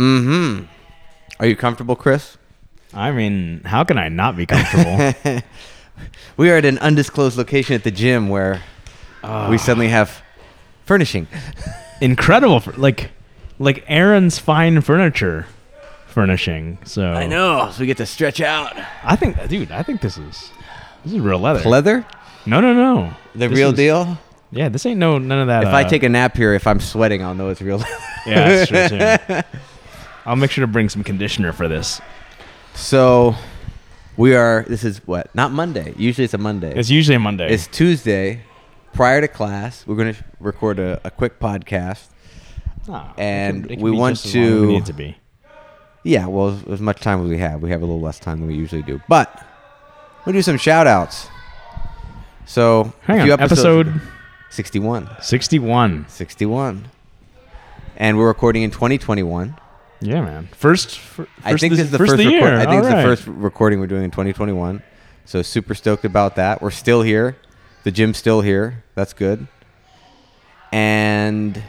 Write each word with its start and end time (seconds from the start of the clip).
Mm-hmm. 0.00 0.64
Are 1.40 1.46
you 1.46 1.56
comfortable, 1.56 1.94
Chris? 1.94 2.38
I 2.94 3.12
mean, 3.12 3.62
how 3.64 3.84
can 3.84 3.98
I 3.98 4.08
not 4.08 4.36
be 4.36 4.46
comfortable? 4.46 5.40
We 6.38 6.50
are 6.50 6.56
at 6.56 6.64
an 6.64 6.78
undisclosed 6.78 7.36
location 7.36 7.74
at 7.74 7.84
the 7.84 7.90
gym 7.90 8.30
where 8.30 8.62
we 9.50 9.58
suddenly 9.58 9.88
have 9.88 10.22
furnishing. 10.86 11.26
Incredible, 12.00 12.62
like, 12.78 13.10
like 13.58 13.84
Aaron's 13.86 14.38
fine 14.38 14.80
furniture 14.80 15.46
furnishing. 16.06 16.78
So 16.84 17.04
I 17.12 17.26
know. 17.26 17.70
So 17.72 17.80
we 17.80 17.86
get 17.86 17.98
to 17.98 18.06
stretch 18.06 18.40
out. 18.40 18.74
I 19.04 19.14
think, 19.16 19.46
dude, 19.48 19.70
I 19.70 19.82
think 19.82 20.00
this 20.00 20.16
is 20.16 20.50
this 21.04 21.12
is 21.12 21.20
real 21.20 21.38
leather. 21.38 21.68
Leather? 21.68 22.06
no, 22.46 22.62
no, 22.62 22.72
no. 22.72 23.12
The 23.34 23.48
This 23.48 23.58
real 23.58 23.70
is- 23.70 23.76
deal? 23.76 24.18
Yeah, 24.52 24.68
this 24.68 24.84
ain't 24.86 24.98
no 24.98 25.18
none 25.18 25.38
of 25.40 25.46
that. 25.48 25.62
If 25.64 25.68
I 25.68 25.84
uh, 25.84 25.88
take 25.88 26.02
a 26.02 26.08
nap 26.08 26.36
here, 26.36 26.54
if 26.54 26.66
I'm 26.66 26.80
sweating, 26.80 27.22
I'll 27.22 27.34
know 27.34 27.50
it's 27.50 27.60
real 27.60 27.78
yeah, 28.26 28.64
that's 28.64 28.68
true 28.70 28.88
too. 28.88 29.58
I'll 30.26 30.36
make 30.36 30.50
sure 30.50 30.62
to 30.62 30.70
bring 30.70 30.88
some 30.88 31.02
conditioner 31.04 31.52
for 31.52 31.68
this. 31.68 32.00
So 32.74 33.34
we 34.16 34.34
are, 34.34 34.64
this 34.68 34.84
is 34.84 34.98
what? 35.06 35.34
Not 35.34 35.50
Monday. 35.52 35.94
Usually 35.96 36.24
it's 36.24 36.34
a 36.34 36.38
Monday. 36.38 36.72
It's 36.78 36.90
usually 36.90 37.16
a 37.16 37.20
Monday. 37.20 37.52
It's 37.52 37.66
Tuesday, 37.66 38.42
prior 38.92 39.20
to 39.20 39.28
class. 39.28 39.86
We're 39.86 39.96
going 39.96 40.14
to 40.14 40.24
record 40.38 40.78
a, 40.78 41.00
a 41.04 41.10
quick 41.10 41.38
podcast. 41.40 42.08
It 42.88 42.90
and 43.18 43.64
can- 43.64 43.72
it 43.72 43.76
can 43.76 43.84
we 43.84 43.90
be 43.92 43.96
want 43.96 44.16
just 44.16 44.26
as 44.26 44.34
long 44.34 44.44
as 44.44 44.50
we 44.52 44.60
to- 44.60 44.66
need 44.72 44.76
it 44.82 44.86
to 44.86 44.92
be. 44.92 45.16
Yeah, 46.02 46.26
well, 46.28 46.48
as, 46.48 46.64
as 46.64 46.80
much 46.80 47.00
time 47.00 47.22
as 47.22 47.28
we 47.28 47.36
have. 47.38 47.60
We 47.60 47.70
have 47.70 47.82
a 47.82 47.84
little 47.84 48.00
less 48.00 48.18
time 48.18 48.38
than 48.40 48.48
we 48.48 48.54
usually 48.54 48.80
do. 48.82 49.02
But 49.06 49.44
we'll 50.24 50.32
do 50.32 50.40
some 50.42 50.56
shout 50.56 50.86
outs. 50.86 51.28
So, 52.46 52.92
Hang 53.02 53.20
a 53.20 53.24
few 53.24 53.32
on, 53.34 53.40
episodes- 53.40 53.88
episode 53.90 54.08
61. 54.50 55.08
sixty-one. 55.20 56.06
61. 56.08 56.88
And 57.96 58.16
we're 58.16 58.26
recording 58.28 58.62
in 58.62 58.70
2021. 58.70 59.56
Yeah, 60.00 60.22
man. 60.22 60.48
First, 60.52 60.98
fir- 60.98 61.24
first 61.24 61.30
I 61.44 61.56
think 61.56 61.72
this, 61.74 61.80
is 61.80 61.90
the 61.90 61.98
first 61.98 62.12
first. 62.12 62.24
of 62.24 62.30
the 62.30 62.36
record- 62.40 62.54
I 62.54 62.64
think 62.66 62.84
it's 62.84 62.90
All 62.92 62.96
the 62.96 63.02
first 63.02 63.26
recording 63.26 63.80
we're 63.80 63.86
doing 63.86 64.04
in 64.04 64.10
2021. 64.10 64.82
So 65.26 65.42
super 65.42 65.74
stoked 65.74 66.04
about 66.04 66.36
that. 66.36 66.62
We're 66.62 66.70
still 66.70 67.02
here. 67.02 67.36
The 67.84 67.90
gym's 67.90 68.16
still 68.18 68.40
here. 68.40 68.82
That's 68.94 69.12
good. 69.12 69.46
And 70.72 71.62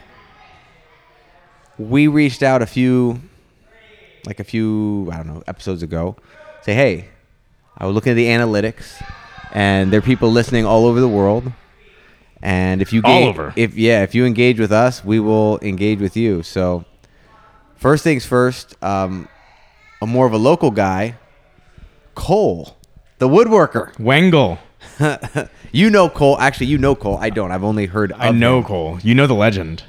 we 1.77 2.07
reached 2.07 2.43
out 2.43 2.61
a 2.61 2.65
few, 2.65 3.21
like 4.25 4.39
a 4.39 4.43
few, 4.43 5.09
I 5.11 5.17
don't 5.17 5.27
know, 5.27 5.43
episodes 5.47 5.83
ago. 5.83 6.15
Say, 6.61 6.73
hey, 6.73 7.09
I 7.77 7.85
was 7.85 7.95
looking 7.95 8.11
at 8.11 8.15
the 8.15 8.27
analytics, 8.27 9.01
and 9.51 9.91
there 9.91 9.97
are 9.99 10.03
people 10.03 10.29
listening 10.31 10.65
all 10.65 10.85
over 10.85 10.99
the 10.99 11.07
world. 11.07 11.51
And 12.43 12.81
if 12.81 12.91
you 12.93 13.01
All 13.03 13.25
over. 13.25 13.53
if 13.55 13.75
yeah, 13.75 14.01
if 14.03 14.15
you 14.15 14.25
engage 14.25 14.59
with 14.59 14.71
us, 14.71 15.05
we 15.05 15.19
will 15.19 15.59
engage 15.61 15.99
with 15.99 16.17
you. 16.17 16.41
So 16.43 16.85
First 17.81 18.03
things 18.03 18.25
first, 18.25 18.75
um, 18.83 19.27
a 20.01 20.05
more 20.07 20.27
of 20.27 20.33
a 20.33 20.37
local 20.37 20.69
guy, 20.69 21.15
Cole, 22.13 22.77
the 23.17 23.27
woodworker. 23.27 23.97
Wangle. 23.99 24.59
You 25.71 25.89
know 25.89 26.07
Cole. 26.09 26.37
Actually, 26.39 26.67
you 26.67 26.77
know 26.77 26.93
Cole. 26.95 27.17
I 27.17 27.31
don't. 27.31 27.51
I've 27.51 27.63
only 27.63 27.87
heard. 27.87 28.13
I 28.13 28.27
of 28.27 28.35
know 28.35 28.59
him. 28.59 28.65
Cole. 28.65 28.99
You 29.01 29.15
know 29.15 29.25
the 29.25 29.33
legend. 29.33 29.83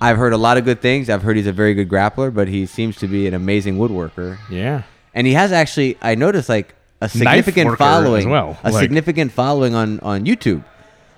I've 0.00 0.16
heard 0.16 0.32
a 0.32 0.36
lot 0.36 0.58
of 0.58 0.64
good 0.64 0.80
things. 0.80 1.10
I've 1.10 1.22
heard 1.22 1.36
he's 1.36 1.46
a 1.48 1.52
very 1.52 1.74
good 1.74 1.88
grappler, 1.88 2.32
but 2.32 2.46
he 2.46 2.66
seems 2.66 2.96
to 2.98 3.08
be 3.08 3.26
an 3.26 3.34
amazing 3.34 3.78
woodworker. 3.78 4.38
Yeah. 4.50 4.82
And 5.14 5.26
he 5.26 5.32
has 5.32 5.50
actually, 5.50 5.96
I 6.02 6.14
noticed, 6.14 6.48
like 6.48 6.74
a 7.00 7.08
significant 7.08 7.78
following. 7.78 8.20
as 8.22 8.26
well, 8.26 8.58
A 8.62 8.70
like- 8.70 8.80
significant 8.82 9.32
following 9.32 9.74
on 9.74 9.98
on 10.00 10.24
YouTube. 10.24 10.62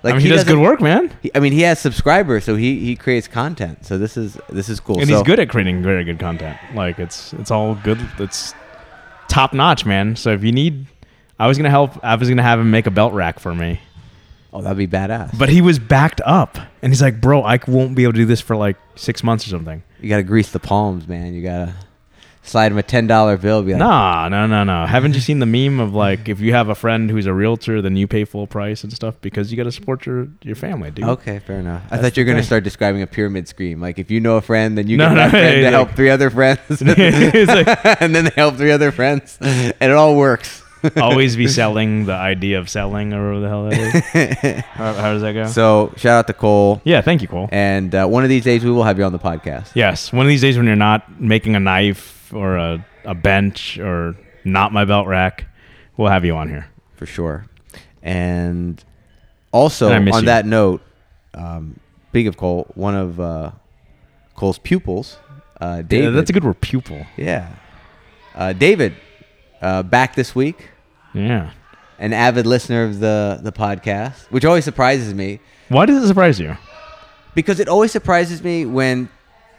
Like 0.07 0.15
I 0.15 0.17
mean, 0.17 0.25
he, 0.27 0.29
does 0.31 0.43
good 0.43 0.57
work, 0.59 0.81
man. 0.81 1.11
he- 1.21 1.31
I 1.35 1.39
mean, 1.39 1.53
he 1.53 1.61
has 1.61 1.79
subscribers, 1.79 2.43
so 2.43 2.55
he 2.55 2.79
he 2.79 2.95
creates 2.95 3.27
content. 3.27 3.85
So 3.85 3.97
this 3.97 4.17
is 4.17 4.37
this 4.49 4.69
is 4.69 4.79
cool. 4.79 4.99
And 4.99 5.07
so, 5.07 5.15
he's 5.15 5.23
good 5.23 5.39
at 5.39 5.49
creating 5.49 5.81
very 5.83 6.03
good 6.03 6.19
content. 6.19 6.57
Like 6.73 6.99
it's 6.99 7.33
it's 7.33 7.51
all 7.51 7.75
good. 7.75 7.99
It's 8.19 8.53
top 9.27 9.53
notch, 9.53 9.85
man. 9.85 10.15
So 10.15 10.31
if 10.31 10.43
you 10.43 10.51
need, 10.51 10.87
I 11.39 11.47
was 11.47 11.57
gonna 11.57 11.69
help. 11.69 12.03
I 12.03 12.15
was 12.15 12.29
gonna 12.29 12.43
have 12.43 12.59
him 12.59 12.71
make 12.71 12.87
a 12.87 12.91
belt 12.91 13.13
rack 13.13 13.39
for 13.39 13.53
me, 13.53 13.79
Oh, 14.53 14.61
that'd 14.61 14.77
be 14.77 14.87
badass. 14.87 15.37
but 15.37 15.49
he 15.49 15.61
was 15.61 15.77
backed 15.79 16.21
up, 16.25 16.57
and 16.81 16.91
he's 16.91 17.01
like, 17.01 17.19
"Bro, 17.21 17.43
I 17.43 17.59
won't 17.67 17.95
be 17.95 18.03
able 18.03 18.13
to 18.13 18.19
do 18.19 18.25
this 18.25 18.41
for 18.41 18.55
like 18.55 18.77
six 18.95 19.23
months 19.23 19.45
or 19.45 19.49
something." 19.49 19.83
You 20.01 20.09
gotta 20.09 20.23
grease 20.23 20.51
the 20.51 20.59
palms, 20.59 21.07
man. 21.07 21.33
You 21.33 21.41
gotta 21.43 21.73
slide 22.47 22.71
him 22.71 22.77
a 22.77 22.83
ten 22.83 23.07
dollar 23.07 23.37
bill. 23.37 23.61
Be 23.63 23.73
like, 23.73 23.79
Nah, 23.79 24.27
no, 24.29 24.47
no, 24.47 24.63
no. 24.63 24.85
Haven't 24.85 25.13
you 25.15 25.21
seen 25.21 25.39
the 25.39 25.45
meme 25.45 25.79
of 25.79 25.93
like 25.93 26.27
if 26.29 26.39
you 26.39 26.53
have 26.53 26.69
a 26.69 26.75
friend 26.75 27.09
who's 27.09 27.25
a 27.25 27.33
realtor, 27.33 27.81
then 27.81 27.95
you 27.95 28.07
pay 28.07 28.25
full 28.25 28.47
price 28.47 28.83
and 28.83 28.91
stuff 28.93 29.15
because 29.21 29.51
you 29.51 29.57
got 29.57 29.63
to 29.63 29.71
support 29.71 30.05
your 30.05 30.27
your 30.43 30.55
family, 30.55 30.91
dude. 30.91 31.05
Okay, 31.05 31.39
fair 31.39 31.59
enough. 31.59 31.83
I 31.91 31.97
thought 31.97 32.15
you 32.17 32.21
were 32.23 32.25
gonna 32.25 32.39
thing. 32.39 32.45
start 32.47 32.63
describing 32.63 33.01
a 33.01 33.07
pyramid 33.07 33.47
scheme. 33.47 33.79
Like 33.81 33.99
if 33.99 34.09
you 34.11 34.19
know 34.19 34.37
a 34.37 34.41
friend, 34.41 34.77
then 34.77 34.87
you 34.87 34.97
No, 34.97 35.09
get 35.09 35.13
no, 35.15 35.19
that 35.21 35.29
friend 35.31 35.53
to 35.55 35.59
it's 35.67 35.69
help 35.73 35.91
three 35.91 36.09
other 36.09 36.29
friends, 36.29 36.81
like- 36.81 36.97
and 38.01 38.15
then 38.15 38.25
they 38.25 38.31
help 38.35 38.55
three 38.55 38.71
other 38.71 38.91
friends, 38.91 39.37
and 39.41 39.73
it 39.81 39.91
all 39.91 40.15
works. 40.15 40.63
Always 40.95 41.35
be 41.35 41.47
selling 41.47 42.05
the 42.05 42.13
idea 42.13 42.59
of 42.59 42.69
selling 42.69 43.11
or 43.11 43.33
whatever 43.33 43.39
the 43.41 43.49
hell 43.49 43.63
that 43.69 44.45
is. 44.45 44.63
how, 44.65 44.93
how 44.93 45.11
does 45.13 45.23
that 45.23 45.33
go? 45.33 45.47
So 45.47 45.91
shout 45.97 46.19
out 46.19 46.27
to 46.27 46.33
Cole, 46.33 46.81
yeah, 46.85 47.01
thank 47.01 47.21
you, 47.23 47.27
Cole. 47.27 47.49
and 47.51 47.93
uh, 47.93 48.05
one 48.05 48.23
of 48.23 48.29
these 48.29 48.43
days 48.43 48.63
we 48.63 48.69
will 48.69 48.83
have 48.83 48.97
you 48.99 49.03
on 49.03 49.11
the 49.11 49.19
podcast. 49.19 49.71
Yes, 49.73 50.13
one 50.13 50.25
of 50.25 50.29
these 50.29 50.41
days 50.41 50.55
when 50.55 50.67
you're 50.67 50.75
not 50.75 51.19
making 51.19 51.55
a 51.55 51.59
knife 51.59 52.16
or 52.33 52.57
a, 52.57 52.85
a 53.05 53.13
bench 53.15 53.77
or 53.79 54.15
not 54.43 54.71
my 54.73 54.85
belt 54.85 55.07
rack, 55.07 55.45
we'll 55.97 56.09
have 56.09 56.25
you 56.25 56.35
on 56.35 56.49
here. 56.49 56.67
for 56.95 57.05
sure. 57.05 57.45
And 58.03 58.83
also 59.51 59.89
And 59.91 60.09
on 60.11 60.21
you. 60.23 60.25
that 60.27 60.45
note, 60.45 60.81
um, 61.33 61.79
speaking 62.09 62.27
of 62.27 62.37
Cole, 62.37 62.67
one 62.75 62.95
of 62.95 63.19
uh, 63.19 63.51
Cole's 64.35 64.57
pupils, 64.59 65.17
uh, 65.61 65.77
Yeah, 65.77 65.81
David. 65.83 66.15
that's 66.15 66.29
a 66.29 66.33
good 66.33 66.43
word, 66.43 66.61
pupil. 66.61 67.05
Yeah, 67.17 67.49
uh, 68.35 68.53
David, 68.53 68.93
uh, 69.61 69.83
back 69.83 70.15
this 70.15 70.33
week. 70.35 70.69
Yeah. 71.13 71.51
An 71.99 72.13
avid 72.13 72.45
listener 72.45 72.83
of 72.83 72.99
the 72.99 73.39
the 73.41 73.51
podcast, 73.51 74.27
which 74.29 74.45
always 74.45 74.63
surprises 74.63 75.13
me 75.15 75.39
Why 75.69 75.87
does 75.87 76.03
it 76.03 76.07
surprise 76.07 76.39
you? 76.39 76.55
because 77.33 77.59
it 77.59 77.67
always 77.67 77.91
surprises 77.91 78.43
me 78.43 78.65
when 78.67 79.09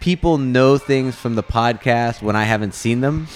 people 0.01 0.39
know 0.39 0.79
things 0.79 1.15
from 1.17 1.35
the 1.35 1.43
podcast 1.43 2.23
when 2.23 2.37
I 2.37 2.45
haven't 2.45 2.75
seen 2.75 3.01
them. 3.01 3.27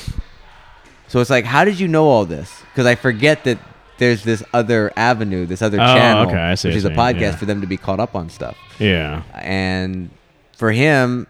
So 1.09 1.21
it's 1.21 1.31
like, 1.31 1.45
how 1.45 1.65
did 1.65 1.79
you 1.81 1.89
know 1.89 2.07
all 2.07 2.25
this? 2.25 2.63
Because 2.73 2.87
I 2.87 2.95
forget 2.95 3.45
that 3.45 3.59
there's 3.99 4.25
this 4.25 4.43
other 4.55 4.91
avenue, 4.97 5.45
this 5.47 5.61
other 5.63 5.79
Oh, 5.81 5.85
channel, 5.95 6.27
okay, 6.29 6.37
I 6.39 6.55
see 6.55 6.69
which 6.69 6.77
is 6.77 6.85
a 6.85 6.91
podcast 6.91 7.21
yeah. 7.21 7.37
for 7.37 7.45
them 7.47 7.61
to 7.61 7.67
be 7.67 7.77
caught 7.77 8.01
up 8.01 8.15
on 8.17 8.31
stuff. 8.31 8.57
Yeah. 8.79 9.23
And 9.35 10.11
for 10.57 10.73
him, 10.73 11.27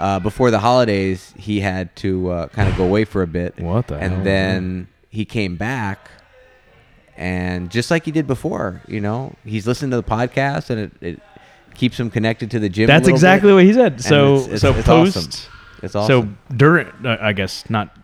uh, 0.00 0.18
before 0.18 0.50
the 0.50 0.58
holidays, 0.58 1.32
he 1.36 1.60
had 1.60 1.94
to 1.96 2.30
uh, 2.30 2.46
kind 2.48 2.68
of 2.68 2.76
go 2.76 2.84
away 2.84 3.04
for 3.04 3.22
a 3.22 3.26
bit. 3.26 3.54
What 3.60 3.86
the 3.86 3.96
And 3.96 4.14
hell? 4.14 4.24
then 4.24 4.88
he 5.10 5.24
came 5.24 5.56
back, 5.56 6.10
and 7.16 7.70
just 7.70 7.90
like 7.90 8.04
he 8.04 8.10
did 8.10 8.26
before, 8.26 8.82
you 8.88 9.00
know, 9.00 9.34
he's 9.44 9.66
listening 9.66 9.90
to 9.92 9.98
the 9.98 10.02
podcast, 10.02 10.70
and 10.70 10.80
it, 10.80 10.92
it 11.00 11.22
keeps 11.74 11.98
him 11.98 12.10
connected 12.10 12.50
to 12.52 12.58
the 12.58 12.68
gym. 12.68 12.86
That's 12.86 13.08
exactly 13.08 13.50
bit. 13.50 13.54
what 13.54 13.64
he 13.64 13.72
said. 13.72 14.00
So 14.00 14.34
it's- 14.34 14.44
it's- 14.46 14.60
so 14.60 14.72
it's 14.74 14.86
post 14.86 15.16
awesome. 15.16 15.50
It's 15.82 15.94
awesome. 15.96 16.38
So 16.48 16.54
during, 16.56 16.86
uh, 17.04 17.16
I 17.20 17.32
guess 17.32 17.68
not. 17.70 17.96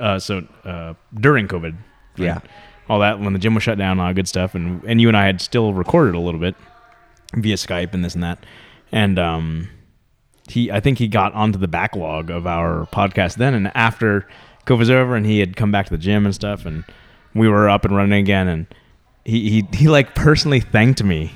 Uh, 0.00 0.18
so 0.18 0.42
uh, 0.64 0.94
during 1.14 1.46
COVID? 1.48 1.74
Yeah. 2.16 2.40
all 2.88 3.00
that 3.00 3.18
when 3.18 3.32
the 3.32 3.38
gym 3.38 3.54
was 3.54 3.62
shut 3.62 3.76
down, 3.78 3.98
all 3.98 4.06
that 4.08 4.14
good 4.14 4.28
stuff, 4.28 4.54
and 4.54 4.82
and 4.84 5.00
you 5.00 5.08
and 5.08 5.16
I 5.16 5.24
had 5.26 5.40
still 5.40 5.72
recorded 5.74 6.14
a 6.14 6.20
little 6.20 6.40
bit 6.40 6.54
via 7.34 7.56
Skype 7.56 7.92
and 7.94 8.04
this 8.04 8.14
and 8.14 8.22
that, 8.22 8.38
and 8.92 9.18
um, 9.18 9.68
he 10.48 10.70
I 10.70 10.80
think 10.80 10.98
he 10.98 11.08
got 11.08 11.32
onto 11.34 11.58
the 11.58 11.66
backlog 11.68 12.30
of 12.30 12.46
our 12.46 12.86
podcast 12.92 13.36
then, 13.36 13.54
and 13.54 13.72
after 13.74 14.28
COVID 14.66 14.78
was 14.78 14.90
over, 14.90 15.16
and 15.16 15.24
he 15.26 15.38
had 15.40 15.56
come 15.56 15.72
back 15.72 15.86
to 15.86 15.90
the 15.90 15.98
gym 15.98 16.24
and 16.26 16.34
stuff, 16.34 16.66
and 16.66 16.84
we 17.34 17.48
were 17.48 17.68
up 17.68 17.84
and 17.84 17.96
running 17.96 18.20
again, 18.20 18.48
and 18.48 18.66
he 19.24 19.48
he 19.50 19.66
he 19.76 19.88
like 19.88 20.14
personally 20.14 20.60
thanked 20.60 21.02
me. 21.02 21.32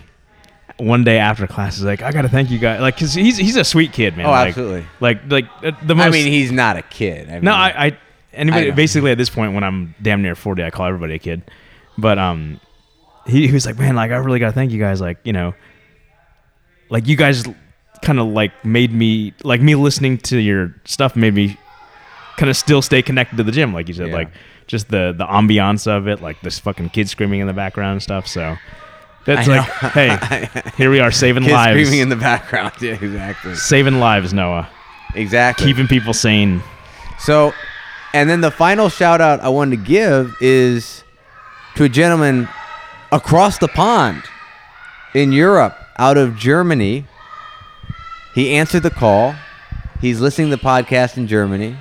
One 0.78 1.02
day 1.02 1.18
after 1.18 1.46
class, 1.48 1.76
he's 1.76 1.84
like, 1.84 2.02
"I 2.02 2.12
gotta 2.12 2.28
thank 2.28 2.50
you 2.50 2.58
guys," 2.58 2.80
like, 2.80 2.96
cause 2.96 3.12
he's 3.12 3.36
he's 3.36 3.56
a 3.56 3.64
sweet 3.64 3.92
kid, 3.92 4.16
man. 4.16 4.26
Oh, 4.26 4.30
Like- 4.30 4.48
absolutely. 4.48 4.86
Like 5.00 5.20
like 5.28 5.46
uh, 5.64 5.72
the 5.84 5.94
most. 5.96 6.06
I 6.06 6.10
mean, 6.10 6.30
he's 6.30 6.52
not 6.52 6.76
a 6.76 6.82
kid. 6.82 7.28
I 7.28 7.32
mean, 7.34 7.44
No, 7.44 7.52
I, 7.52 7.86
I 7.86 7.98
anybody 8.32 8.68
I 8.70 8.74
basically 8.74 9.10
at 9.10 9.18
this 9.18 9.28
point 9.30 9.54
when 9.54 9.64
I'm 9.64 9.94
damn 10.00 10.22
near 10.22 10.34
forty, 10.36 10.62
I 10.62 10.70
call 10.70 10.86
everybody 10.86 11.14
a 11.14 11.18
kid. 11.18 11.42
But 11.96 12.18
um, 12.18 12.60
he, 13.26 13.48
he 13.48 13.52
was 13.52 13.66
like, 13.66 13.76
man, 13.76 13.96
like 13.96 14.12
I 14.12 14.16
really 14.16 14.38
gotta 14.38 14.52
thank 14.52 14.70
you 14.70 14.78
guys, 14.78 15.00
like 15.00 15.18
you 15.24 15.32
know, 15.32 15.52
like 16.90 17.06
you 17.08 17.16
guys 17.16 17.44
kind 18.02 18.20
of 18.20 18.28
like 18.28 18.64
made 18.64 18.92
me 18.92 19.34
like 19.42 19.60
me 19.60 19.74
listening 19.74 20.18
to 20.18 20.38
your 20.38 20.74
stuff 20.84 21.16
made 21.16 21.34
me 21.34 21.58
kind 22.36 22.48
of 22.48 22.56
still 22.56 22.80
stay 22.82 23.02
connected 23.02 23.36
to 23.36 23.42
the 23.42 23.50
gym, 23.52 23.74
like 23.74 23.88
you 23.88 23.94
said, 23.94 24.08
Yeah. 24.08 24.14
like 24.14 24.30
just 24.68 24.90
the 24.90 25.12
the 25.16 25.26
ambiance 25.26 25.86
of 25.88 26.06
it, 26.06 26.22
like 26.22 26.40
this 26.42 26.58
fucking 26.60 26.90
kid 26.90 27.08
screaming 27.08 27.40
in 27.40 27.46
the 27.48 27.52
background 27.52 27.92
and 27.94 28.02
stuff. 28.02 28.26
So 28.28 28.56
that's 29.36 29.48
I 29.48 29.58
like, 29.58 29.68
hey, 29.92 30.70
here 30.76 30.90
we 30.90 31.00
are 31.00 31.10
saving 31.10 31.42
kids 31.44 31.52
lives, 31.52 31.78
screaming 31.80 32.00
in 32.00 32.08
the 32.08 32.16
background. 32.16 32.72
Yeah, 32.80 32.92
exactly. 32.92 33.54
saving 33.54 34.00
lives, 34.00 34.32
Noah, 34.32 34.68
Exactly. 35.14 35.66
keeping 35.66 35.86
people 35.86 36.14
sane. 36.14 36.62
So, 37.18 37.52
and 38.14 38.28
then 38.30 38.40
the 38.40 38.50
final 38.50 38.88
shout 38.88 39.20
out 39.20 39.40
I 39.40 39.48
wanted 39.48 39.76
to 39.76 39.82
give 39.84 40.34
is 40.40 41.04
to 41.76 41.84
a 41.84 41.88
gentleman 41.88 42.48
across 43.12 43.58
the 43.58 43.68
pond 43.68 44.22
in 45.14 45.32
Europe, 45.32 45.76
out 45.98 46.16
of 46.16 46.36
Germany. 46.36 47.04
He 48.34 48.54
answered 48.54 48.82
the 48.84 48.90
call 48.90 49.34
he's 50.00 50.20
listening 50.20 50.50
to 50.50 50.56
the 50.56 50.62
podcast 50.62 51.16
in 51.16 51.26
Germany, 51.26 51.76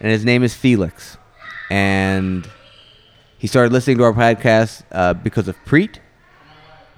and 0.00 0.10
his 0.12 0.24
name 0.24 0.42
is 0.42 0.54
Felix, 0.54 1.16
and 1.70 2.48
he 3.38 3.46
started 3.46 3.72
listening 3.72 3.98
to 3.98 4.04
our 4.04 4.12
podcast 4.12 4.84
uh, 4.92 5.14
because 5.14 5.48
of 5.48 5.56
Preet, 5.64 5.98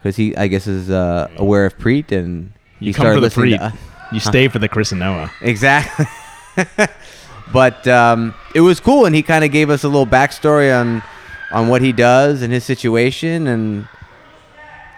because 0.02 0.16
he 0.16 0.36
I 0.36 0.46
guess 0.48 0.66
is 0.66 0.90
uh, 0.90 1.28
aware 1.36 1.66
of 1.66 1.76
Preet, 1.78 2.10
and 2.12 2.52
he 2.78 2.86
You 2.86 2.94
come 2.94 3.06
for 3.14 3.20
the 3.20 3.28
Preet. 3.28 3.58
to. 3.58 3.72
you 4.12 4.20
stay 4.20 4.48
for 4.52 4.58
the 4.58 4.68
Chris 4.68 4.90
and 4.92 5.00
Noah. 5.00 5.30
Exactly. 5.42 6.06
but 7.52 7.86
um, 7.88 8.34
it 8.54 8.60
was 8.60 8.80
cool, 8.80 9.06
and 9.06 9.14
he 9.14 9.22
kind 9.22 9.44
of 9.44 9.50
gave 9.50 9.70
us 9.70 9.84
a 9.84 9.88
little 9.88 10.06
backstory 10.06 10.78
on 10.78 11.02
on 11.52 11.68
what 11.68 11.82
he 11.82 11.92
does 11.92 12.42
and 12.42 12.52
his 12.52 12.64
situation, 12.64 13.46
and 13.46 13.88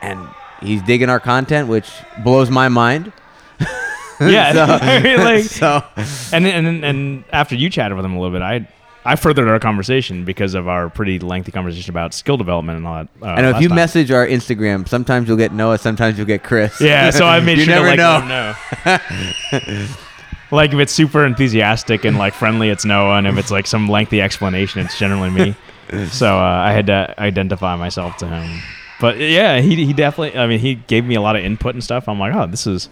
and 0.02 0.28
he's 0.60 0.82
digging 0.82 1.08
our 1.08 1.20
content, 1.20 1.68
which 1.68 1.90
blows 2.22 2.50
my 2.50 2.68
mind. 2.68 3.12
Yeah, 4.20 4.52
So- 5.16 5.24
like, 5.24 5.44
so 5.44 5.82
and 6.32 6.46
and 6.46 6.84
and 6.84 7.24
after 7.32 7.54
you 7.56 7.70
chatted 7.70 7.96
with 7.96 8.04
him 8.04 8.14
a 8.14 8.20
little 8.20 8.32
bit, 8.32 8.42
I 8.42 8.68
I 9.04 9.16
furthered 9.16 9.48
our 9.48 9.58
conversation 9.58 10.24
because 10.24 10.54
of 10.54 10.68
our 10.68 10.88
pretty 10.88 11.18
lengthy 11.18 11.50
conversation 11.50 11.90
about 11.90 12.14
skill 12.14 12.36
development 12.36 12.78
and 12.78 12.86
all 12.86 12.94
that. 12.94 13.08
Uh, 13.20 13.26
I 13.26 13.42
know 13.42 13.50
if 13.50 13.60
you 13.60 13.68
time. 13.68 13.76
message 13.76 14.10
our 14.12 14.26
Instagram, 14.26 14.88
sometimes 14.88 15.26
you'll 15.26 15.36
get 15.36 15.52
Noah, 15.52 15.78
sometimes 15.78 16.16
you'll 16.18 16.26
get 16.26 16.44
Chris. 16.44 16.80
Yeah, 16.80 17.10
so 17.10 17.26
I 17.26 17.40
made 17.40 17.58
you 17.58 17.64
sure 17.64 17.74
never 17.74 17.96
to 17.96 18.02
like 18.02 18.24
know. 18.26 18.54
know. 18.84 19.86
like 20.52 20.72
if 20.72 20.78
it's 20.78 20.92
super 20.92 21.26
enthusiastic 21.26 22.04
and 22.04 22.16
like 22.16 22.32
friendly, 22.32 22.68
it's 22.68 22.84
Noah, 22.84 23.16
and 23.16 23.26
if 23.26 23.36
it's 23.38 23.50
like 23.50 23.66
some 23.66 23.88
lengthy 23.88 24.20
explanation, 24.20 24.82
it's 24.82 24.96
generally 24.98 25.30
me. 25.30 25.56
so 26.08 26.38
uh, 26.38 26.62
I 26.64 26.72
had 26.72 26.86
to 26.86 27.14
identify 27.20 27.74
myself 27.74 28.16
to 28.18 28.28
him. 28.28 28.60
But 29.00 29.18
yeah, 29.18 29.60
he 29.60 29.84
he 29.84 29.92
definitely. 29.92 30.38
I 30.38 30.46
mean, 30.46 30.60
he 30.60 30.76
gave 30.76 31.04
me 31.04 31.16
a 31.16 31.20
lot 31.20 31.34
of 31.34 31.44
input 31.44 31.74
and 31.74 31.82
stuff. 31.82 32.08
I'm 32.08 32.20
like, 32.20 32.32
oh, 32.34 32.46
this 32.46 32.68
is 32.68 32.88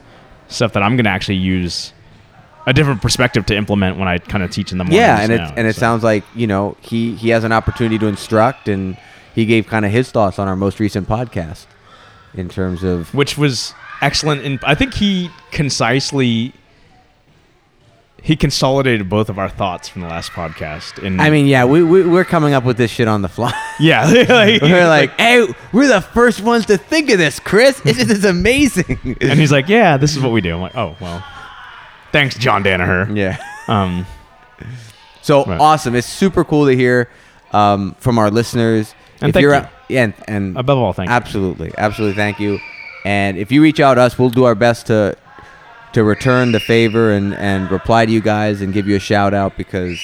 stuff 0.48 0.72
that 0.72 0.82
I'm 0.82 0.96
gonna 0.96 1.10
actually 1.10 1.36
use 1.36 1.92
a 2.66 2.72
different 2.72 3.02
perspective 3.02 3.46
to 3.46 3.56
implement 3.56 3.98
when 3.98 4.08
I 4.08 4.18
kind 4.18 4.44
of 4.44 4.50
teach 4.50 4.72
in 4.72 4.78
the 4.78 4.84
morning. 4.84 4.98
Yeah, 4.98 5.20
and 5.20 5.32
it 5.32 5.40
and 5.40 5.66
it 5.66 5.76
sounds 5.76 6.02
like 6.04 6.24
you 6.34 6.46
know 6.46 6.76
he 6.80 7.14
he 7.14 7.30
has 7.30 7.44
an 7.44 7.52
opportunity 7.52 7.98
to 7.98 8.06
instruct, 8.06 8.68
and 8.68 8.96
he 9.34 9.46
gave 9.46 9.66
kind 9.66 9.84
of 9.84 9.92
his 9.92 10.10
thoughts 10.10 10.38
on 10.38 10.48
our 10.48 10.56
most 10.56 10.80
recent 10.80 11.08
podcast 11.08 11.66
in 12.34 12.48
terms 12.48 12.82
of 12.82 13.14
which 13.14 13.36
was 13.38 13.74
excellent. 14.02 14.44
And 14.44 14.58
I 14.62 14.74
think 14.74 14.94
he 14.94 15.30
concisely 15.50 16.52
he 18.22 18.36
consolidated 18.36 19.08
both 19.08 19.28
of 19.28 19.38
our 19.38 19.48
thoughts 19.48 19.88
from 19.88 20.02
the 20.02 20.08
last 20.08 20.32
podcast. 20.32 21.02
And 21.04 21.20
I 21.20 21.30
mean, 21.30 21.46
yeah, 21.46 21.64
we, 21.64 21.82
we 21.82 22.06
we're 22.06 22.24
coming 22.24 22.52
up 22.52 22.64
with 22.64 22.76
this 22.76 22.90
shit 22.90 23.08
on 23.08 23.22
the 23.22 23.28
fly. 23.28 23.52
yeah, 23.80 24.04
like, 24.28 24.60
we're 24.60 24.86
like, 24.86 25.10
hey, 25.18 25.46
we're 25.72 25.88
the 25.88 26.00
first 26.00 26.42
ones 26.42 26.66
to 26.66 26.76
think 26.76 27.10
of 27.10 27.18
this, 27.18 27.40
Chris. 27.40 27.80
This 27.80 27.98
is 27.98 28.24
amazing. 28.24 29.16
and 29.20 29.38
he's 29.38 29.52
like, 29.52 29.68
yeah, 29.68 29.96
this 29.96 30.16
is 30.16 30.22
what 30.22 30.32
we 30.32 30.40
do. 30.40 30.54
I'm 30.54 30.60
like, 30.60 30.76
oh 30.76 30.96
well, 31.00 31.24
thanks, 32.12 32.36
John 32.36 32.62
Danaher. 32.64 33.14
yeah. 33.16 33.36
Um, 33.68 34.06
So 35.22 35.44
Right. 35.44 35.60
awesome! 35.60 35.94
It's 35.94 36.06
super 36.06 36.44
cool 36.44 36.66
to 36.66 36.74
hear 36.76 37.08
um, 37.52 37.94
from 37.98 38.18
our 38.18 38.30
listeners. 38.30 38.94
And 39.20 39.28
if 39.28 39.34
thank 39.34 39.42
you're 39.42 39.54
you. 39.54 39.66
yeah, 39.88 40.02
and, 40.04 40.14
and 40.26 40.56
above 40.56 40.78
all, 40.78 40.92
thank 40.94 41.08
you. 41.10 41.14
absolutely, 41.14 41.72
absolutely, 41.76 42.16
thank 42.16 42.40
you. 42.40 42.58
And 43.04 43.36
if 43.36 43.52
you 43.52 43.62
reach 43.62 43.80
out 43.80 43.94
to 43.94 44.00
us, 44.00 44.18
we'll 44.18 44.30
do 44.30 44.44
our 44.44 44.54
best 44.54 44.86
to 44.86 45.16
to 45.92 46.04
return 46.04 46.52
the 46.52 46.60
favor 46.60 47.12
and 47.12 47.34
and 47.34 47.70
reply 47.70 48.06
to 48.06 48.12
you 48.12 48.20
guys 48.22 48.60
and 48.62 48.72
give 48.72 48.86
you 48.88 48.96
a 48.96 49.00
shout 49.00 49.34
out 49.34 49.56
because 49.56 49.98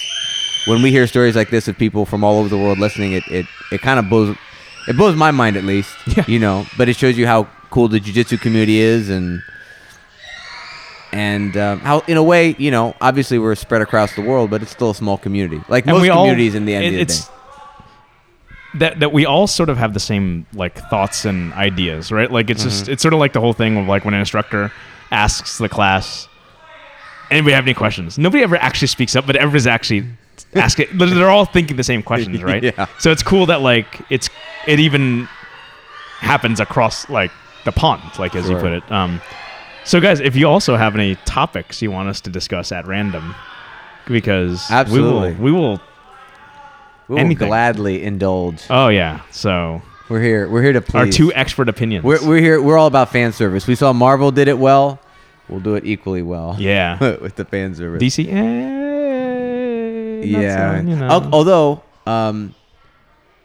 when 0.66 0.82
we 0.82 0.90
hear 0.90 1.06
stories 1.06 1.34
like 1.36 1.48
this 1.50 1.66
of 1.68 1.78
people 1.78 2.04
from 2.04 2.22
all 2.24 2.38
over 2.38 2.48
the 2.48 2.58
world 2.58 2.78
listening, 2.78 3.12
it 3.12 3.24
it, 3.28 3.46
it 3.72 3.80
kind 3.80 3.98
of 3.98 4.08
blows 4.10 4.36
it 4.88 4.96
blows 4.96 5.16
my 5.16 5.30
mind 5.30 5.56
at 5.56 5.64
least. 5.64 5.96
Yeah. 6.16 6.24
You 6.28 6.38
know, 6.38 6.66
but 6.76 6.88
it 6.88 6.96
shows 6.96 7.16
you 7.16 7.26
how 7.26 7.44
cool 7.70 7.88
the 7.88 7.98
jiu-jitsu 8.00 8.36
community 8.38 8.78
is 8.78 9.08
and 9.10 9.42
and 11.16 11.56
um, 11.56 11.78
how 11.80 12.00
in 12.06 12.16
a 12.16 12.22
way 12.22 12.54
you 12.58 12.70
know 12.70 12.94
obviously 13.00 13.38
we're 13.38 13.54
spread 13.54 13.80
across 13.82 14.14
the 14.14 14.22
world 14.22 14.50
but 14.50 14.60
it's 14.62 14.70
still 14.70 14.90
a 14.90 14.94
small 14.94 15.16
community 15.18 15.60
like 15.68 15.86
most 15.86 16.02
we 16.02 16.10
all- 16.10 16.24
communities 16.24 16.54
in 16.54 16.64
the 16.66 16.74
end 16.74 16.84
it- 16.84 16.88
of 16.88 16.94
the 16.94 17.00
it's- 17.02 17.26
day 17.26 17.32
that 18.74 19.00
that 19.00 19.12
we 19.12 19.24
all 19.24 19.46
sort 19.46 19.68
of 19.70 19.78
have 19.78 19.94
the 19.94 20.00
same 20.00 20.44
like 20.52 20.74
thoughts 20.90 21.24
and 21.24 21.52
ideas, 21.54 22.12
right? 22.12 22.30
Like 22.30 22.50
it's 22.50 22.60
Mm-hmm. 22.60 22.68
just 22.70 22.88
it's 22.88 23.00
sort 23.02 23.14
of 23.14 23.20
like 23.20 23.32
the 23.32 23.40
whole 23.40 23.54
thing 23.54 23.76
of 23.78 23.86
like 23.86 24.04
when 24.04 24.12
an 24.12 24.20
instructor 24.20 24.70
asks 25.10 25.56
the 25.56 25.68
class, 25.68 26.28
anybody 27.30 27.54
have 27.54 27.64
any 27.64 27.72
questions? 27.72 28.18
Nobody 28.18 28.42
ever 28.42 28.56
actually 28.56 28.88
speaks 28.88 29.16
up, 29.16 29.26
but 29.26 29.34
everybody's 29.36 29.66
actually 29.66 30.04
asking. 30.54 30.88
They're 30.92 31.30
all 31.30 31.46
thinking 31.46 31.76
the 31.78 31.84
same 31.84 32.02
questions, 32.02 32.42
right? 32.42 32.62
Yeah. 32.76 32.86
So 32.98 33.10
it's 33.10 33.22
cool 33.22 33.46
that 33.46 33.62
like 33.62 34.02
it's 34.10 34.28
it 34.66 34.78
even 34.78 35.24
happens 36.20 36.60
across 36.60 37.08
like 37.08 37.30
the 37.64 37.72
pond, 37.72 38.02
like 38.18 38.34
as 38.34 38.46
you 38.50 38.56
put 38.56 38.72
it. 38.72 38.92
Um, 38.92 39.22
so 39.86 40.00
guys, 40.00 40.20
if 40.20 40.36
you 40.36 40.48
also 40.48 40.76
have 40.76 40.94
any 40.94 41.14
topics 41.24 41.80
you 41.80 41.90
want 41.90 42.08
us 42.08 42.20
to 42.22 42.30
discuss 42.30 42.72
at 42.72 42.86
random, 42.86 43.34
because 44.06 44.70
Absolutely. 44.70 45.32
we 45.34 45.50
will, 45.50 45.52
we 45.52 45.52
will 45.52 45.80
we'll 47.08 47.18
anything. 47.18 47.48
gladly 47.48 48.02
indulge 48.02 48.64
Oh 48.70 48.88
yeah. 48.88 49.22
So 49.30 49.82
we're 50.08 50.22
here 50.22 50.48
we're 50.48 50.62
here 50.62 50.72
to 50.72 50.80
please 50.80 50.94
our 50.94 51.06
two 51.06 51.32
expert 51.32 51.68
opinions. 51.68 52.04
we're, 52.04 52.24
we're 52.26 52.40
here 52.40 52.60
we're 52.62 52.78
all 52.78 52.86
about 52.86 53.10
fan 53.10 53.32
service 53.32 53.66
we 53.66 53.74
saw 53.74 53.92
marvel 53.92 54.30
did 54.30 54.46
it 54.46 54.56
well 54.56 55.00
we'll 55.48 55.58
do 55.60 55.74
it 55.74 55.84
equally 55.84 56.22
well 56.22 56.54
yeah. 56.58 56.98
with 57.20 57.34
the 57.34 57.44
fan 57.44 57.74
service 57.74 58.00
DC. 58.02 58.26
Eh, 58.28 60.24
yeah 60.24 60.80
so, 60.80 60.88
you 60.88 60.96
know. 60.96 61.08
Al- 61.08 61.34
although 61.34 61.82
um 62.06 62.54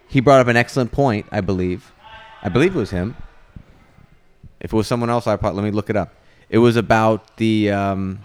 he 0.08 0.20
brought 0.20 0.40
up 0.40 0.48
an 0.48 0.56
excellent 0.56 0.92
point 0.92 1.26
i 1.32 1.42
believe 1.42 1.92
i 2.44 2.50
believe 2.50 2.76
it 2.76 2.80
was 2.80 2.92
him 2.92 3.16
if 4.60 4.72
it 4.72 4.76
was 4.76 4.86
someone 4.88 5.10
else 5.10 5.26
i 5.26 5.36
probably 5.36 5.62
let 5.62 5.66
me 5.66 5.72
look 5.76 5.90
it 5.90 5.96
up 5.96 6.14
it 6.52 6.60
was 6.60 6.76
about 6.76 7.38
the 7.38 7.72
um 7.72 8.20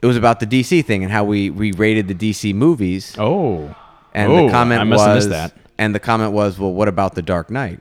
it 0.00 0.06
was 0.06 0.16
about 0.16 0.38
the 0.38 0.46
dc 0.46 0.84
thing 0.84 1.02
and 1.02 1.10
how 1.10 1.24
we 1.24 1.50
we 1.50 1.72
rated 1.72 2.06
the 2.06 2.14
dc 2.14 2.54
movies 2.54 3.16
oh. 3.18 3.74
and 4.12 4.30
Oh, 4.30 4.46
the 4.46 4.52
comment 4.52 4.82
I 4.82 4.84
was 4.84 5.28
that. 5.30 5.52
and 5.78 5.92
the 5.94 5.98
comment 6.00 6.32
was 6.32 6.58
well 6.58 6.72
what 6.72 6.86
about 6.86 7.16
the 7.16 7.22
dark 7.22 7.50
knight 7.50 7.80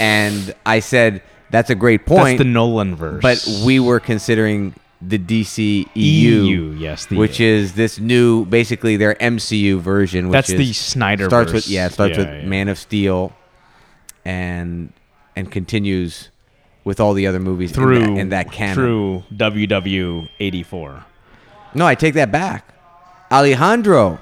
and 0.00 0.54
i 0.64 0.78
said 0.78 1.20
that's 1.50 1.70
a 1.70 1.74
great 1.74 2.06
point 2.06 2.38
That's 2.38 2.46
the 2.46 2.52
Nolan 2.52 2.94
verse. 2.94 3.22
but 3.22 3.46
we 3.64 3.80
were 3.80 4.00
considering 4.00 4.74
the 5.00 5.18
DC 5.18 5.88
EU, 5.94 6.42
EU, 6.42 6.76
yes, 6.76 7.06
the 7.06 7.16
which 7.16 7.40
is 7.40 7.74
this 7.74 8.00
new, 8.00 8.44
basically 8.46 8.96
their 8.96 9.14
MCU 9.14 9.78
version. 9.78 10.28
Which 10.28 10.32
that's 10.32 10.50
is, 10.50 10.58
the 10.58 10.72
Snyder. 10.72 11.26
starts 11.26 11.52
with 11.52 11.68
yeah, 11.68 11.86
it 11.86 11.92
starts 11.92 12.18
yeah, 12.18 12.24
with 12.24 12.42
yeah. 12.42 12.48
Man 12.48 12.68
of 12.68 12.78
Steel, 12.78 13.32
and 14.24 14.92
and 15.36 15.50
continues 15.52 16.30
with 16.88 16.98
all 17.00 17.12
the 17.12 17.26
other 17.26 17.38
movies 17.38 17.70
through 17.70 17.96
in 17.96 18.14
that, 18.14 18.20
in 18.20 18.28
that 18.30 18.50
canon. 18.50 18.74
through 18.74 19.22
WW 19.36 20.28
eighty 20.40 20.62
four. 20.62 21.04
No, 21.74 21.86
I 21.86 21.94
take 21.94 22.14
that 22.14 22.32
back. 22.32 22.74
Alejandro 23.30 24.18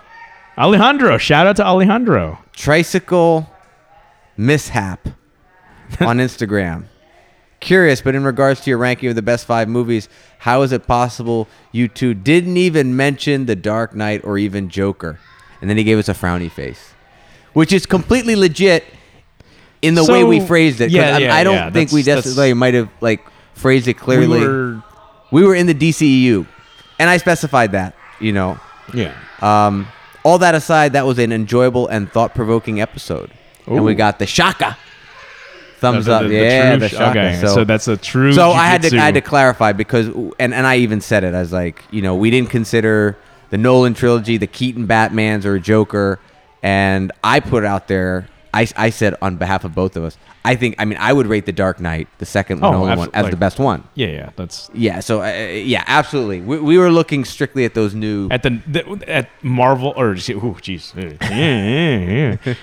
Alejandro, 0.58 1.16
shout 1.18 1.46
out 1.46 1.56
to 1.56 1.64
Alejandro. 1.66 2.38
tricycle 2.52 3.48
mishap 4.36 5.06
on 6.00 6.18
Instagram. 6.18 6.86
Curious, 7.60 8.00
but 8.00 8.14
in 8.14 8.24
regards 8.24 8.60
to 8.62 8.70
your 8.70 8.78
ranking 8.78 9.08
of 9.08 9.14
the 9.14 9.22
best 9.22 9.46
five 9.46 9.68
movies, 9.68 10.08
how 10.38 10.62
is 10.62 10.72
it 10.72 10.86
possible 10.86 11.46
you 11.72 11.88
two 11.88 12.14
didn't 12.14 12.56
even 12.56 12.96
mention 12.96 13.46
The 13.46 13.56
Dark 13.56 13.94
Knight 13.94 14.24
or 14.24 14.38
even 14.38 14.68
Joker? 14.68 15.18
And 15.60 15.70
then 15.70 15.76
he 15.76 15.84
gave 15.84 15.98
us 15.98 16.08
a 16.08 16.14
frowny 16.14 16.50
face, 16.50 16.92
which 17.54 17.72
is 17.72 17.86
completely 17.86 18.34
legit 18.36 18.84
in 19.86 19.94
the 19.94 20.04
way 20.04 20.24
we 20.24 20.40
phrased 20.40 20.80
it. 20.80 20.90
yeah, 20.90 21.16
I, 21.16 21.18
yeah, 21.18 21.34
I 21.34 21.44
don't 21.44 21.54
yeah, 21.54 21.70
think 21.70 21.92
we 21.92 22.02
necessarily 22.02 22.54
might 22.54 22.74
have 22.74 22.88
like 23.00 23.24
phrased 23.54 23.88
it 23.88 23.94
clearly. 23.94 24.40
We 24.40 24.46
were, 24.46 24.82
we 25.30 25.44
were 25.44 25.54
in 25.54 25.66
the 25.66 25.74
DCEU, 25.74 26.46
and 26.98 27.08
I 27.10 27.16
specified 27.18 27.72
that. 27.72 27.94
You 28.20 28.32
know, 28.32 28.58
yeah. 28.94 29.14
um, 29.42 29.86
all 30.24 30.38
that 30.38 30.54
aside, 30.54 30.92
that 30.94 31.06
was 31.06 31.18
an 31.18 31.32
enjoyable 31.32 31.86
and 31.88 32.10
thought-provoking 32.10 32.80
episode, 32.80 33.30
and 33.66 33.84
we 33.84 33.94
got 33.94 34.18
the 34.18 34.26
shaka 34.26 34.76
thumbs 35.78 36.06
The- 36.06 36.10
the- 36.10 36.16
up. 36.24 36.28
the 36.28 36.34
yeah, 36.34 36.76
the 36.76 36.88
shaka. 36.88 37.10
okay, 37.10 37.38
So, 37.40 37.48
so 37.48 37.64
that's 37.64 37.86
a 37.86 37.98
true. 37.98 38.32
so 38.32 38.50
I 38.50 38.64
had 38.66 38.80
to 38.82 38.96
I 38.96 39.00
had 39.00 39.14
to 39.14 39.20
clarify 39.20 39.72
because 39.72 40.08
and 40.38 40.54
and 40.54 40.66
I 40.66 40.76
even 40.78 41.02
said 41.02 41.22
it 41.22 41.34
as 41.34 41.52
like 41.52 41.82
you 41.90 42.00
know 42.00 42.14
we 42.14 42.30
didn't 42.30 42.48
consider 42.48 43.18
the 43.50 43.58
Nolan 43.58 43.92
trilogy, 43.94 44.38
the 44.38 44.46
Keaton 44.46 44.86
Batman's 44.86 45.44
or 45.44 45.58
Joker, 45.58 46.18
and 46.62 47.12
I 47.22 47.40
put 47.40 47.64
out 47.64 47.88
there. 47.88 48.26
I, 48.60 48.66
I 48.86 48.90
said 48.90 49.14
on 49.20 49.36
behalf 49.36 49.64
of 49.64 49.74
both 49.74 49.96
of 49.96 50.04
us, 50.04 50.16
I 50.44 50.54
think 50.56 50.76
I 50.78 50.84
mean 50.84 50.98
I 51.00 51.12
would 51.12 51.26
rate 51.26 51.44
the 51.46 51.52
Dark 51.52 51.80
Knight, 51.80 52.08
the 52.18 52.26
second 52.26 52.64
Oh, 52.64 52.70
Nolan 52.72 52.98
one, 52.98 53.10
as 53.12 53.24
like- 53.24 53.30
the 53.30 53.36
best 53.36 53.58
one. 53.58 53.84
Yeah, 53.94 54.06
yeah. 54.08 54.30
That's 54.36 54.70
Yeah, 54.72 55.00
so 55.00 55.22
uh, 55.22 55.26
yeah, 55.74 55.84
absolutely. 55.86 56.40
We, 56.40 56.58
we 56.60 56.78
were 56.78 56.90
looking 56.90 57.24
strictly 57.24 57.64
at 57.64 57.74
those 57.74 57.94
new. 57.94 58.28
at 58.30 58.42
the, 58.42 58.50
the 58.66 58.82
at 59.08 59.28
Marvel 59.42 59.92
or 59.96 60.10
oh 60.10 60.14
jeez, 60.66 60.84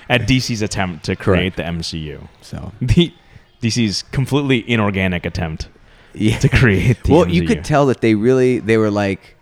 at 0.09 0.21
DC's 0.21 0.62
attempt 0.62 1.05
to 1.05 1.15
create 1.15 1.55
the 1.55 1.63
MCU. 1.63 2.27
So 2.41 2.71
The 2.81 3.13
DC's 3.62 4.03
completely 4.12 4.69
inorganic 4.69 5.25
attempt 5.25 5.69
yeah, 6.13 6.38
to 6.39 6.50
create 6.50 7.03
the 7.03 7.12
well, 7.13 7.25
MCU. 7.25 7.33
you 7.33 7.47
could 7.47 7.63
tell 7.63 7.85
that 7.88 8.01
they 8.01 8.15
really 8.15 8.59
they 8.59 8.77
were 8.77 8.91
like, 8.91 9.35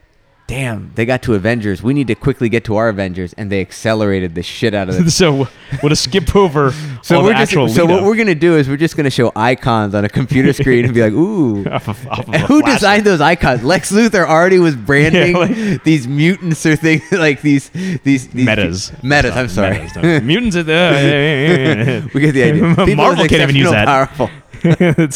damn, 0.51 0.91
they 0.95 1.05
got 1.05 1.23
to 1.23 1.33
Avengers. 1.33 1.81
We 1.81 1.93
need 1.93 2.07
to 2.07 2.15
quickly 2.15 2.49
get 2.49 2.65
to 2.65 2.75
our 2.75 2.89
Avengers, 2.89 3.31
and 3.33 3.49
they 3.49 3.61
accelerated 3.61 4.35
the 4.35 4.43
shit 4.43 4.73
out 4.73 4.89
of 4.89 4.95
it. 4.95 5.09
so 5.21 5.47
we'll 5.81 5.89
just 5.89 6.03
skip 6.03 6.35
over 6.35 6.71
So 7.03 7.23
we're 7.23 7.33
just, 7.33 7.53
so 7.73 7.85
what 7.85 8.03
we're 8.03 8.17
gonna 8.17 8.35
do 8.35 8.57
is 8.57 8.67
we're 8.67 8.75
just 8.75 8.97
gonna 8.97 9.09
show 9.09 9.31
icons 9.33 9.95
on 9.95 10.03
a 10.03 10.09
computer 10.09 10.51
screen 10.51 10.83
and 10.83 10.93
be 10.93 11.01
like, 11.01 11.13
ooh. 11.13 11.65
off 11.71 11.87
of, 11.87 12.05
off 12.09 12.27
of 12.27 12.35
Who 12.41 12.61
designed 12.63 13.05
those 13.05 13.21
icons? 13.21 13.63
Lex 13.63 13.93
Luthor 13.93 14.25
already 14.27 14.59
was 14.59 14.75
branding 14.75 15.31
Yeah, 15.31 15.37
like- 15.37 15.83
these 15.85 16.05
mutants 16.05 16.65
or 16.65 16.75
things 16.75 17.09
like 17.13 17.41
these 17.41 17.69
these, 18.03 18.27
these 18.27 18.45
metas. 18.45 18.91
Metas. 19.01 19.35
I'm 19.37 19.47
sorry. 19.47 19.79
Metas, 19.79 19.95
no. 19.95 20.19
Mutants 20.19 20.55
are 20.57 20.63
the. 20.63 22.11
we 22.13 22.19
get 22.19 22.33
the 22.33 22.43
idea. 22.43 22.75
People 22.75 22.95
Marvel 22.95 23.25
can't 23.25 23.41
even 23.43 23.55
use 23.55 23.71
that. 23.71 23.85
Powerful. 23.85 24.29
But 24.63 25.13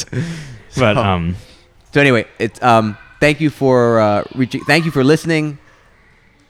So- 0.70 0.96
um, 0.96 1.36
So 1.94 2.00
anyway, 2.00 2.26
it's 2.40 2.62
um. 2.64 2.98
Thank 3.20 3.42
you 3.42 3.50
for 3.50 4.00
uh, 4.00 4.24
reaching. 4.36 4.64
Thank 4.64 4.86
you 4.86 4.92
for 4.92 5.04
listening. 5.04 5.58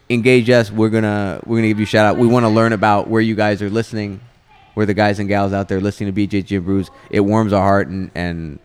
Engage 0.10 0.50
us. 0.50 0.72
We're 0.72 0.90
gonna 0.90 1.42
we're 1.46 1.58
gonna 1.58 1.68
give 1.68 1.80
you 1.80 1.84
a 1.84 1.88
shout 1.88 2.06
out. 2.06 2.18
We 2.18 2.28
want 2.28 2.44
to 2.44 2.50
learn 2.50 2.74
about 2.74 3.08
where 3.08 3.22
you 3.22 3.36
guys 3.36 3.62
are 3.62 3.70
listening, 3.70 4.20
where 4.74 4.86
the 4.86 4.94
guys 4.94 5.20
and 5.20 5.28
gals 5.28 5.54
out 5.54 5.68
there 5.68 5.80
listening 5.80 6.14
to 6.14 6.28
BJ 6.28 6.46
Jim 6.46 6.64
Brews. 6.64 6.90
It 7.10 7.22
warms 7.22 7.54
our 7.54 7.62
heart 7.62 7.88
and 7.88 8.12
and 8.14 8.60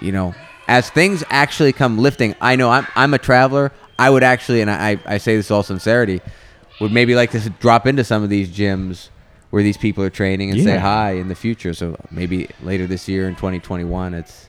you 0.00 0.12
know 0.12 0.34
as 0.68 0.90
things 0.90 1.24
actually 1.30 1.72
come 1.72 1.98
lifting. 1.98 2.34
I 2.40 2.56
know 2.56 2.70
I'm 2.70 2.86
I'm 2.94 3.14
a 3.14 3.18
traveler. 3.18 3.72
I 3.98 4.10
would 4.10 4.22
actually, 4.22 4.60
and 4.60 4.70
I 4.70 4.98
I 5.06 5.18
say 5.18 5.36
this 5.36 5.50
all 5.50 5.62
sincerity, 5.62 6.20
would 6.80 6.92
maybe 6.92 7.14
like 7.14 7.30
to 7.32 7.50
drop 7.50 7.86
into 7.86 8.04
some 8.04 8.22
of 8.22 8.30
these 8.30 8.50
gyms 8.50 9.08
where 9.50 9.62
these 9.62 9.76
people 9.76 10.02
are 10.02 10.10
training 10.10 10.50
and 10.50 10.62
say 10.62 10.78
hi 10.78 11.12
in 11.12 11.28
the 11.28 11.34
future. 11.34 11.74
So 11.74 11.96
maybe 12.10 12.48
later 12.62 12.86
this 12.86 13.06
year 13.06 13.28
in 13.28 13.34
2021, 13.34 14.14
it's 14.14 14.48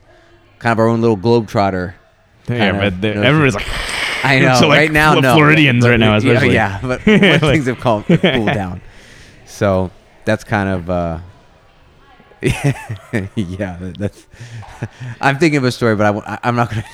kind 0.58 0.72
of 0.72 0.78
our 0.78 0.88
own 0.88 1.02
little 1.02 1.16
globetrotter. 1.18 1.94
Yeah, 2.48 2.72
but 2.72 3.00
the- 3.00 3.14
everybody's 3.14 3.54
like, 3.54 3.66
I 4.24 4.38
know. 4.40 4.58
So, 4.60 4.68
like, 4.68 4.78
right 4.78 4.92
now, 4.92 5.14
no. 5.14 5.34
Floridians 5.34 5.84
But- 5.84 5.90
right 5.90 6.00
now, 6.00 6.16
especially. 6.16 6.54
Yeah, 6.54 6.78
but 6.82 7.06
Like- 7.06 7.40
things 7.40 7.66
have 7.66 7.78
calmed, 7.80 8.06
cooled 8.06 8.20
down. 8.46 8.80
So 9.46 9.90
that's 10.24 10.44
kind 10.44 10.68
of. 10.68 10.90
Uh, 10.90 11.18
yeah, 13.36 13.78
that's. 13.98 14.26
I'm 15.20 15.38
thinking 15.38 15.58
of 15.58 15.64
a 15.64 15.72
story, 15.72 15.96
but 15.96 16.26
I, 16.26 16.38
I'm 16.42 16.56
not 16.56 16.70
gonna. 16.70 16.84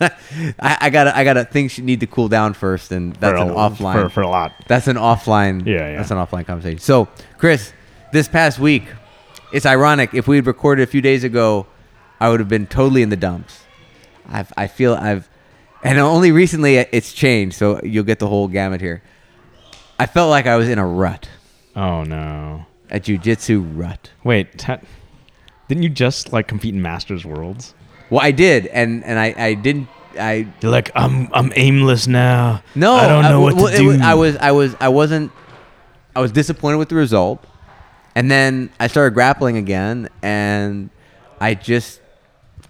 I, 0.00 0.78
I 0.80 0.90
gotta, 0.90 1.16
I 1.16 1.24
gotta. 1.24 1.44
Things 1.44 1.78
need 1.78 2.00
to 2.00 2.06
cool 2.06 2.28
down 2.28 2.54
first, 2.54 2.90
and 2.92 3.14
that's 3.16 3.38
for 3.38 3.44
an 3.44 3.50
a, 3.50 3.54
offline. 3.54 4.02
for, 4.04 4.08
for 4.08 4.20
a 4.22 4.28
lot. 4.28 4.52
That's 4.66 4.88
an 4.88 4.96
offline. 4.96 5.66
Yeah, 5.66 5.90
yeah. 5.90 5.96
That's 5.98 6.10
an 6.10 6.18
offline 6.18 6.46
conversation. 6.46 6.80
So, 6.80 7.08
Chris, 7.38 7.72
this 8.12 8.26
past 8.28 8.58
week, 8.58 8.84
it's 9.52 9.66
ironic. 9.66 10.12
If 10.14 10.26
we 10.26 10.36
had 10.36 10.46
recorded 10.46 10.82
a 10.82 10.86
few 10.86 11.00
days 11.00 11.22
ago, 11.24 11.66
I 12.20 12.28
would 12.28 12.40
have 12.40 12.48
been 12.48 12.66
totally 12.66 13.02
in 13.02 13.08
the 13.10 13.16
dumps. 13.16 13.60
I've, 14.28 14.52
I 14.56 14.66
feel 14.66 14.94
I've, 14.94 15.28
and 15.82 15.98
only 15.98 16.32
recently 16.32 16.76
it's 16.76 17.12
changed. 17.12 17.56
So 17.56 17.80
you'll 17.82 18.04
get 18.04 18.18
the 18.18 18.26
whole 18.28 18.48
gamut 18.48 18.80
here. 18.80 19.02
I 19.98 20.06
felt 20.06 20.30
like 20.30 20.46
I 20.46 20.56
was 20.56 20.68
in 20.68 20.78
a 20.78 20.86
rut, 20.86 21.28
Oh 21.76 22.02
no! 22.04 22.66
a 22.90 22.98
jujitsu 23.00 23.76
rut. 23.76 24.10
Wait, 24.24 24.58
ta- 24.58 24.80
didn't 25.68 25.82
you 25.82 25.88
just 25.88 26.32
like 26.32 26.48
compete 26.48 26.74
in 26.74 26.82
Masters 26.82 27.24
Worlds? 27.24 27.74
Well, 28.10 28.20
I 28.20 28.30
did, 28.32 28.66
and 28.66 29.04
and 29.04 29.18
I, 29.18 29.34
I 29.36 29.54
didn't. 29.54 29.88
I 30.18 30.46
You're 30.60 30.70
like, 30.72 30.90
I'm 30.94 31.28
I'm 31.32 31.52
aimless 31.56 32.06
now. 32.06 32.62
No, 32.74 32.94
I 32.94 33.06
don't 33.08 33.22
know 33.24 33.40
what 33.40 33.54
well, 33.54 33.66
to 33.68 33.74
it 33.74 33.78
do. 33.78 33.86
was- 33.88 34.00
I 34.00 34.14
was, 34.14 34.36
I 34.36 34.50
was, 34.52 34.76
I 34.80 34.88
wasn't. 34.88 35.32
I 36.16 36.20
was 36.20 36.30
disappointed 36.32 36.76
with 36.78 36.88
the 36.88 36.94
result, 36.96 37.44
and 38.14 38.30
then 38.30 38.70
I 38.78 38.86
started 38.88 39.14
grappling 39.14 39.56
again, 39.56 40.08
and 40.22 40.90
I 41.40 41.54
just, 41.54 42.00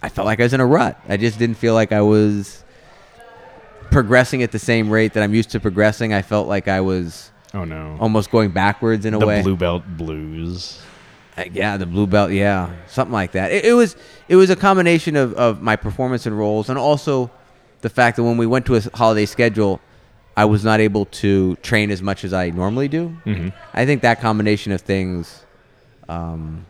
I 0.05 0.09
felt 0.09 0.27
like 0.27 0.39
I 0.39 0.43
was 0.43 0.53
in 0.53 0.59
a 0.59 0.65
rut. 0.67 0.99
I 1.09 1.17
just 1.17 1.39
didn't 1.39 1.55
feel 1.57 1.73
like 1.73 1.91
I 1.91 2.01
was 2.01 2.63
progressing 3.89 4.43
at 4.43 4.51
the 4.51 4.59
same 4.59 4.91
rate 4.91 5.13
that 5.13 5.23
I'm 5.23 5.33
used 5.33 5.49
to 5.51 5.59
progressing. 5.59 6.13
I 6.13 6.21
felt 6.21 6.47
like 6.47 6.67
I 6.67 6.81
was 6.81 7.31
oh 7.55 7.63
no! 7.65 7.97
almost 7.99 8.29
going 8.29 8.51
backwards 8.51 9.07
in 9.07 9.15
a 9.15 9.19
the 9.19 9.25
way. 9.25 9.41
blue 9.41 9.55
belt 9.55 9.83
blues. 9.97 10.79
Uh, 11.35 11.45
yeah, 11.51 11.75
the 11.77 11.87
blue 11.87 12.05
belt. 12.05 12.29
Yeah, 12.29 12.71
something 12.85 13.13
like 13.13 13.31
that. 13.31 13.51
It, 13.51 13.65
it 13.65 13.73
was 13.73 13.95
it 14.27 14.35
was 14.35 14.51
a 14.51 14.55
combination 14.55 15.15
of, 15.15 15.33
of 15.33 15.63
my 15.63 15.75
performance 15.75 16.27
and 16.27 16.37
roles, 16.37 16.69
and 16.69 16.77
also 16.77 17.31
the 17.81 17.89
fact 17.89 18.17
that 18.17 18.23
when 18.23 18.37
we 18.37 18.45
went 18.45 18.67
to 18.67 18.75
a 18.75 18.81
holiday 18.93 19.25
schedule, 19.25 19.81
I 20.37 20.45
was 20.45 20.63
not 20.63 20.79
able 20.79 21.05
to 21.05 21.55
train 21.63 21.89
as 21.89 22.03
much 22.03 22.23
as 22.23 22.31
I 22.31 22.51
normally 22.51 22.89
do. 22.89 23.07
hmm 23.23 23.49
I 23.73 23.87
think 23.87 24.03
that 24.03 24.21
combination 24.21 24.71
of 24.71 24.81
things 24.81 25.43
um, 26.07 26.67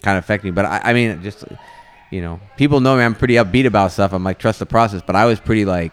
kind 0.00 0.16
of 0.16 0.22
affected 0.22 0.46
me. 0.46 0.52
But 0.52 0.66
I, 0.66 0.80
I 0.84 0.92
mean, 0.92 1.24
just 1.24 1.44
you 2.10 2.20
know, 2.22 2.40
people 2.56 2.80
know 2.80 2.96
me. 2.96 3.02
I'm 3.02 3.14
pretty 3.14 3.34
upbeat 3.34 3.66
about 3.66 3.92
stuff. 3.92 4.12
I'm 4.12 4.24
like 4.24 4.38
trust 4.38 4.58
the 4.58 4.66
process. 4.66 5.02
But 5.06 5.16
I 5.16 5.24
was 5.26 5.40
pretty 5.40 5.64
like, 5.64 5.92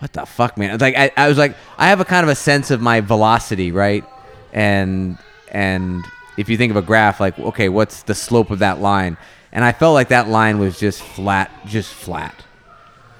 what 0.00 0.12
the 0.12 0.26
fuck, 0.26 0.56
man? 0.56 0.70
It's 0.74 0.80
like 0.80 0.96
I, 0.96 1.10
I 1.16 1.28
was 1.28 1.38
like, 1.38 1.54
I 1.78 1.88
have 1.88 2.00
a 2.00 2.04
kind 2.04 2.24
of 2.24 2.30
a 2.30 2.34
sense 2.34 2.70
of 2.70 2.80
my 2.80 3.00
velocity, 3.00 3.72
right? 3.72 4.04
And 4.52 5.18
and 5.50 6.04
if 6.36 6.48
you 6.48 6.56
think 6.56 6.70
of 6.70 6.76
a 6.76 6.82
graph, 6.82 7.20
like 7.20 7.38
okay, 7.38 7.68
what's 7.68 8.02
the 8.02 8.14
slope 8.14 8.50
of 8.50 8.60
that 8.60 8.80
line? 8.80 9.16
And 9.52 9.64
I 9.64 9.72
felt 9.72 9.94
like 9.94 10.08
that 10.08 10.28
line 10.28 10.58
was 10.58 10.78
just 10.78 11.02
flat, 11.02 11.50
just 11.66 11.92
flat. 11.92 12.34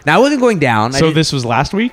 Now 0.06 0.16
I 0.16 0.18
wasn't 0.18 0.40
going 0.40 0.58
down. 0.58 0.92
So 0.92 1.10
this 1.10 1.32
was 1.32 1.44
last 1.44 1.74
week. 1.74 1.92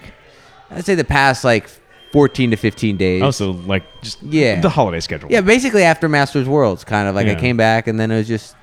I'd 0.69 0.85
say 0.85 0.95
the 0.95 1.03
past 1.03 1.43
like 1.43 1.69
14 2.11 2.51
to 2.51 2.57
15 2.57 2.97
days. 2.97 3.21
Oh, 3.23 3.31
so 3.31 3.51
like 3.51 3.83
just 4.01 4.21
Yeah. 4.23 4.61
the 4.61 4.69
holiday 4.69 4.99
schedule. 4.99 5.29
Yeah, 5.31 5.41
basically 5.41 5.83
after 5.83 6.07
Masters 6.07 6.47
Worlds, 6.47 6.83
kind 6.83 7.07
of 7.07 7.15
like 7.15 7.27
I 7.27 7.35
came 7.35 7.57
back 7.57 7.87
and 7.87 7.99
then 7.99 8.11
it 8.11 8.17
was 8.17 8.27
just 8.27 8.55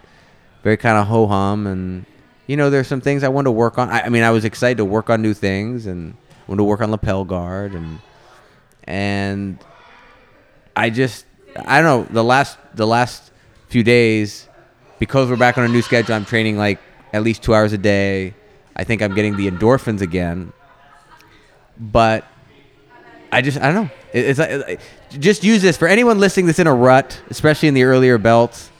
very 0.64 0.76
kind 0.76 0.99
of 0.99 1.06
ho 1.06 1.28
hum, 1.28 1.68
and 1.68 2.06
you 2.49 2.56
know, 2.56 2.71
there's 2.71 2.88
some 2.88 3.00
things 3.00 3.23
I 3.23 3.28
wanted 3.28 3.44
to 3.44 3.52
work 3.52 3.78
on. 3.78 3.90
I, 3.90 4.00
I 4.00 4.09
mean, 4.09 4.25
I 4.25 4.30
was 4.30 4.44
excited 4.44 4.78
to 4.78 4.85
work 4.85 5.11
on 5.11 5.23
new 5.23 5.35
things 5.35 5.87
and 5.87 6.16
wanted 6.49 6.59
to 6.59 6.64
work 6.64 6.80
on 6.80 6.90
lapel 6.90 7.25
guard 7.25 7.75
and 7.75 8.00
and 8.85 9.59
I 10.76 10.90
just 10.90 11.26
I 11.56 11.80
don't 11.80 12.09
know 12.09 12.12
the 12.12 12.25
last 12.25 12.59
the 12.75 12.87
last 12.87 13.30
few 13.68 13.83
days 13.83 14.49
because 14.99 15.30
we're 15.30 15.37
back 15.37 15.59
on 15.59 15.64
a 15.64 15.68
new 15.68 15.83
schedule. 15.83 16.14
I'm 16.14 16.25
training 16.25 16.59
like 16.59 16.80
at 17.12 17.23
least 17.23 17.42
two 17.42 17.54
hours 17.54 17.73
a 17.73 17.78
day. 17.78 18.35
I 18.76 18.85
think 18.85 19.02
I'm 19.02 19.14
getting 19.14 19.37
the 19.37 19.49
endorphins 19.49 20.00
again, 20.00 20.52
but 21.78 22.25
I 23.30 23.40
just 23.40 23.59
I 23.59 23.73
don't 23.73 23.85
know. 23.87 23.90
It, 24.12 24.25
it's 24.26 24.38
like, 24.38 24.80
just 25.11 25.44
use 25.44 25.62
this 25.62 25.76
for 25.76 25.88
anyone 25.88 26.18
listening 26.18 26.47
that's 26.47 26.59
in 26.59 26.66
a 26.66 26.75
rut, 26.75 27.21
especially 27.30 27.68
in 27.68 27.75
the 27.75 27.85
earlier 27.85 28.18
belts. 28.18 28.71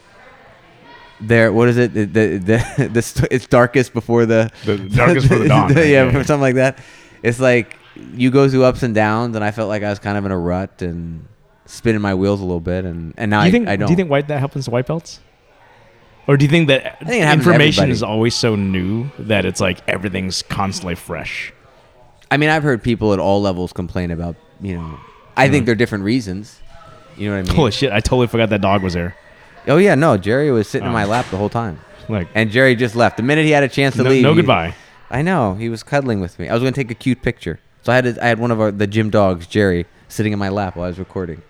There, 1.21 1.53
what 1.53 1.69
is 1.69 1.77
it? 1.79 1.95
The 1.95 2.05
the, 2.05 2.39
the, 2.39 2.89
the 2.93 3.03
st- 3.03 3.29
it's 3.31 3.47
darkest 3.47 3.93
before 3.93 4.27
the 4.27 4.51
The 4.65 4.77
darkest 4.79 5.29
before 5.29 5.43
the 5.43 5.49
dawn, 5.55 5.69
right? 5.75 5.87
yeah, 5.87 6.05
Yeah, 6.05 6.13
yeah. 6.13 6.23
something 6.23 6.41
like 6.41 6.57
that. 6.57 6.79
It's 7.23 7.41
like 7.41 7.77
you 8.15 8.31
go 8.31 8.49
through 8.49 8.65
ups 8.65 8.83
and 8.83 8.95
downs, 8.95 9.37
and 9.37 9.45
I 9.45 9.51
felt 9.53 9.69
like 9.69 9.83
I 9.83 9.91
was 9.91 9.99
kind 9.99 10.19
of 10.19 10.25
in 10.27 10.33
a 10.33 10.39
rut 10.39 10.83
and 10.83 11.27
spinning 11.67 12.01
my 12.03 12.15
wheels 12.15 12.41
a 12.41 12.45
little 12.45 12.61
bit, 12.61 12.85
and 12.85 13.15
and 13.17 13.31
now 13.31 13.41
Do 13.43 13.47
you 13.47 13.49
I, 13.49 13.53
think? 13.53 13.69
I 13.69 13.77
don't. 13.77 13.87
Do 13.87 13.93
you 13.93 13.97
think 13.97 14.11
white 14.11 14.29
that 14.29 14.41
happens 14.41 14.65
to 14.67 14.71
white 14.71 14.87
belts? 14.87 15.21
Or 16.27 16.37
do 16.39 16.45
you 16.45 16.51
think 16.51 16.69
that 16.69 16.99
think 17.01 17.23
it 17.23 17.27
happens 17.27 17.45
to 17.45 17.51
information 17.51 17.91
is 17.91 18.03
always 18.03 18.35
so 18.35 18.57
new 18.57 19.11
that 19.19 19.45
it's 19.45 19.61
like 19.61 19.87
everything's 19.87 20.43
constantly 20.43 20.95
fresh? 20.95 21.53
I 22.31 22.39
mean, 22.39 22.49
I've 22.51 22.63
heard 22.63 22.83
people 22.83 23.13
at 23.13 23.19
all 23.19 23.41
levels 23.43 23.73
complain 23.73 24.11
about 24.11 24.35
you 24.61 24.77
know. 24.77 24.99
I 25.37 25.49
think 25.49 25.63
Mhm. 25.63 25.67
they're 25.67 25.75
different 25.75 26.05
reasons. 26.05 26.61
You 27.17 27.29
know 27.31 27.37
what 27.37 27.41
I 27.41 27.49
mean? 27.49 27.55
Holy 27.57 27.71
shit! 27.71 27.93
I 27.93 28.01
totally 28.01 28.27
forgot 28.27 28.49
that 28.51 28.61
dog 28.63 28.83
was 28.83 28.95
there. 28.95 29.15
Oh 29.67 29.77
yeah, 29.79 29.95
no. 29.95 30.17
Jerry 30.17 30.51
was 30.51 30.69
sitting 30.69 30.87
in 30.87 30.91
Oh. 30.91 30.95
my 30.95 31.05
lap 31.05 31.27
the 31.31 31.37
whole 31.37 31.49
time, 31.49 31.79
Like, 32.09 32.29
and 32.35 32.51
Jerry 32.51 32.75
just 32.77 32.95
left 32.97 33.17
the 33.17 33.23
minute 33.23 33.45
he 33.45 33.51
had 33.53 33.63
a 33.63 33.69
chance 33.69 33.97
to 33.97 34.03
no, 34.03 34.11
leave. 34.11 34.23
no 34.23 34.31
he- 34.31 34.37
goodbye. 34.37 34.75
I 35.11 35.23
know 35.23 35.55
he 35.55 35.69
was 35.69 35.83
cuddling 35.83 36.21
with 36.21 36.39
me. 36.39 36.49
I 36.49 36.55
was 36.55 36.63
going 36.63 36.73
to 36.73 36.81
take 36.81 36.91
a 36.91 36.95
cute 36.95 37.23
picture, 37.23 37.61
so 37.83 37.93
I 37.93 37.97
had 37.97 38.19
I 38.19 38.27
had 38.27 38.39
one 38.39 38.51
of 38.51 38.61
our, 38.61 38.71
the 38.73 38.87
gym 38.87 39.11
dogs, 39.11 39.47
Jerry, 39.47 39.87
sitting 40.09 40.33
in 40.33 40.39
my 40.39 40.49
lap 40.49 40.77
while 40.77 40.87
I 40.87 40.89
was 40.89 40.99
recording, 40.99 41.43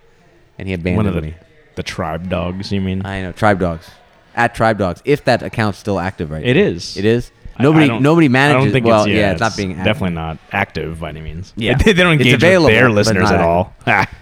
and 0.59 0.69
he 0.69 0.75
abandoned 0.75 0.97
One 0.97 1.07
of 1.07 1.15
the 1.15 1.23
me. 1.23 1.35
the 1.77 1.83
tribe 1.83 2.29
dogs. 2.29 2.71
You 2.73 2.81
mean? 2.81 3.05
I 3.07 3.23
know 3.23 3.33
tribe 3.33 3.59
dogs, 3.61 3.91
at 4.35 4.55
tribe 4.55 4.79
dogs. 4.79 5.01
If 5.05 5.25
that 5.25 5.43
account's 5.43 5.79
still 5.79 5.99
active 5.99 6.31
right 6.31 6.45
It 6.45 6.55
now. 6.57 6.63
is. 6.63 6.97
It 6.97 7.05
is. 7.05 7.31
I- 7.57 7.63
Nobody 7.63 7.85
I 7.85 7.89
don't- 7.89 8.03
nobody 8.03 8.29
manages. 8.29 8.57
I 8.61 8.65
don't 8.65 8.73
think 8.73 8.87
well, 8.87 9.05
it's, 9.05 9.13
yeah, 9.13 9.31
it's, 9.33 9.41
not 9.41 9.57
being 9.57 9.71
active. 9.73 9.85
definitely 9.87 10.15
not 10.17 10.39
active 10.53 11.01
by 11.01 11.09
any 11.11 11.21
means. 11.21 11.53
Yeah. 11.57 11.75
they, 11.79 11.93
they 11.93 12.03
don't 12.03 12.15
It's 12.15 12.23
engage 12.23 12.35
available, 12.35 12.67
with 12.67 12.75
their 12.75 12.89
but 12.89 12.95
listeners 12.97 13.23
not 13.31 13.35
at 13.35 13.41
all. 13.41 13.73
Ah. 13.87 14.09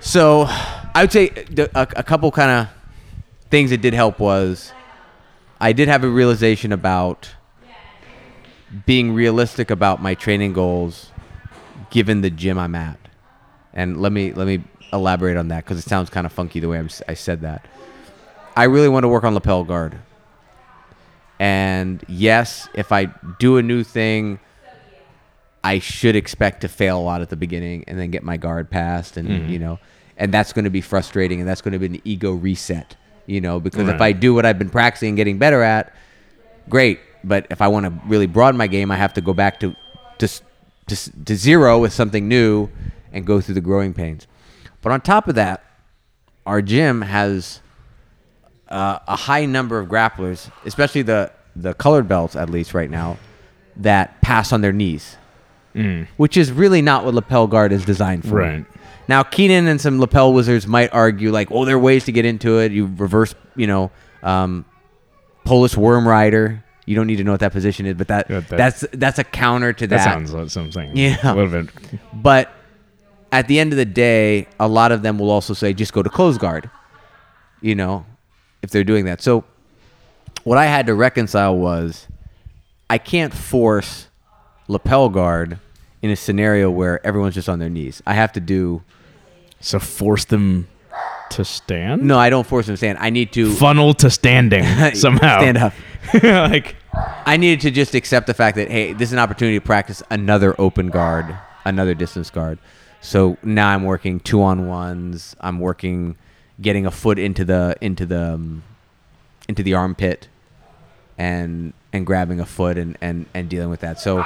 So, 0.00 0.46
I 0.48 1.02
would 1.02 1.12
say 1.12 1.28
the, 1.28 1.70
a, 1.78 1.86
a 1.96 2.02
couple 2.02 2.30
kind 2.32 2.50
of 2.50 2.68
things 3.52 3.68
that 3.68 3.82
did 3.82 3.92
help 3.92 4.18
was 4.18 4.72
I 5.60 5.72
did 5.74 5.86
have 5.86 6.02
a 6.04 6.08
realization 6.08 6.72
about 6.72 7.30
being 8.86 9.12
realistic 9.12 9.70
about 9.70 10.00
my 10.02 10.14
training 10.14 10.54
goals 10.54 11.12
given 11.90 12.22
the 12.22 12.30
gym 12.30 12.58
I'm 12.58 12.74
at. 12.74 12.98
And 13.74 14.00
let 14.00 14.10
me 14.10 14.32
let 14.32 14.46
me 14.46 14.64
elaborate 14.90 15.36
on 15.36 15.48
that 15.48 15.64
because 15.64 15.78
it 15.78 15.86
sounds 15.88 16.08
kind 16.08 16.24
of 16.26 16.32
funky 16.32 16.60
the 16.60 16.68
way 16.68 16.78
I'm, 16.78 16.88
si 16.88 17.04
said 17.14 17.42
that. 17.42 17.66
I 18.56 18.64
really 18.64 18.88
want 18.88 19.04
to 19.04 19.08
work 19.08 19.22
on 19.24 19.34
lapel 19.34 19.64
guard. 19.64 19.98
And 21.38 22.02
yes, 22.08 22.68
if 22.74 22.90
I 22.90 23.06
do 23.38 23.58
a 23.58 23.62
new 23.62 23.84
thing, 23.84 24.40
I 25.62 25.78
should 25.78 26.16
expect 26.16 26.62
to 26.62 26.68
fail 26.68 26.98
a 26.98 27.02
lot 27.02 27.20
at 27.20 27.28
the 27.28 27.36
beginning 27.36 27.84
and 27.86 27.98
then 27.98 28.10
get 28.10 28.22
my 28.22 28.38
guard 28.38 28.70
passed 28.70 29.18
and 29.18 29.28
Mhm. 29.28 29.50
you 29.50 29.58
know, 29.58 29.78
and 30.16 30.32
that's 30.32 30.54
going 30.54 30.64
to 30.64 30.70
be 30.70 30.80
frustrating 30.80 31.38
and 31.40 31.46
that's 31.48 31.60
going 31.60 31.72
to 31.72 31.78
be 31.78 31.86
an 31.86 32.00
ego 32.04 32.32
reset, 32.32 32.96
you 33.26 33.40
know, 33.40 33.60
because 33.60 33.88
if 33.88 34.00
I 34.00 34.12
do 34.12 34.34
what 34.34 34.44
I've 34.44 34.58
been 34.58 34.70
practicing 34.70 35.08
and 35.10 35.16
getting 35.16 35.38
better 35.38 35.62
at, 35.62 35.94
great, 36.68 37.00
but 37.24 37.46
if 37.50 37.60
I 37.62 37.68
want 37.68 37.86
to 37.86 37.92
really 38.06 38.26
broaden 38.26 38.58
my 38.58 38.66
game, 38.66 38.90
I 38.90 38.96
have 38.96 39.12
to 39.14 39.20
go 39.20 39.32
back 39.32 39.60
to 39.60 39.74
to 40.18 40.28
to, 40.88 41.24
to 41.24 41.36
zero 41.36 41.78
with 41.78 41.92
something 41.92 42.26
new 42.28 42.68
and 43.12 43.26
go 43.26 43.40
through 43.40 43.54
the 43.54 43.60
growing 43.60 43.94
pains. 43.94 44.26
But 44.80 44.92
on 44.92 45.00
top 45.00 45.28
of 45.28 45.36
that, 45.36 45.64
our 46.44 46.60
gym 46.60 47.02
has 47.02 47.60
uh, 48.68 48.98
a 49.06 49.16
high 49.16 49.46
number 49.46 49.78
of 49.78 49.88
grapplers, 49.88 50.50
especially 50.64 51.02
the 51.02 51.30
the 51.54 51.74
colored 51.74 52.08
belts 52.08 52.34
at 52.34 52.50
least 52.50 52.74
right 52.74 52.90
now, 52.90 53.18
that 53.76 54.20
pass 54.22 54.52
on 54.52 54.60
their 54.62 54.72
knees, 54.72 55.16
which 56.16 56.36
is 56.36 56.50
really 56.50 56.82
not 56.82 57.04
what 57.04 57.14
lapel 57.14 57.46
guard 57.46 57.72
is 57.72 57.84
designed 57.84 58.26
for. 58.26 58.36
Right. 58.36 58.64
Now, 59.12 59.22
Keenan 59.22 59.66
and 59.68 59.78
some 59.78 60.00
lapel 60.00 60.32
wizards 60.32 60.66
might 60.66 60.88
argue 60.94 61.30
like, 61.30 61.50
"Oh, 61.50 61.66
there 61.66 61.76
are 61.76 61.78
ways 61.78 62.06
to 62.06 62.12
get 62.12 62.24
into 62.24 62.60
it. 62.60 62.72
You 62.72 62.86
reverse, 62.96 63.34
you 63.56 63.66
know, 63.66 63.90
um, 64.22 64.64
Polish 65.44 65.76
worm 65.76 66.08
rider. 66.08 66.64
You 66.86 66.96
don't 66.96 67.06
need 67.06 67.16
to 67.16 67.24
know 67.24 67.32
what 67.32 67.40
that 67.40 67.52
position 67.52 67.84
is, 67.84 67.94
but 67.94 68.08
that, 68.08 68.30
Yeah, 68.30 68.40
that- 68.40 68.56
that's 68.56 68.84
that's 68.94 69.18
a 69.18 69.24
counter 69.24 69.74
to 69.74 69.86
That, 69.86 69.96
that. 69.98 70.04
sounds 70.04 70.32
like 70.32 70.48
something. 70.48 70.90
Yeah. 70.96 71.18
A 71.24 71.34
little 71.34 71.50
bit. 71.62 71.68
But 72.14 72.50
at 73.30 73.48
the 73.48 73.60
end 73.60 73.72
of 73.74 73.76
the 73.76 73.84
day, 73.84 74.46
a 74.58 74.66
lot 74.66 74.92
of 74.92 75.02
them 75.02 75.18
will 75.18 75.30
also 75.30 75.52
say, 75.52 75.74
just 75.74 75.92
go 75.92 76.02
to 76.02 76.08
close 76.10 76.38
guard, 76.38 76.70
you 77.60 77.74
know, 77.74 78.06
if 78.62 78.70
they're 78.70 78.82
doing 78.92 79.04
that. 79.04 79.20
So 79.20 79.44
what 80.44 80.56
I 80.56 80.64
had 80.66 80.86
to 80.86 80.94
reconcile 80.94 81.54
was 81.56 82.06
I 82.88 82.96
can't 82.98 83.34
force 83.34 84.08
lapel 84.68 85.08
guard 85.10 85.58
in 86.00 86.10
a 86.10 86.16
scenario 86.16 86.70
where 86.70 87.04
everyone's 87.06 87.34
just 87.34 87.48
on 87.50 87.58
their 87.58 87.70
knees. 87.70 88.02
I 88.06 88.14
have 88.14 88.32
to 88.32 88.40
do, 88.40 88.82
So 89.62 89.78
force 89.78 90.24
them 90.26 90.68
to 91.30 91.44
stand. 91.44 92.02
no, 92.02 92.18
I 92.18 92.28
don't 92.28 92.46
force 92.46 92.66
them 92.66 92.74
to 92.74 92.76
stand. 92.76 92.98
I 93.00 93.08
need 93.08 93.32
to 93.32 93.52
Funnel 93.54 93.94
to 93.94 94.10
standing 94.10 94.64
somehow. 94.94 95.38
stand 95.40 95.56
up. 95.56 95.72
like 96.22 96.76
I 97.24 97.36
needed 97.38 97.60
to 97.62 97.70
just 97.70 97.94
accept 97.94 98.26
the 98.26 98.34
fact 98.34 98.56
that 98.56 98.70
hey, 98.70 98.92
this 98.92 99.08
is 99.08 99.12
an 99.14 99.18
opportunity 99.18 99.58
to 99.58 99.64
practice 99.64 100.02
another 100.10 100.54
open 100.60 100.88
guard, 100.88 101.34
another 101.64 101.94
distance 101.94 102.28
guard. 102.28 102.58
So 103.00 103.38
now 103.42 103.68
I'm 103.70 103.84
working 103.84 104.20
two 104.20 104.42
on 104.42 104.68
ones. 104.68 105.34
I'm 105.40 105.58
working 105.58 106.16
getting 106.60 106.84
a 106.86 106.90
foot 106.90 107.18
into 107.18 107.44
the 107.44 107.76
into 107.80 108.04
the 108.04 108.34
um, 108.34 108.62
into 109.48 109.62
the 109.62 109.74
armpit 109.74 110.28
and 111.16 111.72
and 111.92 112.04
grabbing 112.06 112.40
a 112.40 112.46
foot 112.46 112.76
and 112.76 112.98
and 113.00 113.26
and 113.32 113.48
dealing 113.48 113.70
with 113.70 113.80
that. 113.80 114.00
So 114.00 114.24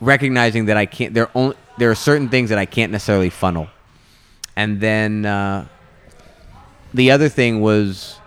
recognizing 0.00 0.66
that 0.66 0.76
I 0.76 0.86
can't 0.86 1.14
there 1.14 1.30
only 1.34 1.56
there 1.78 1.90
are 1.90 1.94
certain 1.94 2.28
things 2.28 2.50
that 2.50 2.58
I 2.58 2.66
can't 2.66 2.92
necessarily 2.92 3.30
funnel. 3.30 3.68
And 4.56 4.80
then 4.80 5.26
uh, 5.26 5.66
the 6.92 7.10
other 7.10 7.28
thing 7.28 7.60
was 7.60 8.18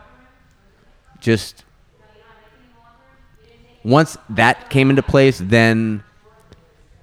just 1.19 1.63
once 3.83 4.17
that 4.29 4.69
came 4.69 4.89
into 4.89 5.01
place, 5.01 5.39
then 5.39 6.03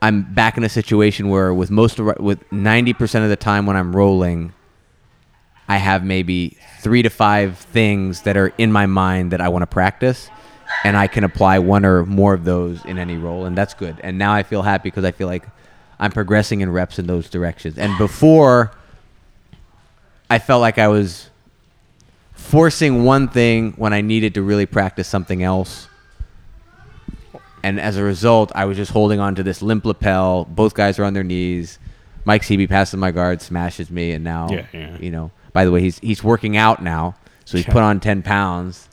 I'm 0.02 0.34
back 0.34 0.58
in 0.58 0.64
a 0.64 0.68
situation 0.68 1.30
where 1.30 1.54
with 1.54 1.70
most 1.70 1.98
of, 1.98 2.18
with 2.18 2.46
90% 2.50 3.22
of 3.22 3.30
the 3.30 3.36
time 3.36 3.64
when 3.64 3.76
I'm 3.76 3.96
rolling, 3.96 4.52
I 5.66 5.78
have 5.78 6.04
maybe 6.04 6.58
three 6.80 7.00
to 7.02 7.08
five 7.08 7.56
things 7.58 8.22
that 8.22 8.36
are 8.36 8.52
in 8.58 8.70
my 8.70 8.84
mind 8.84 9.32
that 9.32 9.40
I 9.40 9.48
want 9.48 9.62
to 9.62 9.66
practice, 9.66 10.28
and 10.84 10.94
I 10.94 11.06
can 11.06 11.24
apply 11.24 11.58
one 11.58 11.86
or 11.86 12.04
more 12.04 12.34
of 12.34 12.44
those 12.44 12.84
in 12.84 12.98
any 12.98 13.16
role, 13.16 13.46
and 13.46 13.56
that's 13.56 13.72
good. 13.72 13.98
And 14.02 14.18
now 14.18 14.34
I 14.34 14.42
feel 14.42 14.60
happy 14.60 14.90
because 14.90 15.04
I 15.04 15.12
feel 15.12 15.26
like 15.26 15.46
I'm 15.98 16.12
progressing 16.12 16.60
in 16.60 16.70
reps 16.70 16.98
in 16.98 17.06
those 17.06 17.30
directions. 17.30 17.78
And 17.78 17.96
before, 17.96 18.72
I 20.30 20.38
felt 20.38 20.60
like 20.60 20.78
I 20.78 20.88
was 20.88 21.28
forcing 22.32 23.04
one 23.04 23.28
thing 23.28 23.72
when 23.72 23.92
I 23.92 24.00
needed 24.00 24.34
to 24.34 24.42
really 24.42 24.66
practice 24.66 25.08
something 25.08 25.42
else. 25.42 25.88
And 27.62 27.80
as 27.80 27.96
a 27.96 28.02
result, 28.02 28.52
I 28.54 28.66
was 28.66 28.76
just 28.76 28.92
holding 28.92 29.20
on 29.20 29.34
to 29.36 29.42
this 29.42 29.62
limp 29.62 29.84
lapel. 29.86 30.44
Both 30.44 30.74
guys 30.74 30.98
are 30.98 31.04
on 31.04 31.14
their 31.14 31.24
knees. 31.24 31.78
Mike 32.26 32.42
Seeby 32.42 32.68
passes 32.68 32.98
my 32.98 33.10
guard, 33.10 33.40
smashes 33.40 33.90
me, 33.90 34.12
and 34.12 34.22
now, 34.24 34.48
Yeah, 34.50 34.66
yeah. 34.72 34.96
you 34.98 35.10
know. 35.10 35.30
By 35.52 35.64
the 35.64 35.70
way, 35.70 35.80
he's 35.80 35.98
he's 36.00 36.22
working 36.24 36.56
out 36.56 36.82
now, 36.82 37.14
so 37.44 37.56
he's 37.56 37.66
Yeah. 37.66 37.72
put 37.72 37.82
on 37.82 38.00
ten 38.00 38.22
pounds, 38.22 38.88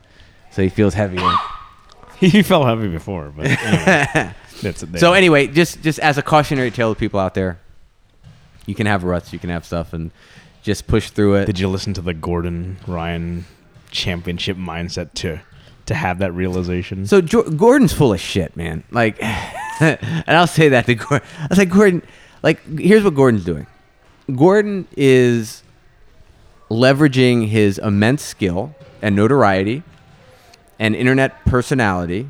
so 0.52 0.62
he 0.62 0.70
feels 0.70 0.94
heavier. 0.94 1.28
he 2.18 2.44
felt 2.44 2.66
heavy 2.68 2.88
before, 2.88 3.34
but 3.36 3.48
anyway, 3.48 4.34
that's. 4.62 4.84
So 5.00 5.14
anyway, 5.14 5.48
just 5.48 5.82
just 5.82 5.98
as 6.00 6.18
a 6.18 6.22
cautionary 6.22 6.70
tale 6.72 6.94
to 6.94 7.00
people 7.00 7.20
out 7.20 7.34
there, 7.34 7.60
you 8.68 8.76
can 8.76 8.86
have 8.86 9.04
ruts, 9.04 9.34
you 9.34 9.40
can 9.40 9.50
have 9.50 9.66
stuff, 9.66 9.92
and 9.94 10.12
just 10.62 10.88
push 10.88 11.10
through 11.10 11.36
it. 11.36 11.46
Did 11.46 11.60
you 11.60 11.68
listen 11.68 11.94
to 11.94 12.02
the 12.02 12.14
Gordon 12.14 12.78
Ryan 12.88 13.46
championship 13.90 14.58
mindset 14.58 15.14
to 15.16 15.42
to 15.88 15.96
have 15.96 16.20
that 16.20 16.32
realization? 16.34 17.06
So 17.08 17.22
jo- 17.22 17.50
Gordon's 17.50 17.94
full 17.94 18.14
of 18.14 18.20
shit, 18.20 18.56
man. 18.56 18.84
Like, 18.92 19.22
and 19.82 20.24
I'll 20.28 20.48
say 20.48 20.70
that 20.70 20.86
to 20.86 20.96
Gordon. 20.96 21.28
I 21.40 21.48
was 21.50 21.58
like, 21.58 21.70
Gordon, 21.70 22.04
like, 22.44 22.80
here's 22.80 23.04
what 23.04 23.16
Gordon's 23.16 23.46
doing. 23.46 23.68
Gordon 24.36 24.88
is 24.96 25.64
leveraging 26.70 27.48
his 27.50 27.78
immense 27.80 28.24
skill 28.24 28.74
and 29.02 29.16
notoriety 29.16 29.84
and 30.80 30.96
internet 30.96 31.44
personality 31.46 32.30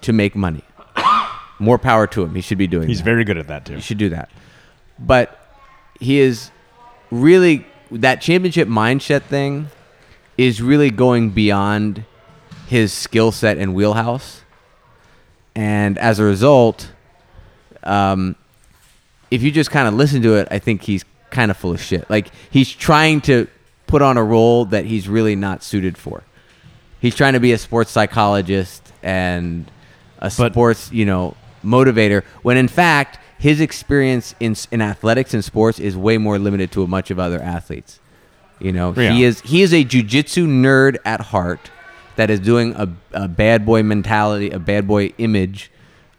to 0.00 0.12
make 0.12 0.34
money. 0.34 0.62
More 1.58 1.78
power 1.78 2.06
to 2.08 2.22
him. 2.22 2.34
He 2.34 2.40
should 2.40 2.58
be 2.58 2.66
doing. 2.66 2.88
He's 2.88 2.98
that. 2.98 3.04
very 3.04 3.24
good 3.24 3.38
at 3.38 3.48
that 3.48 3.64
too. 3.66 3.74
He 3.74 3.80
should 3.80 3.98
do 3.98 4.08
that. 4.10 4.30
But 4.98 5.38
he 6.00 6.18
is 6.18 6.50
really 7.10 7.66
that 7.90 8.20
championship 8.20 8.68
mindset 8.68 9.22
thing 9.22 9.68
is 10.36 10.60
really 10.60 10.90
going 10.90 11.30
beyond 11.30 12.04
his 12.66 12.92
skill 12.92 13.30
set 13.30 13.58
and 13.58 13.74
wheelhouse. 13.74 14.42
And 15.54 15.96
as 15.98 16.18
a 16.18 16.24
result, 16.24 16.90
um, 17.84 18.34
if 19.30 19.42
you 19.42 19.50
just 19.50 19.70
kind 19.70 19.86
of 19.86 19.94
listen 19.94 20.22
to 20.22 20.34
it, 20.36 20.48
I 20.50 20.58
think 20.58 20.82
he's 20.82 21.04
kind 21.30 21.50
of 21.50 21.56
full 21.56 21.72
of 21.72 21.80
shit. 21.80 22.08
Like 22.10 22.28
he's 22.50 22.70
trying 22.70 23.20
to 23.22 23.46
put 23.86 24.02
on 24.02 24.16
a 24.16 24.24
role 24.24 24.64
that 24.66 24.86
he's 24.86 25.08
really 25.08 25.36
not 25.36 25.62
suited 25.62 25.96
for. 25.96 26.22
He's 27.00 27.14
trying 27.14 27.34
to 27.34 27.40
be 27.40 27.52
a 27.52 27.58
sports 27.58 27.90
psychologist 27.90 28.92
and 29.02 29.70
a 30.18 30.32
But- 30.36 30.52
sports, 30.52 30.90
you 30.90 31.04
know, 31.04 31.36
motivator 31.64 32.22
when 32.42 32.56
in 32.58 32.68
fact 32.68 33.18
his 33.38 33.60
experience 33.60 34.34
in 34.40 34.56
in 34.70 34.80
athletics 34.80 35.34
and 35.34 35.44
sports 35.44 35.78
is 35.78 35.96
way 35.96 36.18
more 36.18 36.38
limited 36.38 36.72
to 36.72 36.82
a 36.82 36.86
much 36.86 37.10
of 37.10 37.18
other 37.18 37.40
athletes. 37.40 38.00
You 38.60 38.72
know, 38.72 38.92
he 38.92 39.24
is 39.24 39.40
he 39.42 39.62
is 39.62 39.72
a 39.72 39.84
jujitsu 39.84 40.46
nerd 40.46 40.96
at 41.04 41.20
heart 41.20 41.70
that 42.16 42.30
is 42.30 42.40
doing 42.40 42.74
a, 42.76 42.88
a 43.12 43.28
bad 43.28 43.66
boy 43.66 43.82
mentality, 43.82 44.50
a 44.50 44.58
bad 44.58 44.86
boy 44.86 45.12
image, 45.18 45.70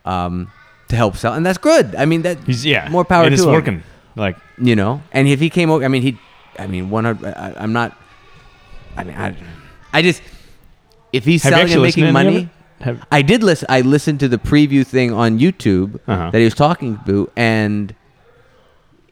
um, 0.03 0.51
to 0.89 0.95
help 0.95 1.15
sell, 1.15 1.33
and 1.33 1.45
that's 1.45 1.57
good. 1.57 1.95
I 1.95 2.05
mean, 2.05 2.23
that 2.23 2.37
He's 2.43 2.65
yeah, 2.65 2.89
more 2.89 3.05
power 3.05 3.25
It 3.25 3.29
to 3.29 3.35
is 3.35 3.43
him 3.43 3.51
working. 3.51 3.83
Like 4.15 4.37
you 4.61 4.75
know. 4.75 5.01
And 5.11 5.27
if 5.27 5.39
he 5.39 5.49
came 5.49 5.69
over, 5.69 5.83
I 5.83 5.87
mean, 5.87 6.01
he, 6.01 6.17
I 6.59 6.67
mean, 6.67 6.89
one 6.89 7.05
hundred. 7.05 7.33
I'm 7.35 7.73
not. 7.73 7.97
I 8.97 9.03
mean, 9.03 9.15
I, 9.15 9.35
I 9.93 10.01
just 10.01 10.21
if 11.11 11.25
he's 11.25 11.43
have 11.43 11.53
selling 11.53 11.73
and 11.73 11.81
making 11.81 12.11
money. 12.11 12.49
Have, 12.81 13.05
I 13.11 13.21
did 13.21 13.41
listen. 13.43 13.65
I 13.69 13.81
listened 13.81 14.19
to 14.19 14.27
the 14.27 14.37
preview 14.37 14.85
thing 14.85 15.11
on 15.13 15.39
YouTube 15.39 15.99
Uh-huh. 16.07 16.29
that 16.31 16.37
he 16.37 16.43
was 16.43 16.53
talking 16.55 16.99
to, 17.05 17.29
and 17.35 17.95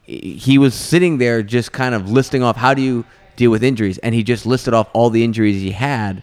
he 0.02 0.58
was 0.58 0.74
sitting 0.74 1.16
there 1.18 1.42
just 1.42 1.72
kind 1.72 1.94
of 1.94 2.10
listing 2.10 2.42
off 2.42 2.56
how 2.56 2.74
do 2.74 2.82
you 2.82 3.04
deal 3.36 3.50
with 3.50 3.64
injuries, 3.64 3.98
and 3.98 4.14
he 4.14 4.22
just 4.22 4.44
listed 4.46 4.74
off 4.74 4.88
all 4.92 5.08
the 5.10 5.24
injuries 5.24 5.60
he 5.62 5.70
had, 5.72 6.22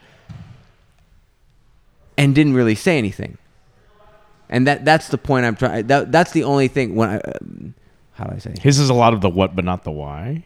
and 2.18 2.36
didn't 2.36 2.54
really 2.54 2.76
say 2.76 2.98
anything. 2.98 3.38
And 4.50 4.68
that 4.68 4.86
that's 4.86 5.08
the 5.08 5.18
point 5.18 5.46
I'm 5.46 5.56
trying. 5.56 5.88
That 5.88 6.12
that's 6.12 6.32
the 6.32 6.44
only 6.44 6.68
thing 6.68 6.96
when 6.96 7.10
I. 7.10 7.16
Um, 7.20 7.74
how 8.14 8.26
do 8.26 8.36
I 8.36 8.40
say? 8.40 8.54
his 8.62 8.78
is 8.80 8.90
a 8.90 8.94
lot 8.94 9.14
of 9.14 9.22
the 9.22 9.30
what, 9.30 9.56
but 9.56 9.66
not 9.66 9.84
the 9.84 9.92
why. 9.92 10.44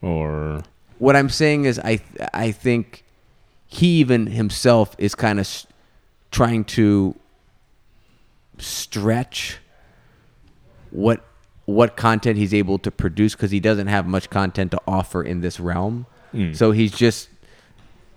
Or 0.00 0.62
what 0.98 1.16
I'm 1.16 1.28
saying 1.28 1.64
is 1.64 1.78
I 1.80 2.00
I 2.32 2.50
think 2.52 3.04
he 3.66 3.98
even 3.98 4.28
himself 4.28 4.94
is 4.98 5.14
kind 5.14 5.38
of 5.40 5.66
trying 6.34 6.64
to 6.64 7.14
stretch 8.58 9.58
what 10.90 11.24
what 11.66 11.96
content 11.96 12.36
he's 12.36 12.52
able 12.52 12.76
to 12.78 12.90
produce 12.90 13.34
because 13.34 13.50
he 13.52 13.60
doesn't 13.60 13.86
have 13.86 14.06
much 14.06 14.28
content 14.28 14.70
to 14.72 14.80
offer 14.86 15.22
in 15.22 15.40
this 15.40 15.58
realm. 15.58 16.06
Mm. 16.34 16.54
So 16.54 16.72
he's 16.72 16.92
just 16.92 17.28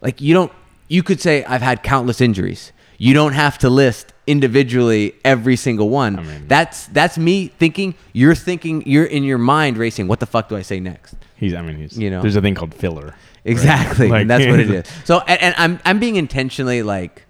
like 0.02 0.20
you 0.20 0.34
don't 0.34 0.52
you 0.88 1.04
could 1.04 1.22
say 1.22 1.46
I've 1.46 1.62
had 1.62 1.84
countless 1.84 2.20
injuries. 2.20 2.72
You 2.98 3.14
don't 3.14 3.34
have 3.34 3.60
to 3.60 3.70
list 3.70 4.14
individually 4.26 5.14
every 5.24 5.56
single 5.56 5.90
one. 5.90 6.18
I 6.18 6.24
mean- 6.24 6.48
that's 6.48 6.88
that's 6.88 7.18
me 7.20 7.48
thinking 7.48 7.94
you're 8.14 8.36
thinking 8.36 8.84
you're 8.88 9.06
in 9.06 9.24
your 9.24 9.38
mind 9.38 9.78
racing 9.78 10.08
what 10.08 10.20
the 10.20 10.26
fuck 10.26 10.50
do 10.50 10.58
I 10.58 10.64
say 10.64 10.80
next? 10.80 11.16
he's. 11.36 11.54
I 11.54 11.62
mean, 11.62 11.76
he's. 11.78 11.98
You 11.98 12.10
know. 12.10 12.22
there's 12.24 12.36
a 12.36 12.42
thing 12.42 12.56
called 12.56 12.74
filler. 12.74 13.14
Exactly, 13.46 14.08
Like- 14.14 14.22
and 14.22 14.30
that's 14.30 14.46
what 14.48 14.60
it 14.60 14.70
is. 14.80 14.86
So, 15.06 15.20
and, 15.20 15.40
and 15.42 15.56
I'm 15.58 15.80
I'm 15.86 16.00
being 16.00 16.16
intentionally 16.16 16.82
like 16.82 17.27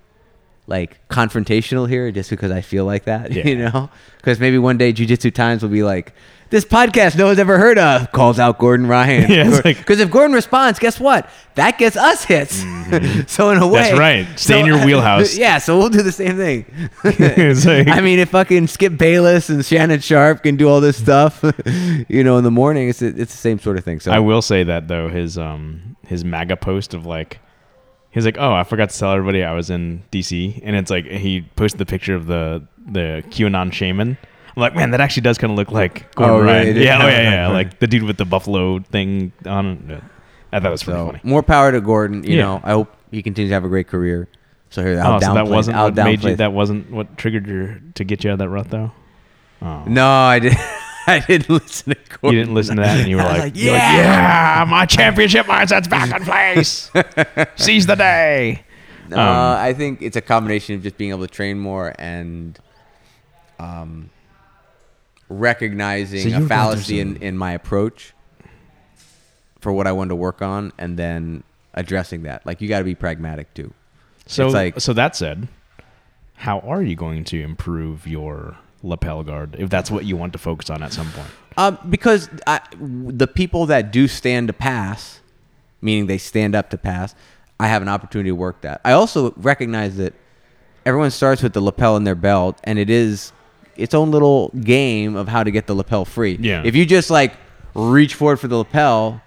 like 0.68 1.00
confrontational 1.08 1.88
here 1.90 2.12
just 2.12 2.30
because 2.30 2.52
I 2.52 2.62
feel 2.62 2.86
like 2.86 3.06
that, 3.06 3.32
Yeah. 3.34 3.48
you 3.48 3.56
know? 3.58 3.90
Because 4.18 4.40
maybe 4.40 4.58
one 4.58 4.78
day 4.78 4.92
Jujitsu 4.94 5.34
Times 5.34 5.64
will 5.64 5.70
be 5.70 5.84
like, 5.84 6.14
this 6.50 6.64
podcast 6.64 7.18
no 7.18 7.26
one's 7.26 7.40
ever 7.40 7.58
heard 7.58 7.78
of 7.78 8.10
calls 8.14 8.40
out 8.40 8.58
Gordon 8.58 8.88
Ryan. 8.88 9.30
Yeah, 9.32 9.48
it's 9.48 9.66
like- 9.66 9.78
Because 9.78 10.00
if 10.00 10.10
Gordon 10.12 10.34
responds, 10.34 10.80
guess 10.80 10.98
what? 11.00 11.30
That 11.56 11.78
gets 11.78 11.98
us 11.98 12.24
hits. 12.24 12.56
so 13.28 13.50
in 13.52 13.58
a 13.58 13.68
way, 13.68 13.82
Mm-hmm. 13.92 13.98
That's 13.98 13.98
right. 14.00 14.40
Stay 14.40 14.60
in 14.62 14.66
your 14.66 14.86
wheelhouse. 14.86 15.38
yeah, 15.38 15.58
so 15.58 15.78
we'll 15.78 15.90
do 15.90 16.02
the 16.04 16.12
same 16.12 16.38
thing. 16.38 16.66
Like- 17.04 17.88
I 17.90 18.00
mean, 18.02 18.20
if 18.20 18.30
fucking 18.30 18.68
Skip 18.68 18.98
Bayless 18.98 19.50
and 19.50 19.66
Shannon 19.66 20.00
Sharpe 20.00 20.44
can 20.44 20.56
do 20.58 20.68
all 20.70 20.80
this 20.82 20.98
stuff, 20.98 21.44
you 22.08 22.24
know, 22.24 22.38
in 22.38 22.44
the 22.46 22.52
morning, 22.52 22.90
it's 22.90 23.02
it's 23.02 23.32
the 23.34 23.38
same 23.38 23.60
sort 23.60 23.78
of 23.78 23.84
thing. 23.84 24.00
So 24.00 24.12
I 24.12 24.20
will 24.20 24.42
say 24.42 24.64
that 24.64 24.88
though 24.88 25.10
his 25.10 25.38
um 25.38 25.96
his 26.06 26.24
MAGA 26.24 26.58
post 26.58 26.94
of 26.94 27.06
like 27.06 27.40
he's 28.12 28.26
like 28.26 28.38
oh 28.40 28.54
I 28.54 28.64
forgot 28.64 28.90
to 28.90 28.98
tell 28.98 29.12
everybody 29.12 29.44
I 29.44 29.54
was 29.54 29.70
in 29.70 30.04
DC 30.12 30.60
and 30.64 30.76
it's 30.76 30.90
like 30.92 31.06
he 31.06 31.42
posted 31.56 31.80
the 31.80 31.86
picture 31.86 32.16
of 32.16 32.26
the 32.28 32.66
the 32.86 33.24
QAnon 33.30 33.72
shaman. 33.74 34.18
I'm 34.56 34.62
like 34.62 34.76
man 34.76 34.92
that 34.92 35.02
actually 35.02 35.22
does 35.22 35.38
kind 35.38 35.52
of 35.52 35.58
look 35.58 35.72
like 35.72 36.06
oh, 36.18 36.26
Gordon 36.28 36.36
Oh? 36.36 36.44
Ryan. 36.44 36.76
Yeah, 36.78 37.00
oh 37.04 37.08
yeah, 37.08 37.22
yeah, 37.22 37.48
like 37.50 37.80
the 37.80 37.88
dude 37.88 38.04
with 38.04 38.18
the 38.18 38.26
buffalo 38.26 38.80
thing 38.80 39.32
on. 39.46 40.02
I 40.52 40.60
thought 40.60 40.68
it 40.70 40.72
was 40.72 40.84
pretty 40.84 41.00
So 41.00 41.06
funny. 41.08 41.20
more 41.24 41.44
power 41.44 41.72
to 41.72 41.82
Gordon. 41.82 42.24
You 42.24 42.38
Yeah. 42.38 42.44
know, 42.44 42.62
I 42.64 42.72
hope 42.72 42.94
he 43.12 43.22
continues 43.22 43.50
to 43.50 43.54
have 43.54 43.66
a 43.66 43.70
great 43.70 43.88
career. 43.88 44.28
So 44.70 44.82
here, 44.84 45.00
I'll 45.00 45.16
oh, 45.16 45.20
so 45.20 45.34
that 45.34 45.48
wasn't 45.48 45.78
I'll 45.78 45.86
what 45.92 45.96
made 45.96 46.24
you. 46.24 46.36
That 46.36 46.54
wasn't 46.54 46.90
what 46.92 47.18
triggered 47.18 47.48
your 47.48 47.80
to 47.96 48.04
get 48.04 48.24
you 48.24 48.32
out 48.32 48.34
of 48.34 48.40
that 48.40 48.50
rut 48.50 48.70
though. 48.70 48.92
Oh. 49.62 49.84
No, 49.88 50.08
I 50.08 50.40
did. 50.40 50.54
I 51.10 51.20
didn't 51.20 51.50
listen 51.50 51.94
to 51.94 52.00
You 52.24 52.32
didn't 52.40 52.54
listen 52.54 52.76
to 52.78 52.82
that, 52.84 53.00
and 53.00 53.08
you 53.10 53.16
were 53.18 53.24
like, 53.24 53.40
like, 53.40 53.56
you're 53.56 53.74
like, 53.74 53.82
yeah. 53.82 54.60
yeah, 54.60 54.66
my 54.68 54.86
championship 54.86 55.46
mindset's 55.46 55.88
back 55.88 56.14
in 56.16 56.24
place. 56.26 56.92
Seize 57.56 57.86
the 57.86 57.96
day." 57.96 58.64
No, 59.10 59.18
Um, 59.18 59.58
I 59.58 59.74
think 59.74 60.02
it's 60.02 60.18
a 60.18 60.22
combination 60.22 60.76
of 60.76 60.84
just 60.84 60.98
being 60.98 61.12
able 61.12 61.26
to 61.26 61.34
train 61.34 61.58
more 61.60 61.94
and 61.98 62.60
um, 63.58 64.10
recognizing 65.30 66.20
So 66.20 66.28
a 66.30 66.32
were 66.32 66.38
going 66.40 66.48
through 66.48 66.56
fallacy 66.58 67.00
in, 67.00 67.16
in 67.18 67.38
my 67.38 67.54
approach 67.54 68.14
for 69.60 69.72
what 69.74 69.88
I 69.88 69.92
wanted 69.94 70.10
to 70.10 70.16
work 70.16 70.42
on, 70.42 70.74
and 70.78 70.98
then 70.98 71.44
addressing 71.74 72.24
that. 72.24 72.46
Like 72.46 72.60
you 72.62 72.68
got 72.68 72.80
to 72.80 72.84
be 72.86 72.96
pragmatic 72.96 73.54
too. 73.54 73.74
So, 74.26 74.46
It's 74.48 74.54
like- 74.54 74.80
so 74.82 74.94
that 74.94 75.16
said, 75.16 75.48
how 76.36 76.60
are 76.60 76.82
you 76.82 76.96
going 76.96 77.24
to 77.26 77.42
improve 77.42 78.06
your 78.08 78.58
lapel 78.84 79.24
guard 79.24 79.56
if 79.58 79.70
that's 79.70 79.90
what 79.90 80.06
you 80.06 80.16
want 80.16 80.34
to 80.34 80.40
focus 80.40 80.70
on 80.70 80.84
at 80.84 80.94
some 80.94 81.10
point? 81.12 81.28
Um, 81.58 81.78
because 81.90 82.30
I, 82.46 82.62
the 82.80 83.28
people 83.28 83.66
that 83.68 83.92
do 83.92 84.08
stand 84.08 84.48
to 84.48 84.54
pass, 84.54 85.22
meaning 85.82 86.06
they 86.08 86.18
stand 86.20 86.56
up 86.56 86.70
to 86.70 86.78
pass, 86.78 87.16
I 87.60 87.68
have 87.68 87.82
an 87.82 87.90
opportunity 87.90 88.30
to 88.30 88.36
work 88.36 88.62
that. 88.62 88.82
I 88.86 88.92
also 88.92 89.34
recognize 89.38 89.98
that 89.98 90.14
everyone 90.86 91.12
starts 91.12 91.42
with 91.42 91.54
the 91.54 91.62
lapel 91.62 91.98
in 91.98 92.04
their 92.04 92.16
belt, 92.16 92.60
and 92.64 92.78
it 92.78 92.90
is 92.90 93.34
its 93.76 93.94
own 93.94 94.12
little 94.12 94.50
game 94.50 95.16
of 95.16 95.28
how 95.28 95.44
to 95.44 95.52
get 95.52 95.68
the 95.68 95.74
lapel 95.74 96.06
free. 96.06 96.38
Yeah. 96.40 96.62
If 96.64 96.76
you 96.76 96.86
just 96.86 97.10
like 97.10 97.34
reach 97.74 98.16
forward 98.16 98.38
for 98.38 98.48
the 98.48 98.58
lapel, 98.58 99.22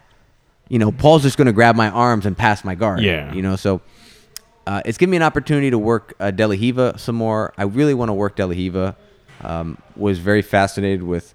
you 0.69 0.79
know, 0.79 0.93
Paul's 0.93 1.23
just 1.23 1.37
going 1.37 1.47
to 1.47 1.53
grab 1.53 1.75
my 1.75 1.91
arms 1.91 2.27
and 2.27 2.37
pass 2.39 2.65
my 2.65 2.75
guard. 2.77 3.01
Yeah. 3.01 3.33
You 3.33 3.43
know, 3.43 3.57
so 3.57 3.81
uh, 4.67 4.83
it's 4.85 4.99
given 4.99 5.11
me 5.11 5.17
an 5.17 5.23
opportunity 5.25 5.71
to 5.71 5.79
work 5.79 6.15
uh, 6.21 6.31
De 6.31 6.47
La 6.47 6.53
Riva 6.53 6.97
some 6.97 7.17
more. 7.17 7.53
I 7.59 7.65
really 7.65 7.95
want 7.95 8.09
to 8.09 8.13
work 8.15 8.37
De 8.37 8.47
La 8.47 8.53
Riva. 8.53 8.97
Um, 9.43 9.79
was 9.97 10.19
very 10.19 10.43
fascinated 10.43 11.03
with 11.03 11.35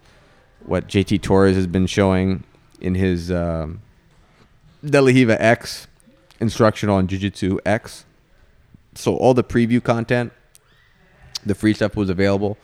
what 0.66 0.88
JT 0.88 1.22
Torres 1.22 1.56
has 1.56 1.68
been 1.68 1.88
showing 1.88 2.44
in 2.80 2.96
his 2.96 3.32
um, 3.32 3.82
De 4.84 5.02
La 5.02 5.08
Riva 5.08 5.42
X 5.42 5.88
instructional 6.40 6.98
on 6.98 7.08
Jiu 7.08 7.18
Jitsu 7.18 7.60
X. 7.66 8.06
So 8.96 9.16
all 9.16 9.34
the 9.34 9.44
preview 9.44 9.84
content, 9.84 10.32
the 11.46 11.56
free 11.56 11.74
stuff 11.74 11.96
was 11.96 12.10
available. 12.10 12.58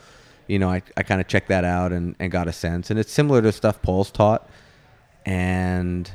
You 0.48 0.60
know, 0.60 0.70
I, 0.70 0.82
I 0.98 1.04
kind 1.04 1.22
of 1.22 1.28
checked 1.28 1.48
that 1.50 1.64
out 1.64 1.92
and, 1.92 2.16
and 2.20 2.32
got 2.32 2.48
a 2.48 2.54
sense. 2.54 2.90
And 2.90 3.00
it's 3.00 3.12
similar 3.12 3.42
to 3.42 3.52
stuff 3.52 3.82
Paul's 3.82 4.12
taught. 4.12 4.50
And 5.26 6.12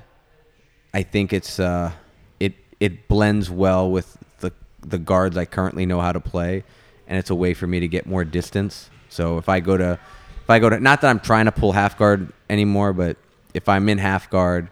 I 0.93 1.03
think 1.03 1.33
it's 1.33 1.61
uh, 1.61 1.93
it 2.41 2.55
it 2.81 3.07
blends 3.07 3.51
well 3.51 3.91
with 3.91 4.17
the 4.41 4.51
the 4.81 4.99
guards 4.99 5.37
I 5.37 5.45
currently 5.45 5.85
know 5.87 6.01
how 6.01 6.11
to 6.11 6.21
play, 6.21 6.65
and 7.07 7.19
it's 7.19 7.31
a 7.31 7.35
way 7.35 7.55
for 7.55 7.67
me 7.67 7.81
to 7.81 7.89
get 7.89 8.07
more 8.07 8.25
distance. 8.25 8.89
So 9.17 9.39
if 9.39 9.49
I 9.49 9.61
go 9.61 9.77
to 9.77 9.99
if 10.45 10.51
I 10.51 10.59
go 10.59 10.71
to 10.71 10.79
not 10.79 11.01
that 11.01 11.09
I'm 11.09 11.21
trying 11.21 11.47
to 11.47 11.53
pull 11.53 11.73
half 11.73 11.99
guard 11.99 12.33
anymore, 12.49 12.93
but 12.93 13.17
if 13.55 13.69
I'm 13.69 13.89
in 13.89 13.99
half 13.99 14.31
guard, 14.31 14.69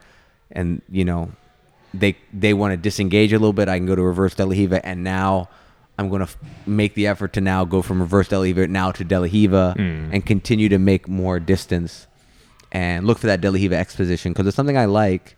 and 0.53 0.83
you 0.91 1.05
know 1.05 1.33
they 1.93 2.17
they 2.33 2.55
want 2.55 2.73
to 2.73 2.77
disengage 2.77 3.33
a 3.33 3.39
little 3.39 3.53
bit, 3.53 3.69
I 3.69 3.79
can 3.79 3.87
go 3.87 3.97
to 3.97 4.03
reverse 4.03 4.35
De 4.35 4.45
La 4.45 4.53
Riva, 4.53 4.85
and 4.87 5.03
now 5.03 5.49
I'm 5.99 6.09
going 6.09 6.21
to 6.21 6.29
f- 6.29 6.37
make 6.67 6.95
the 6.95 7.07
effort 7.07 7.33
to 7.35 7.41
now 7.41 7.65
go 7.65 7.83
from 7.83 8.01
reverse 8.01 8.29
De 8.29 8.37
La 8.37 8.43
Riva 8.43 8.67
now 8.69 8.93
to 8.93 9.05
De 9.05 9.19
La 9.19 9.27
Riva 9.27 9.75
mm. 9.77 10.11
and 10.13 10.25
continue 10.27 10.69
to 10.69 10.79
make 10.79 11.09
more 11.09 11.41
distance 11.41 12.07
and 12.73 13.07
look 13.07 13.19
for 13.19 13.29
that 13.29 13.41
De 13.41 13.51
La 13.51 13.55
Riva 13.55 13.77
X 13.77 13.97
position 13.97 14.33
because 14.33 14.47
it's 14.47 14.57
something 14.57 14.77
I 14.77 14.85
like, 14.85 15.37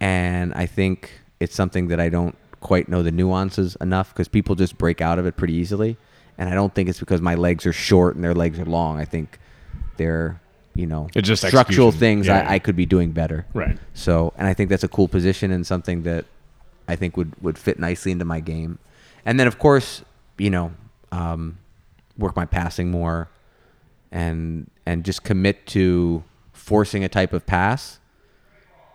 and 0.00 0.54
I 0.54 0.66
think 0.66 1.10
it's 1.40 1.54
something 1.54 1.88
that 1.88 1.98
I 1.98 2.08
don't 2.08 2.36
quite 2.60 2.88
know 2.88 3.02
the 3.02 3.12
nuances 3.12 3.76
enough 3.80 4.14
because 4.14 4.28
people 4.28 4.54
just 4.54 4.78
break 4.78 5.00
out 5.00 5.18
of 5.18 5.26
it 5.26 5.36
pretty 5.36 5.54
easily, 5.54 5.96
and 6.38 6.48
I 6.48 6.54
don't 6.54 6.74
think 6.74 6.88
it's 6.88 7.00
because 7.00 7.20
my 7.20 7.34
legs 7.34 7.66
are 7.66 7.72
short 7.72 8.14
and 8.14 8.24
their 8.24 8.34
legs 8.34 8.58
are 8.58 8.64
long. 8.64 8.98
I 9.00 9.04
think 9.04 9.38
they're 9.96 10.40
you 10.74 10.86
know 10.86 11.08
It's 11.14 11.28
just 11.28 11.46
structural 11.46 11.88
execution. 11.88 12.00
things 12.00 12.26
Yeah. 12.26 12.48
I, 12.48 12.54
I 12.54 12.58
could 12.58 12.76
be 12.76 12.86
doing 12.86 13.12
better. 13.12 13.46
Right. 13.54 13.78
So, 13.94 14.32
and 14.36 14.46
I 14.48 14.54
think 14.54 14.70
that's 14.70 14.84
a 14.84 14.88
cool 14.88 15.08
position 15.08 15.50
and 15.52 15.66
something 15.66 16.02
that 16.02 16.24
I 16.88 16.96
think 16.96 17.16
would, 17.16 17.40
would 17.40 17.56
fit 17.56 17.78
nicely 17.78 18.12
into 18.12 18.24
my 18.24 18.40
game. 18.40 18.78
And 19.24 19.38
then, 19.40 19.46
of 19.46 19.58
course, 19.58 20.02
you 20.36 20.50
know, 20.50 20.72
um, 21.12 21.58
work 22.18 22.36
my 22.36 22.44
passing 22.44 22.90
more 22.90 23.28
and 24.12 24.70
and 24.84 25.04
just 25.04 25.22
commit 25.24 25.66
to 25.66 26.24
forcing 26.52 27.04
a 27.04 27.08
type 27.08 27.32
of 27.32 27.46
pass 27.46 27.98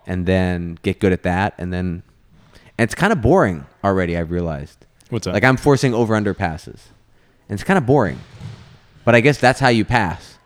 and 0.06 0.26
then 0.26 0.78
get 0.82 1.00
good 1.00 1.12
at 1.12 1.22
that. 1.24 1.54
And 1.58 1.72
then, 1.72 2.02
and 2.78 2.84
it's 2.84 2.94
kind 2.94 3.12
of 3.12 3.20
boring 3.20 3.66
already, 3.82 4.16
I've 4.16 4.30
realized. 4.30 4.86
What's 5.08 5.24
that? 5.24 5.32
Like 5.34 5.44
I'm 5.44 5.56
forcing 5.56 5.94
over 5.94 6.14
under 6.14 6.34
passes. 6.34 6.88
And 7.50 7.56
it's 7.56 7.64
kind 7.64 7.76
of 7.76 7.84
boring. 7.84 8.20
But 9.04 9.16
I 9.16 9.20
guess 9.20 9.38
that's 9.38 9.58
how 9.58 9.68
you 9.68 9.84
pass. 9.84 10.38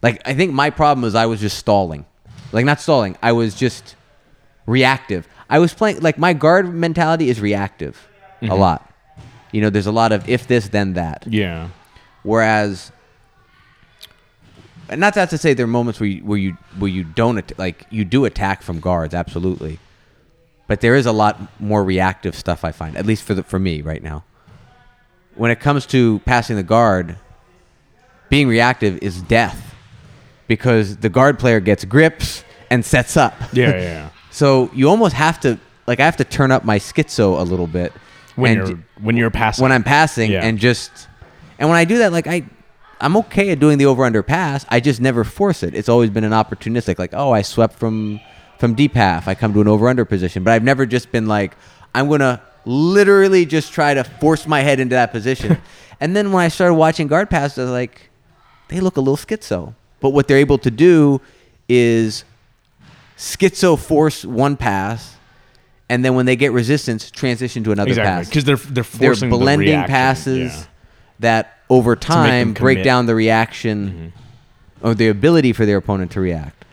Like 0.00 0.22
I 0.24 0.32
think 0.32 0.52
my 0.52 0.70
problem 0.70 1.02
was 1.02 1.16
I 1.16 1.26
was 1.26 1.40
just 1.40 1.58
stalling. 1.58 2.06
Like 2.52 2.64
not 2.64 2.80
stalling. 2.80 3.18
I 3.20 3.32
was 3.32 3.56
just 3.56 3.96
reactive. 4.64 5.26
I 5.48 5.58
was 5.58 5.74
playing 5.74 6.00
like 6.00 6.18
my 6.18 6.32
guard 6.32 6.72
mentality 6.72 7.30
is 7.30 7.40
reactive 7.40 8.08
a 8.40 8.44
mm-hmm. 8.44 8.54
lot. 8.54 8.94
You 9.50 9.60
know, 9.60 9.70
there's 9.70 9.88
a 9.88 9.92
lot 9.92 10.12
of 10.12 10.28
if 10.28 10.46
this 10.46 10.68
then 10.68 10.94
that. 10.94 11.26
yeah. 11.26 11.70
Whereas 12.22 12.92
and 14.88 15.00
not 15.00 15.14
that 15.14 15.30
to 15.30 15.38
say 15.38 15.52
there 15.52 15.64
are 15.64 15.68
moments 15.68 15.98
where 15.98 16.08
you, 16.08 16.24
where 16.24 16.38
you 16.38 16.56
where 16.78 16.90
you 16.90 17.02
don't 17.02 17.38
at- 17.38 17.58
like 17.58 17.86
you 17.90 18.04
do 18.04 18.24
attack 18.24 18.62
from 18.62 18.78
guards 18.78 19.14
absolutely. 19.14 19.80
But 20.68 20.80
there 20.80 20.94
is 20.94 21.06
a 21.06 21.12
lot 21.12 21.60
more 21.60 21.82
reactive 21.82 22.36
stuff 22.36 22.64
I 22.64 22.70
find 22.70 22.96
at 22.96 23.04
least 23.04 23.24
for 23.24 23.34
the, 23.34 23.42
for 23.42 23.58
me 23.58 23.82
right 23.82 24.02
now. 24.02 24.22
When 25.34 25.50
it 25.50 25.60
comes 25.60 25.86
to 25.86 26.18
passing 26.20 26.56
the 26.56 26.62
guard, 26.62 27.16
being 28.28 28.48
reactive 28.48 28.98
is 29.02 29.22
death 29.22 29.74
because 30.46 30.96
the 30.98 31.08
guard 31.08 31.38
player 31.38 31.60
gets 31.60 31.84
grips 31.84 32.44
and 32.70 32.84
sets 32.84 33.16
up. 33.16 33.34
Yeah, 33.52 33.70
yeah, 33.70 33.76
yeah. 33.80 34.08
So 34.30 34.70
you 34.74 34.88
almost 34.88 35.14
have 35.14 35.40
to 35.40 35.58
like 35.86 36.00
I 36.00 36.04
have 36.04 36.16
to 36.18 36.24
turn 36.24 36.50
up 36.52 36.64
my 36.64 36.78
schizo 36.78 37.38
a 37.40 37.42
little 37.42 37.66
bit 37.66 37.92
When 38.36 38.56
you're 38.58 38.78
when 39.00 39.16
you're 39.16 39.30
passing, 39.30 39.62
when 39.62 39.72
I'm 39.72 39.82
passing 39.82 40.30
Yeah. 40.30 40.44
and 40.44 40.58
just 40.58 41.08
and 41.58 41.68
when 41.68 41.76
I 41.78 41.84
do 41.84 41.98
that, 41.98 42.12
like 42.12 42.26
I 42.26 42.44
I'm 43.00 43.16
okay 43.16 43.50
at 43.50 43.58
doing 43.58 43.78
the 43.78 43.86
over 43.86 44.04
under 44.04 44.22
pass. 44.22 44.66
I 44.68 44.78
just 44.80 45.00
never 45.00 45.24
force 45.24 45.62
it. 45.62 45.74
It's 45.74 45.88
always 45.88 46.10
been 46.10 46.22
an 46.24 46.32
opportunistic, 46.32 46.98
like, 46.98 47.14
oh, 47.14 47.32
I 47.32 47.42
swept 47.42 47.78
from 47.78 48.20
from 48.58 48.74
deep 48.74 48.92
half. 48.94 49.26
I 49.26 49.34
come 49.34 49.54
to 49.54 49.60
an 49.62 49.68
over 49.68 49.88
under 49.88 50.04
position. 50.04 50.44
But 50.44 50.52
I've 50.52 50.62
never 50.62 50.84
just 50.86 51.10
been 51.10 51.26
like, 51.26 51.56
I'm 51.94 52.08
gonna 52.08 52.42
literally 52.64 53.46
just 53.46 53.72
try 53.72 53.94
to 53.94 54.04
force 54.04 54.46
my 54.46 54.60
head 54.60 54.80
into 54.80 54.94
that 54.94 55.12
position. 55.12 55.58
and 56.00 56.14
then 56.16 56.32
when 56.32 56.44
I 56.44 56.48
started 56.48 56.74
watching 56.74 57.06
guard 57.06 57.30
passes, 57.30 57.58
I 57.58 57.62
was 57.62 57.70
like, 57.70 58.10
they 58.68 58.80
look 58.80 58.96
a 58.96 59.00
little 59.00 59.16
schizo. 59.16 59.74
But 60.00 60.10
what 60.10 60.28
they're 60.28 60.38
able 60.38 60.58
to 60.58 60.70
do 60.70 61.20
is 61.68 62.24
schizo 63.16 63.78
force 63.78 64.24
one 64.24 64.56
pass, 64.56 65.16
and 65.88 66.04
then 66.04 66.14
when 66.14 66.26
they 66.26 66.36
get 66.36 66.52
resistance, 66.52 67.10
transition 67.10 67.64
to 67.64 67.72
another 67.72 67.90
exactly 67.90 68.10
pass 68.10 68.28
because 68.28 68.44
they're 68.44 68.56
they're 68.56 68.72
they're 68.72 68.84
forcing 68.84 69.30
the 69.30 69.36
blending 69.36 69.82
passes 69.84 70.52
Yeah. 70.54 70.64
that 71.20 71.58
over 71.68 71.96
time 71.96 72.52
break. 72.54 72.78
Mm-hmm. 72.78 72.84
down 72.84 73.06
the 73.06 73.14
reaction 73.14 74.12
or 74.82 74.94
the 74.94 75.08
ability 75.08 75.52
for 75.52 75.66
their 75.66 75.76
opponent 75.76 76.12
to 76.12 76.20
react. 76.20 76.64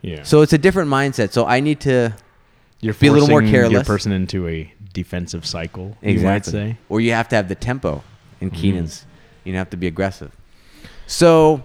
Yeah. 0.00 0.24
So 0.24 0.42
it's 0.42 0.52
a 0.52 0.58
different 0.58 0.90
mindset. 0.90 1.32
So 1.32 1.46
I 1.46 1.60
need 1.60 1.80
to 1.82 2.12
you're 2.80 2.94
be 2.94 3.06
a 3.06 3.12
little 3.12 3.28
more 3.28 3.40
forcing 3.40 3.54
Your 3.54 3.68
careless. 3.70 3.86
person 3.86 4.10
into 4.12 4.48
a 4.48 4.72
defensive 4.92 5.44
cycle. 5.46 5.96
You 6.02 6.08
might 6.08 6.36
exactly, 6.36 6.52
say. 6.52 6.76
or 6.88 7.00
you 7.00 7.12
have 7.12 7.28
to 7.30 7.36
have 7.36 7.48
the 7.48 7.54
tempo 7.54 8.02
in 8.40 8.50
Mm-hmm. 8.50 8.60
Keenan's. 8.60 9.06
You 9.44 9.54
have 9.56 9.70
to 9.70 9.76
be 9.76 9.86
aggressive. 9.86 10.36
So 11.06 11.64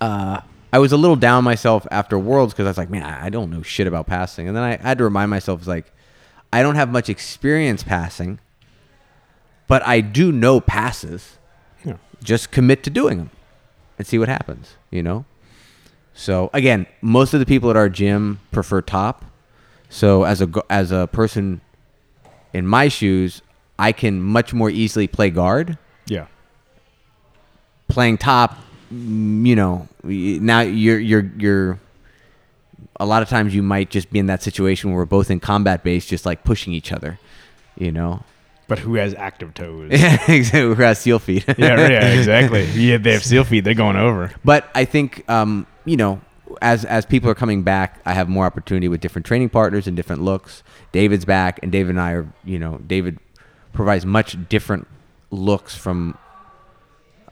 uh, 0.00 0.40
I 0.72 0.78
was 0.78 0.92
a 0.92 0.96
little 0.96 1.16
down 1.16 1.44
myself 1.44 1.86
after 1.90 2.18
Worlds 2.18 2.52
because 2.54 2.66
I 2.66 2.70
was 2.70 2.78
like, 2.78 2.90
man, 2.90 3.02
I 3.02 3.26
I 3.26 3.30
don't 3.30 3.50
know 3.50 3.62
shit 3.62 3.86
about 3.86 4.06
passing. 4.06 4.48
And 4.48 4.56
then 4.56 4.62
I 4.64 4.76
had 4.76 4.98
to 4.98 5.04
remind 5.04 5.30
myself, 5.30 5.60
it's 5.60 5.68
like, 5.68 5.92
I 6.52 6.62
don't 6.62 6.74
have 6.76 6.90
much 6.90 7.08
experience 7.08 7.82
passing, 7.82 8.38
but 9.66 9.86
I 9.86 10.00
do 10.00 10.32
know 10.32 10.60
passes. 10.60 11.38
Yeah. 11.84 11.96
Just 12.22 12.50
commit 12.50 12.82
to 12.84 12.90
doing 12.90 13.18
them 13.18 13.30
and 13.98 14.06
see 14.06 14.18
what 14.18 14.28
happens, 14.28 14.76
you 14.90 15.02
know? 15.02 15.24
So 16.14 16.50
again, 16.52 16.86
most 17.00 17.32
of 17.34 17.40
the 17.40 17.46
people 17.46 17.70
at 17.70 17.76
our 17.76 17.88
gym 17.88 18.40
prefer 18.50 18.80
top. 18.82 19.24
So 19.88 20.24
as 20.24 20.40
a 20.42 20.48
as 20.70 20.90
a 20.92 21.06
person 21.12 21.60
in 22.52 22.66
my 22.66 22.88
shoes, 22.88 23.42
I 23.78 23.92
can 23.92 24.22
much 24.22 24.52
more 24.52 24.70
easily 24.70 25.06
play 25.06 25.30
guard. 25.30 25.78
Yeah. 26.06 26.26
Playing 27.88 28.18
top, 28.18 28.58
mm, 28.92 29.46
you 29.46 29.56
know, 29.56 29.88
now 30.04 30.60
you're 30.60 30.98
you're 30.98 31.30
you're 31.36 31.80
a 33.00 33.06
lot 33.06 33.22
of 33.22 33.28
times 33.28 33.54
you 33.54 33.62
might 33.62 33.90
just 33.90 34.10
be 34.10 34.18
in 34.18 34.26
that 34.26 34.42
situation 34.42 34.90
where 34.90 34.98
we're 34.98 35.06
both 35.06 35.30
in 35.30 35.40
combat 35.40 35.82
base 35.82 36.06
just 36.06 36.24
like 36.24 36.44
pushing 36.44 36.72
each 36.72 36.92
other, 36.92 37.18
you 37.76 37.90
know. 37.90 38.22
But 38.68 38.78
who 38.78 38.94
has 38.94 39.14
active 39.14 39.54
toes? 39.54 39.90
Yeah, 39.90 40.18
exactly. 40.30 40.60
Who 40.60 40.74
has 40.76 40.98
seal 40.98 41.18
feet. 41.18 41.44
yeah, 41.58 41.88
yeah, 41.88 42.06
exactly. 42.18 42.64
Yeah, 42.66 42.98
they 42.98 43.12
have 43.12 43.24
seal 43.24 43.44
feet. 43.44 43.64
They're 43.64 43.74
going 43.74 43.96
over. 43.96 44.32
But 44.44 44.70
I 44.74 44.84
think 44.84 45.28
um, 45.28 45.66
you 45.84 45.96
know, 45.96 46.20
as 46.60 46.84
as 46.84 47.06
people 47.06 47.30
are 47.30 47.34
coming 47.34 47.62
back, 47.62 48.00
I 48.04 48.12
have 48.12 48.28
more 48.28 48.44
opportunity 48.44 48.88
with 48.88 49.00
different 49.00 49.24
training 49.26 49.48
partners 49.50 49.86
and 49.86 49.96
different 49.96 50.22
looks. 50.22 50.62
David's 50.92 51.24
back, 51.24 51.60
and 51.62 51.70
David 51.72 51.90
and 51.90 52.00
I 52.00 52.12
are 52.12 52.32
you 52.44 52.58
know, 52.58 52.78
David 52.86 53.18
provides 53.72 54.04
much 54.04 54.36
different 54.48 54.86
looks 55.30 55.74
from 55.76 56.18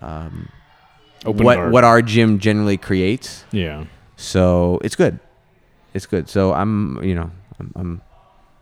um, 0.01 0.49
Open 1.27 1.45
what 1.45 1.57
guard. 1.57 1.73
what 1.73 1.85
our 1.85 2.01
gym 2.03 2.39
generally 2.39 2.77
creates. 2.79 3.45
Yeah. 3.53 3.85
So 4.17 4.81
it's 4.83 4.97
good. 4.97 5.19
It's 5.93 6.07
good. 6.07 6.29
So 6.29 6.53
I'm 6.53 7.03
you 7.03 7.15
know 7.15 7.31
I'm. 7.59 7.73
I'm 7.77 8.03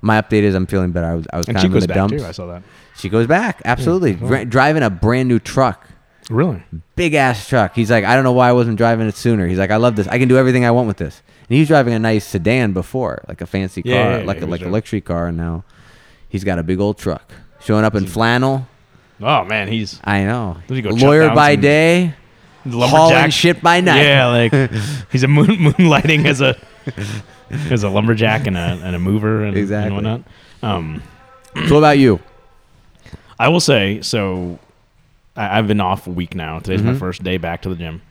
my 0.00 0.20
update 0.22 0.42
is 0.42 0.54
I'm 0.54 0.66
feeling 0.66 0.92
better. 0.92 1.06
I 1.08 1.14
was 1.14 1.26
I 1.32 1.38
was 1.38 1.48
And 1.48 1.56
kind 1.56 1.66
of 1.66 1.74
in 1.74 1.80
the 1.80 1.86
dumps. 1.88 2.16
too. 2.22 2.24
I 2.24 2.30
saw 2.30 2.46
that. 2.46 2.62
She 2.96 3.08
goes 3.08 3.26
back, 3.26 3.60
absolutely. 3.64 4.14
Dri- 4.14 4.44
driving 4.44 4.84
a 4.84 4.90
brand 4.90 5.28
new 5.28 5.40
truck 5.40 5.88
Really? 6.30 6.62
big 6.94 7.14
ass 7.14 7.48
truck. 7.48 7.74
He's 7.74 7.90
like, 7.90 8.04
I 8.04 8.14
don't 8.14 8.24
know 8.24 8.32
why 8.32 8.48
I 8.48 8.52
wasn't 8.52 8.76
driving 8.76 9.06
it 9.08 9.16
sooner. 9.16 9.46
He's 9.46 9.58
like, 9.58 9.70
I 9.70 9.76
love 9.76 9.96
this. 9.96 10.06
I 10.08 10.18
can 10.18 10.28
do 10.28 10.36
everything 10.36 10.64
I 10.64 10.70
want 10.70 10.86
with 10.88 10.98
this. 10.98 11.22
And 11.48 11.54
he 11.54 11.60
was 11.60 11.68
driving 11.68 11.94
a 11.94 11.98
nice 11.98 12.26
sedan 12.26 12.72
before, 12.74 13.24
like 13.28 13.40
a 13.40 13.46
fancy 13.46 13.82
car, 13.82 13.92
Yeah, 13.92 13.96
yeah, 14.10 14.18
yeah, 14.18 14.24
like 14.24 14.36
he 14.38 14.42
a 14.42 14.46
was 14.46 14.50
like 14.50 14.60
a 14.60 14.64
driving- 14.64 14.72
luxury 14.72 15.00
car. 15.00 15.26
And 15.28 15.36
now 15.38 15.64
he's 16.28 16.44
got 16.44 16.58
a 16.58 16.62
big 16.62 16.80
old 16.80 16.98
truck, 16.98 17.32
showing 17.60 17.84
up 17.84 17.94
in 17.94 18.06
flannel. 18.06 18.66
Oh 19.20 19.44
man, 19.44 19.68
he's 19.68 20.00
I 20.04 20.24
know. 20.24 20.58
Does 20.66 20.76
he 20.76 20.82
go 20.82 20.90
chop 20.90 21.00
Lawyer 21.00 21.26
down 21.28 21.34
by 21.34 21.54
some 21.54 21.60
day, 21.62 22.14
hauling 22.64 22.78
lumberjack. 22.80 23.32
shit 23.32 23.62
by 23.62 23.80
night. 23.80 24.02
Yeah, 24.02 24.26
like 24.26 24.52
he's 25.10 25.22
a 25.22 25.28
moon 25.28 25.46
moonlighting 25.46 26.26
as 26.26 26.40
a 26.40 26.56
as 27.70 27.82
a 27.82 27.88
lumberjack 27.88 28.46
and 28.46 28.56
a 28.56 28.80
and 28.84 28.94
a 28.94 28.98
mover 28.98 29.44
and, 29.44 29.56
Exactly. 29.56 29.86
and 29.86 29.94
whatnot. 29.94 30.22
Um, 30.62 31.02
So 31.66 31.74
what 31.74 31.78
about 31.78 31.98
you? 31.98 32.20
I 33.38 33.48
will 33.48 33.60
say 33.60 34.02
so. 34.02 34.58
I, 35.38 35.58
I've 35.58 35.68
been 35.68 35.80
off 35.80 36.06
a 36.06 36.10
week 36.10 36.34
now. 36.34 36.58
Today's 36.58 36.82
my 36.82 36.92
Mhm. 36.92 36.98
first 36.98 37.22
day 37.22 37.38
back 37.38 37.62
to 37.62 37.68
the 37.68 37.76
gym. 37.76 38.02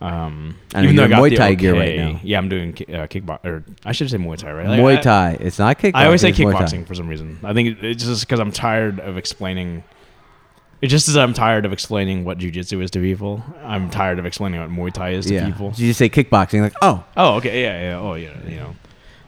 Um, 0.00 0.56
I 0.74 0.82
know 0.82 0.90
you're 0.90 1.04
in 1.04 1.10
got 1.10 1.22
Muay 1.22 1.34
Thai 1.36 1.54
gear 1.54 1.74
right 1.74 1.96
now. 1.96 2.20
Yeah, 2.22 2.36
I'm 2.38 2.50
doing 2.50 2.70
uh, 2.90 3.06
kickbox, 3.06 3.44
or 3.46 3.64
I 3.84 3.92
should 3.92 4.10
say 4.10 4.18
Muay 4.18 4.36
Thai, 4.36 4.52
right? 4.52 4.68
Like, 4.68 4.80
Muay 4.80 4.98
I- 4.98 5.00
Thai. 5.00 5.36
It's 5.40 5.58
not 5.58 5.78
kickboxing. 5.78 5.92
I 5.94 6.04
always 6.04 6.20
say 6.20 6.28
it's 6.30 6.38
Muay 6.38 6.52
Thai. 6.52 6.64
kickboxing 6.64 6.86
for 6.86 6.94
some 6.94 7.08
reason. 7.08 7.38
I 7.42 7.54
think 7.54 7.82
it's 7.82 8.04
just 8.04 8.26
because 8.26 8.38
I'm 8.38 8.52
tired 8.52 9.00
of 9.00 9.16
explaining. 9.16 9.84
It 10.82 10.88
just 10.88 11.08
as 11.08 11.16
I'm 11.16 11.32
tired 11.32 11.64
of 11.64 11.72
explaining 11.72 12.24
what 12.26 12.36
jujitsu 12.36 12.82
is 12.82 12.90
to 12.90 13.00
people. 13.00 13.42
I'm 13.64 13.88
tired 13.88 14.18
of 14.18 14.26
explaining 14.26 14.60
what 14.60 14.70
Muay 14.70 14.92
Thai 14.92 15.10
is 15.12 15.24
to 15.26 15.34
Yeah. 15.34 15.46
people. 15.46 15.72
You 15.76 15.86
just 15.88 15.98
say 15.98 16.10
kickboxing, 16.10 16.60
like, 16.60 16.74
oh, 16.82 17.02
Oh, 17.16 17.36
okay, 17.36 17.62
yeah, 17.62 17.80
yeah. 17.92 17.98
Oh, 17.98 18.14
yeah. 18.14 18.28
You 18.46 18.56
know, 18.56 18.76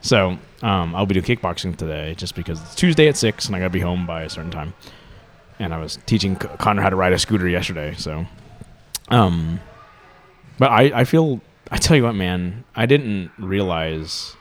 so 0.02 0.37
um, 0.62 0.94
I'll 0.94 1.07
be 1.07 1.14
doing 1.18 1.24
kickboxing 1.24 1.76
today 1.76 2.14
just 2.18 2.35
because 2.35 2.61
it's 2.61 2.74
Tuesday 2.74 3.09
at 3.09 3.16
six 3.16 3.46
and 3.46 3.57
I 3.57 3.59
gotta 3.61 3.70
be 3.70 3.81
home 3.81 4.07
by 4.07 4.22
a 4.24 4.28
certain 4.28 4.50
time. 4.50 4.74
And 5.59 5.75
I 5.75 5.79
was 5.79 5.99
teaching 6.07 6.37
Connor 6.37 6.83
how 6.83 6.90
to 6.90 6.97
ride 6.97 7.12
a 7.12 7.18
scooter 7.18 7.49
yesterday, 7.49 7.94
so. 7.97 8.27
Um, 9.09 9.61
but 10.59 10.71
I 10.71 11.01
I 11.01 11.05
feel 11.05 11.40
I 11.71 11.79
tell 11.79 11.97
you 11.97 12.05
what, 12.05 12.14
man, 12.14 12.64
I 12.77 12.87
didn't 12.87 13.31
realize 13.38 14.37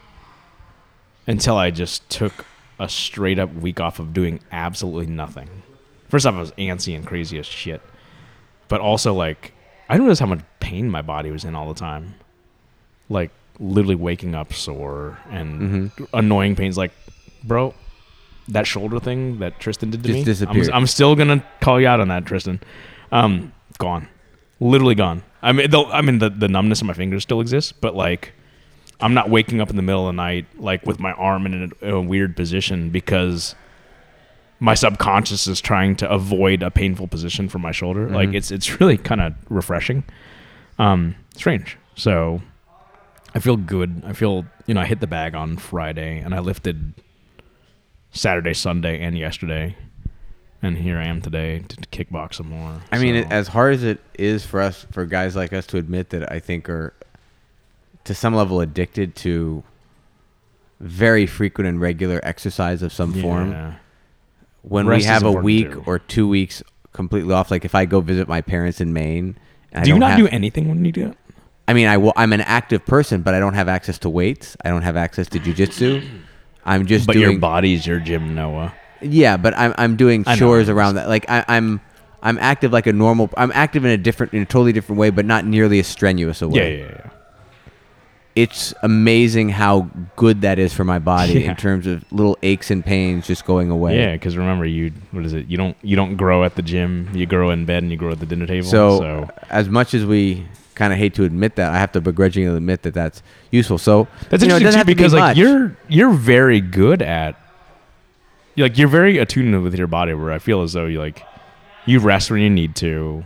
until 1.25 1.58
I 1.58 1.71
just 1.71 2.08
took 2.10 2.45
a 2.80 2.88
straight 2.88 3.39
up 3.39 3.53
week 3.53 3.80
off 3.80 3.99
of 3.99 4.13
doing 4.13 4.39
absolutely 4.51 5.08
nothing. 5.08 5.49
First 6.10 6.25
off, 6.25 6.36
I 6.36 6.39
was 6.39 6.51
antsy 6.53 6.95
and 6.95 7.06
crazy 7.06 7.38
as 7.39 7.45
shit, 7.45 7.82
but 8.67 8.80
also 8.80 9.13
like 9.13 9.53
I 9.89 9.93
didn't 9.95 10.06
realize 10.06 10.19
how 10.19 10.25
much 10.27 10.41
pain 10.60 10.89
my 10.89 11.01
body 11.01 11.32
was 11.32 11.43
in 11.45 11.56
all 11.56 11.67
the 11.73 11.80
time 11.80 12.15
like 13.10 13.32
literally 13.60 13.95
waking 13.95 14.36
up 14.36 14.51
sore 14.53 15.17
and 15.32 15.91
Mhm. 15.91 16.08
annoying 16.13 16.56
pains. 16.58 16.77
Like, 16.77 16.91
bro, 17.43 17.73
that 18.49 18.65
shoulder 18.67 18.99
thing 18.99 19.39
that 19.39 19.60
Tristan 19.60 19.89
did 19.91 20.03
to 20.03 20.07
Just 20.07 20.19
me, 20.19 20.23
disappeared. 20.25 20.69
I'm, 20.69 20.73
I'm 20.75 20.88
still 20.88 21.15
gonna 21.15 21.43
call 21.62 21.79
you 21.81 21.88
out 21.88 21.99
on 21.99 22.07
that, 22.10 22.25
Tristan. 22.25 22.60
Um, 23.12 23.53
gone, 23.77 24.07
literally 24.60 24.95
gone. 24.95 25.23
I 25.41 25.51
mean, 25.51 25.69
the, 25.69 25.79
I 25.86 26.01
mean, 26.01 26.19
the 26.19 26.29
the 26.29 26.47
numbness 26.47 26.81
in 26.81 26.88
my 26.88 26.93
fingers 26.93 27.23
still 27.23 27.41
exists, 27.41 27.71
but 27.71 27.95
like, 27.95 28.33
I'm 28.99 29.13
not 29.13 29.29
waking 29.29 29.62
up 29.62 29.69
in 29.69 29.75
the 29.75 29.81
middle 29.81 30.07
of 30.07 30.15
the 30.15 30.17
night 30.21 30.45
like 30.57 30.86
with 30.86 30.99
my 30.99 31.12
arm 31.13 31.45
in 31.45 31.71
a, 31.81 31.95
a 31.95 32.01
weird 32.01 32.36
position 32.36 32.89
because 32.89 33.53
my 34.60 34.73
subconscious 34.73 35.45
is 35.45 35.62
trying 35.62 35.95
to 35.97 36.10
avoid 36.10 36.63
a 36.63 36.71
painful 36.71 37.07
position 37.07 37.47
for 37.47 37.60
my 37.60 37.71
shoulder. 37.71 38.10
Like 38.10 38.29
Mhm. 38.29 38.36
it's 38.36 38.51
it's 38.51 38.79
really 38.79 38.97
kind 38.97 39.21
of 39.21 39.33
refreshing. 39.49 40.03
Um, 40.79 41.15
strange. 41.36 41.77
So 41.95 42.41
I 43.36 43.39
feel 43.39 43.57
good. 43.57 44.01
I 44.05 44.13
feel 44.13 44.45
you 44.65 44.73
know 44.73 44.81
I 44.81 44.86
hit 44.86 44.99
the 44.99 45.07
bag 45.07 45.36
on 45.36 45.57
Friday 45.57 46.17
and 46.19 46.33
I 46.33 46.39
lifted 46.39 46.93
Saturday, 48.17 48.53
Sunday, 48.53 48.99
and 48.99 49.17
yesterday, 49.17 49.75
and 50.62 50.77
here 50.77 50.97
I 50.97 51.06
am 51.06 51.21
today 51.21 51.60
to, 51.67 51.75
kickbox 51.88 52.36
some 52.36 52.49
more. 52.49 52.82
I 52.91 52.97
mean, 52.99 53.15
So- 53.15 53.27
it, 53.27 53.32
as 53.32 53.47
hard 53.49 53.75
as 53.75 53.84
it 53.84 53.99
is 54.17 54.45
for 54.45 54.60
us, 54.62 54.86
for 54.91 55.06
guys 55.06 55.36
like 55.36 55.53
us 55.53 55.65
to 55.67 55.77
admit 55.77 56.10
that 56.10 56.32
I 56.32 56.39
think 56.39 56.69
are 56.69 56.93
to 58.06 58.13
some 58.13 58.34
level 58.34 58.62
addicted 58.62 59.15
to 59.17 59.63
very 60.80 61.25
frequent 61.25 61.67
and 61.67 61.82
regular 61.82 62.19
exercise 62.23 62.82
of 62.82 62.93
some 62.93 63.13
form. 63.13 63.51
Yeah. 63.51 63.73
When 64.62 64.86
Rest 64.88 65.03
we 65.03 65.08
have 65.08 65.23
a 65.23 65.32
week 65.32 65.71
too. 65.71 65.84
or 65.86 65.99
two 65.99 66.27
weeks 66.27 66.62
completely 66.93 67.34
off, 67.34 67.51
like 67.51 67.65
if 67.65 67.73
I 67.75 67.86
go 67.86 67.99
visit 68.01 68.27
my 68.27 68.41
parents 68.41 68.82
in 68.82 68.93
Maine, 68.93 69.36
Do 69.84 69.89
you 69.89 69.99
not 69.99 70.12
have- 70.12 70.19
do 70.19 70.27
anything 70.27 70.67
when 70.69 70.84
you 70.86 70.91
do 70.91 71.08
it? 71.08 71.17
I 71.67 71.73
mean, 71.73 71.88
I 71.88 71.97
will, 71.97 72.13
I'm 72.15 72.32
an 72.32 72.41
active 72.41 72.86
person, 72.86 73.21
but 73.21 73.34
I 73.34 73.39
don't 73.39 73.53
have 73.53 73.67
access 73.67 73.97
to 73.99 74.10
weights. 74.10 74.56
I 74.63 74.69
don't 74.69 74.84
have 74.84 74.95
access 74.95 75.27
to 75.30 75.39
jujitsu. 75.39 76.01
I'm 76.67 76.86
just 76.86 77.08
But 77.08 77.13
doing 77.13 77.32
your 77.32 77.39
body's 77.39 77.88
your 77.88 77.99
gym, 77.99 78.36
Noah. 78.36 78.73
Yeah, 79.01 79.38
but 79.38 79.58
I'm 79.58 79.73
I'm 79.77 79.95
doing 79.95 80.23
chores 80.23 80.69
around 80.69 80.95
that. 80.95 81.08
Like 81.08 81.25
I, 81.30 81.43
I'm 81.47 81.82
I'm 82.21 82.38
active 82.39 82.71
like 82.71 82.86
a 82.88 82.93
normal. 82.93 83.30
I'm 83.38 83.51
active 83.53 83.86
in 83.86 83.91
a 83.91 83.97
different, 83.97 84.34
in 84.34 84.41
a 84.41 84.45
totally 84.45 84.73
different 84.73 84.99
way, 84.99 85.10
but 85.10 85.25
not 85.25 85.45
nearly 85.45 85.80
as 85.80 85.88
strenuous 85.88 86.41
a 86.41 86.45
Yeah, 86.45 86.51
way. 86.51 86.80
yeah, 86.80 86.86
yeah. 86.86 87.10
It's 88.36 88.71
amazing 88.84 89.49
how 89.49 89.89
good 90.15 90.41
that 90.41 90.60
is 90.60 90.71
for 90.71 90.84
my 90.84 90.99
body 90.99 91.34
Yeah. 91.41 91.49
in 91.51 91.56
terms 91.56 91.88
of 91.88 92.03
little 92.12 92.38
aches 92.43 92.69
and 92.69 92.86
pains 92.86 93.25
just 93.25 93.45
going 93.45 93.71
away. 93.71 93.97
Yeah, 93.97 94.12
because 94.12 94.38
remember, 94.38 94.65
you 94.65 94.91
what 95.12 95.25
is 95.25 95.34
it? 95.34 95.47
You 95.47 95.58
don't 95.58 95.75
you 95.82 95.95
don't 95.95 96.17
grow 96.17 96.43
at 96.43 96.56
the 96.56 96.62
gym. 96.62 97.10
You 97.13 97.25
grow 97.25 97.49
in 97.49 97.65
bed 97.65 97.82
and 97.84 97.91
you 97.91 97.97
grow 97.97 98.12
at 98.12 98.19
the 98.19 98.27
dinner 98.27 98.45
table. 98.45 98.67
So, 98.67 98.99
so 98.99 99.30
as 99.49 99.69
much 99.69 99.93
as 99.95 100.06
we 100.06 100.45
kind 100.77 100.93
of 100.93 100.99
hate 100.99 101.13
to 101.15 101.23
admit 101.23 101.55
that, 101.57 101.73
I 101.73 101.77
have 101.79 101.91
to 101.93 102.01
begrudgingly 102.01 102.55
admit 102.55 102.83
that 102.83 102.93
that's 102.93 103.21
useful. 103.51 103.77
So 103.77 104.07
That's 104.29 104.43
you 104.43 104.47
know, 104.49 104.55
interesting 104.55 104.79
too, 104.79 104.83
to 104.83 104.85
be 104.85 104.93
because 104.93 105.13
like 105.13 105.21
much. 105.21 105.37
you're 105.37 105.75
you're 105.89 106.13
very 106.13 106.61
good 106.61 107.01
at 107.01 107.35
you're 108.55 108.67
like 108.69 108.77
you're 108.77 108.87
very 108.87 109.17
attuned 109.17 109.61
with 109.63 109.75
your 109.75 109.87
body. 109.87 110.13
Where 110.13 110.31
I 110.31 110.39
feel 110.39 110.61
as 110.61 110.73
though 110.73 110.85
you 110.85 110.99
like 110.99 111.23
you 111.85 111.99
rest 111.99 112.31
when 112.31 112.41
you 112.41 112.49
need 112.49 112.75
to. 112.77 113.25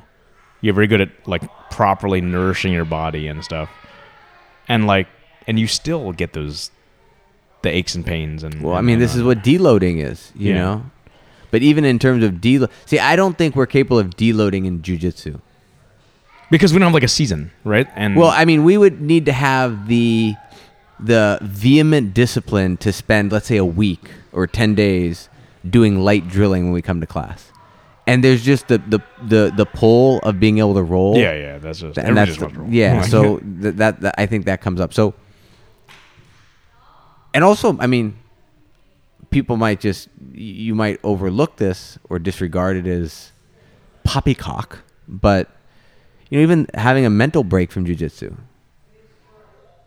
You're 0.61 0.73
very 0.75 0.87
good 0.87 1.01
at 1.01 1.09
like 1.27 1.43
properly 1.71 2.21
nourishing 2.21 2.71
your 2.71 2.85
body 2.85 3.27
and 3.27 3.43
stuff, 3.43 3.69
and 4.67 4.85
like 4.87 5.07
and 5.47 5.57
you 5.59 5.67
still 5.67 6.11
get 6.11 6.33
those 6.33 6.69
the 7.63 7.69
aches 7.69 7.95
and 7.95 8.05
pains 8.05 8.43
and. 8.43 8.61
Well, 8.61 8.75
I 8.75 8.81
mean, 8.81 8.93
and, 8.93 9.01
this 9.01 9.15
is 9.15 9.23
what 9.23 9.39
deloading 9.43 10.03
is, 10.03 10.31
you 10.35 10.49
Yeah. 10.53 10.57
know. 10.61 10.85
But 11.49 11.63
even 11.63 11.83
in 11.83 11.97
terms 11.99 12.23
of 12.23 12.33
deload, 12.35 12.69
see, 12.85 12.97
I 12.99 13.15
don't 13.15 13.37
think 13.37 13.55
we're 13.55 13.65
capable 13.65 13.99
of 13.99 14.11
deloading 14.11 14.65
in 14.65 14.81
jujitsu. 14.81 15.41
Because 16.51 16.71
we 16.73 16.77
don't 16.79 16.87
have 16.89 16.93
like 16.93 17.03
a 17.03 17.07
season, 17.07 17.49
right? 17.63 17.87
And 17.95 18.15
Well, 18.15 18.29
I 18.29 18.45
mean, 18.45 18.63
we 18.63 18.77
would 18.77 19.01
need 19.01 19.25
to 19.25 19.31
have 19.33 19.87
the 19.87 20.35
the 20.99 21.39
vehement 21.41 22.13
discipline 22.13 22.77
to 22.77 22.93
spend, 22.93 23.31
let's 23.31 23.47
say, 23.47 23.57
a 23.57 23.65
week 23.65 24.11
or 24.31 24.45
ten 24.45 24.75
days 24.75 25.29
doing 25.67 25.99
light 25.99 26.27
drilling 26.27 26.65
when 26.65 26.73
we 26.73 26.81
come 26.83 27.01
to 27.01 27.07
class. 27.07 27.51
And 28.05 28.23
there's 28.23 28.43
just 28.43 28.67
the 28.67 28.77
the 28.79 28.99
the, 29.23 29.53
the 29.55 29.65
pull 29.65 30.19
of 30.19 30.39
being 30.39 30.57
able 30.59 30.73
to 30.75 30.83
roll. 30.83 31.17
yeah, 31.17 31.33
yeah, 31.33 31.57
that's 31.57 31.79
just 31.79 31.97
and 31.97 32.17
everybody 32.17 32.31
that's 32.31 32.37
just 32.39 32.49
the- 32.49 32.55
to 32.55 32.59
roll. 32.61 32.69
yeah. 32.69 33.01
Like, 33.01 33.09
So 33.15 33.37
th- 33.39 33.75
that, 33.75 34.01
that 34.01 34.15
I 34.17 34.25
think 34.27 34.45
that 34.45 34.61
comes 34.61 34.79
up. 34.81 34.93
So, 34.93 35.13
and 37.33 37.43
also, 37.43 37.77
I 37.79 37.87
mean, 37.87 38.17
people 39.29 39.55
might 39.57 39.79
just 39.79 40.09
you 40.33 40.75
might 40.75 40.99
overlook 41.03 41.57
this 41.57 41.97
or 42.09 42.19
disregard 42.19 42.75
it 42.77 42.87
as 42.87 43.31
poppycock, 44.03 44.79
but 45.07 45.47
you 46.31 46.37
know, 46.37 46.43
even 46.43 46.65
having 46.73 47.05
a 47.05 47.09
mental 47.09 47.43
break 47.43 47.71
from 47.71 47.85
jujitsu. 47.85 48.35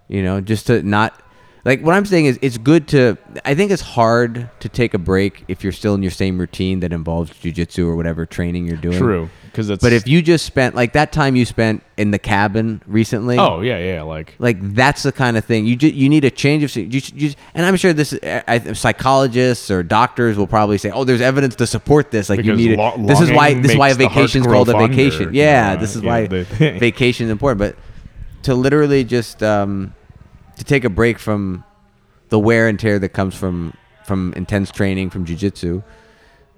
You 0.07 0.23
know, 0.23 0.41
just 0.41 0.69
to 0.69 0.83
not. 0.83 1.21
Like 1.64 1.81
what 1.81 1.94
I'm 1.94 2.05
saying 2.05 2.27
is 2.27 2.38
it's 2.42 2.59
good 2.59 2.88
to 2.88 3.16
I 3.44 3.55
think 3.55 3.70
it's 3.70 3.83
hard 3.83 4.50
to 4.61 4.68
take 4.68 4.92
a 4.92 4.98
break 4.98 5.44
if 5.48 5.62
you're 5.62 5.72
still 5.72 5.94
in 5.94 6.03
your 6.03 6.11
same 6.11 6.38
routine 6.38 6.81
that 6.81 6.92
involves 6.92 7.31
jujitsu 7.33 7.87
or 7.87 7.96
whatever 7.96 8.27
training 8.27 8.66
you're 8.66 8.77
doing. 8.77 8.98
True, 8.98 9.31
because 9.46 9.70
it's. 9.70 9.83
But 9.83 9.94
if 9.94 10.07
you 10.07 10.20
just 10.20 10.44
spent 10.44 10.74
like 10.74 10.92
that 10.92 11.11
time 11.11 11.37
you 11.37 11.46
spent 11.46 11.83
in 11.96 12.11
the 12.11 12.18
cabin 12.18 12.83
recently, 12.87 13.38
oh 13.38 13.62
yeah, 13.62 13.79
yeah, 13.79 14.03
like 14.03 14.35
like 14.38 14.59
that's 14.74 15.05
the 15.05 15.12
kind 15.12 15.38
of 15.38 15.44
thing 15.46 15.64
you 15.64 15.74
just 15.74 15.94
you 15.94 16.11
need 16.11 16.24
a 16.24 16.31
change 16.31 16.62
of 16.64 16.77
you, 16.77 17.00
you, 17.14 17.35
and 17.55 17.64
I'm 17.64 17.77
sure 17.77 17.94
this 17.94 18.12
I, 18.22 18.74
psychologists 18.74 19.70
or 19.70 19.83
doctors 19.83 20.37
will 20.37 20.46
probably 20.46 20.77
say, 20.77 20.90
oh, 20.90 21.05
there's 21.05 21.22
evidence 21.22 21.57
to 21.57 21.66
support 21.66 22.11
this. 22.11 22.29
Like 22.29 22.44
you 22.44 22.55
need 22.55 22.77
lo- 22.77 22.94
it. 22.94 23.07
This 23.07 23.20
is 23.22 23.33
why 23.33 23.55
this 23.55 23.72
is 23.72 23.79
why 23.79 23.88
a 23.88 23.90
makes 23.90 23.98
the 23.98 24.09
heart 24.09 24.14
vacation 24.14 24.40
is 24.42 24.46
called 24.46 24.68
a 24.68 24.87
vacation. 24.87 25.33
Yeah, 25.33 25.72
Yeah, 25.72 25.77
this 25.77 25.96
is 25.96 26.03
yeah, 26.03 26.11
why 26.11 26.90
is 27.24 27.31
important. 27.31 27.59
But 27.59 27.77
to 28.44 28.55
literally 28.55 29.05
just 29.05 29.42
um, 29.42 29.94
to 30.57 30.64
take 30.64 30.85
a 30.85 30.90
break 30.90 31.19
from 31.19 31.64
the 32.29 32.38
wear 32.38 32.69
and 32.69 32.79
tear 32.79 32.99
that 32.99 33.11
comes 33.11 33.35
from 33.35 33.75
from 34.05 34.33
intense 34.37 34.71
training 34.71 35.09
from 35.11 35.25
jujitsu 35.25 35.83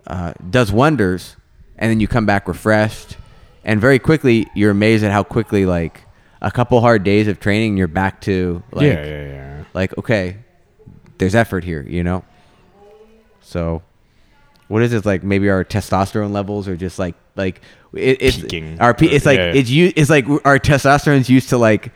uh, 0.07 0.33
does 0.51 0.71
wonders, 0.73 1.37
and 1.77 1.91
then 1.91 2.01
you 2.01 2.09
come 2.09 2.27
back 2.27 2.47
refreshed, 2.49 3.17
and 3.65 3.81
very 3.81 3.99
quickly 3.99 4.49
you're 4.55 4.71
amazed 4.71 5.05
at 5.05 5.11
how 5.13 5.23
quickly 5.23 5.67
like 5.67 6.03
a 6.41 6.51
couple 6.51 6.81
hard 6.81 7.03
days 7.03 7.27
of 7.29 7.41
training 7.41 7.77
you're 7.77 7.89
back 7.89 8.21
to 8.21 8.63
like 8.73 8.87
yeah, 8.87 9.05
yeah, 9.05 9.27
yeah. 9.27 9.65
like 9.75 9.97
okay, 9.99 10.37
there's 11.19 11.35
effort 11.35 11.65
here, 11.65 11.83
you 11.89 12.05
know. 12.05 12.25
So, 13.41 13.83
what 14.69 14.83
is 14.83 14.93
it 14.93 15.05
like? 15.07 15.23
Maybe 15.23 15.49
our 15.49 15.65
testosterone 15.65 16.33
levels 16.33 16.69
are 16.69 16.77
just 16.77 16.99
like 16.99 17.15
like 17.37 17.61
it, 17.93 18.19
it's 18.21 18.37
Peaking. 18.37 18.81
Our 18.81 18.95
pe- 18.95 19.07
it's 19.09 19.27
like 19.27 19.39
Yeah. 19.39 19.53
it's 19.55 19.71
you. 19.71 19.93
It's 19.97 20.11
like 20.11 20.27
our 20.45 20.59
testosterone's 20.59 21.29
used 21.29 21.49
to 21.51 21.59
like 21.59 21.93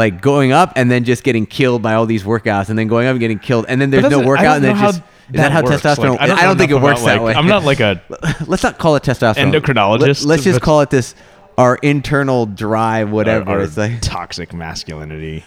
like 0.00 0.22
going 0.22 0.50
up 0.50 0.72
and 0.76 0.90
then 0.90 1.04
just 1.04 1.22
getting 1.22 1.44
killed 1.44 1.82
by 1.82 1.92
all 1.92 2.06
these 2.06 2.24
workouts 2.24 2.70
and 2.70 2.78
then 2.78 2.88
going 2.88 3.06
up 3.06 3.10
and 3.10 3.20
getting 3.20 3.38
killed 3.38 3.66
and 3.68 3.78
then 3.78 3.90
there's 3.90 4.08
no 4.08 4.20
workout 4.26 4.56
and 4.56 4.64
then 4.64 4.74
just 4.76 4.98
is 4.98 5.04
that 5.32 5.52
how 5.52 5.62
works. 5.62 5.82
testosterone? 5.82 6.18
Like, 6.18 6.22
I 6.22 6.26
don't, 6.42 6.54
know 6.54 6.54
think 6.58 6.70
it 6.70 6.80
works 6.80 7.02
that 7.02 7.16
like- 7.16 7.22
way. 7.22 7.34
I'm 7.34 7.46
not 7.46 7.64
like 7.64 7.80
a 7.80 8.02
Let's 8.46 8.62
not 8.62 8.78
call 8.78 8.96
it 8.96 9.02
testosterone. 9.02 9.52
Endocrinologist, 9.52 10.24
Let, 10.24 10.38
us 10.38 10.44
just 10.44 10.62
call 10.62 10.80
it 10.80 10.88
this 10.88 11.14
our 11.58 11.76
internal 11.82 12.46
drive, 12.46 13.10
whatever. 13.10 13.50
our 13.50 13.60
it's 13.60 13.76
like, 13.76 14.00
toxic 14.00 14.54
masculinity. 14.54 15.44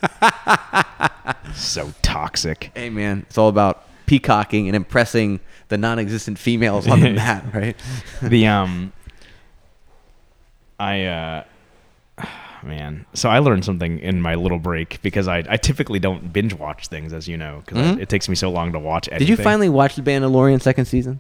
so 1.56 1.92
toxic. 2.04 2.72
hey 2.76 2.92
man, 2.92 3.26
it's 3.28 3.38
all 3.40 3.50
about 3.50 3.88
peacocking 4.06 4.68
and 4.68 4.76
impressing 4.76 5.40
the 5.70 5.78
non-existent 5.80 6.38
females 6.38 6.88
on 6.88 7.00
the 7.00 7.10
mat, 7.22 7.44
right? 7.54 7.76
the 8.22 8.46
um 8.46 8.94
i 10.80 11.06
uh 11.06 11.44
man 12.66 13.06
so 13.14 13.30
i 13.30 13.40
learned 13.40 13.64
something 13.66 14.00
in 14.00 14.22
my 14.22 14.36
little 14.36 14.60
break 14.60 15.02
because 15.02 15.28
i 15.28 15.44
i 15.50 15.58
typically 15.58 16.00
don't 16.00 16.32
binge 16.34 16.54
watch 16.54 16.88
things 16.88 17.12
as 17.14 17.28
you 17.28 17.38
know 17.38 17.62
because 17.66 17.78
Mhm. 17.98 18.00
it 18.02 18.10
takes 18.10 18.28
me 18.30 18.36
so 18.36 18.50
long 18.50 18.72
to 18.74 18.80
watch 18.80 19.08
anything. 19.10 19.28
Did 19.28 19.30
you 19.38 19.44
finally 19.44 19.70
watch 19.70 19.96
The 19.96 20.02
Mandalorian 20.02 20.62
second 20.62 20.86
season? 20.86 21.20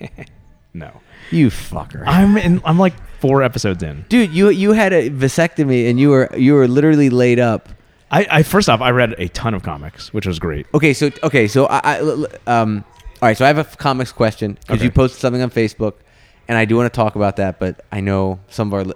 no 0.74 0.90
You 1.30 1.48
fucker. 1.48 2.02
i'm 2.06 2.36
in 2.36 2.60
i'm 2.64 2.78
like 2.78 2.94
four 3.20 3.42
episodes 3.42 3.82
in 3.82 4.04
Dude, 4.08 4.30
you 4.32 4.48
you 4.50 4.72
had 4.72 4.92
a 4.92 5.08
vasectomy 5.10 5.88
and 5.88 5.98
you 5.98 6.10
were 6.10 6.28
you 6.36 6.54
were 6.54 6.68
literally 6.68 7.10
laid 7.10 7.38
up. 7.38 7.68
i 8.10 8.26
i 8.30 8.42
first 8.42 8.68
off 8.68 8.80
i 8.80 8.90
read 8.90 9.14
a 9.18 9.28
ton 9.28 9.54
of 9.54 9.62
comics 9.62 10.12
which 10.12 10.26
was 10.26 10.38
great 10.38 10.66
Okay, 10.74 10.92
so 10.92 11.10
okay, 11.22 11.46
so 11.46 11.66
I, 11.66 11.80
I 11.98 12.26
um 12.46 12.84
all 13.22 13.28
right, 13.28 13.36
so 13.38 13.44
I 13.44 13.48
have 13.48 13.58
a 13.58 13.64
comics 13.64 14.12
question 14.12 14.58
because 14.60 14.82
you 14.82 14.90
posted 14.90 15.18
something 15.20 15.40
on 15.40 15.48
Facebook, 15.48 15.94
and 16.46 16.58
I 16.58 16.66
do 16.66 16.76
want 16.76 16.92
to 16.92 16.94
talk 16.94 17.16
about 17.16 17.36
that, 17.36 17.58
but 17.58 17.82
I 17.90 18.00
know 18.00 18.38
some 18.48 18.68
of 18.68 18.74
our 18.74 18.84
li- 18.84 18.92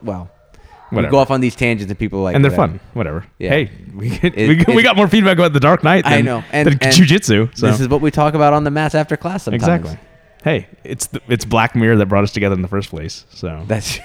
well, 0.93 1.05
we 1.05 1.11
go 1.11 1.19
off 1.19 1.31
on 1.31 1.41
these 1.41 1.55
tangents 1.57 1.91
and 1.91 1.99
people 1.99 2.21
are 2.21 2.23
like 2.25 2.35
and 2.37 2.45
they're 2.45 2.51
whatever. 2.51 2.79
fun 2.79 2.91
whatever 2.95 3.27
Yeah. 3.39 3.51
hey 3.51 3.71
we, 3.95 4.09
get, 4.19 4.37
It- 4.39 4.49
we, 4.49 4.55
got- 4.57 4.75
we 4.77 4.83
got 4.83 4.97
more 4.97 5.09
feedback 5.09 5.39
about 5.39 5.53
the 5.53 5.61
dark 5.61 5.83
knight 5.85 6.05
than, 6.05 6.13
I 6.13 6.21
know, 6.21 6.43
and, 6.53 6.69
than 6.69 6.79
and 6.81 6.93
jiu-jitsu 6.95 7.51
so 7.55 7.67
This 7.67 7.81
is 7.81 7.89
what 7.89 8.01
we 8.01 8.11
talk 8.11 8.35
about 8.35 8.53
on 8.53 8.65
the 8.65 8.71
mats 8.71 8.95
after 8.95 9.17
class 9.17 9.45
sometimes. 9.45 9.63
exactly 9.63 9.99
hey 10.45 10.69
it's 10.85 11.07
the, 11.09 11.21
it's 11.29 11.45
black 11.45 11.75
mirror 11.77 11.97
that 11.97 12.07
brought 12.07 12.25
us 12.25 12.33
together 12.33 12.55
in 12.55 12.63
the 12.63 12.69
first 12.69 12.91
place 12.91 13.25
so 13.31 13.65
That's 13.67 13.99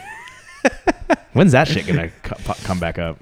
when's 1.33 1.51
that 1.51 1.67
shit 1.67 1.87
gonna 1.87 2.09
co- 2.23 2.53
come 2.63 2.79
back 2.79 2.97
up 2.99 3.17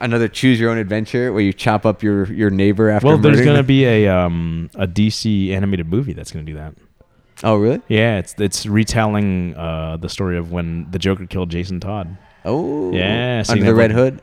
another 0.00 0.28
choose 0.28 0.58
your 0.58 0.70
own 0.70 0.78
adventure 0.78 1.32
where 1.32 1.42
you 1.42 1.52
chop 1.52 1.86
up 1.86 2.02
your 2.02 2.24
your 2.32 2.50
neighbor 2.50 2.88
after. 2.90 3.06
Well, 3.06 3.18
there's 3.18 3.40
gonna 3.40 3.58
them. 3.58 3.66
be 3.66 3.84
a 3.84 4.08
um 4.08 4.68
a 4.74 4.86
DC 4.88 5.50
animated 5.50 5.88
movie 5.88 6.12
that's 6.12 6.32
gonna 6.32 6.44
do 6.44 6.54
that. 6.54 6.74
Oh 7.44 7.54
really? 7.56 7.80
Yeah, 7.88 8.18
it's 8.18 8.34
it's 8.38 8.66
retelling 8.66 9.54
uh 9.56 9.96
the 9.98 10.08
story 10.08 10.36
of 10.38 10.50
when 10.50 10.90
the 10.90 10.98
Joker 10.98 11.24
killed 11.26 11.50
Jason 11.50 11.78
Todd. 11.78 12.16
Oh 12.44 12.92
Yeah, 12.92 13.42
under 13.48 13.64
the 13.64 13.74
red 13.74 13.90
hood. 13.92 14.20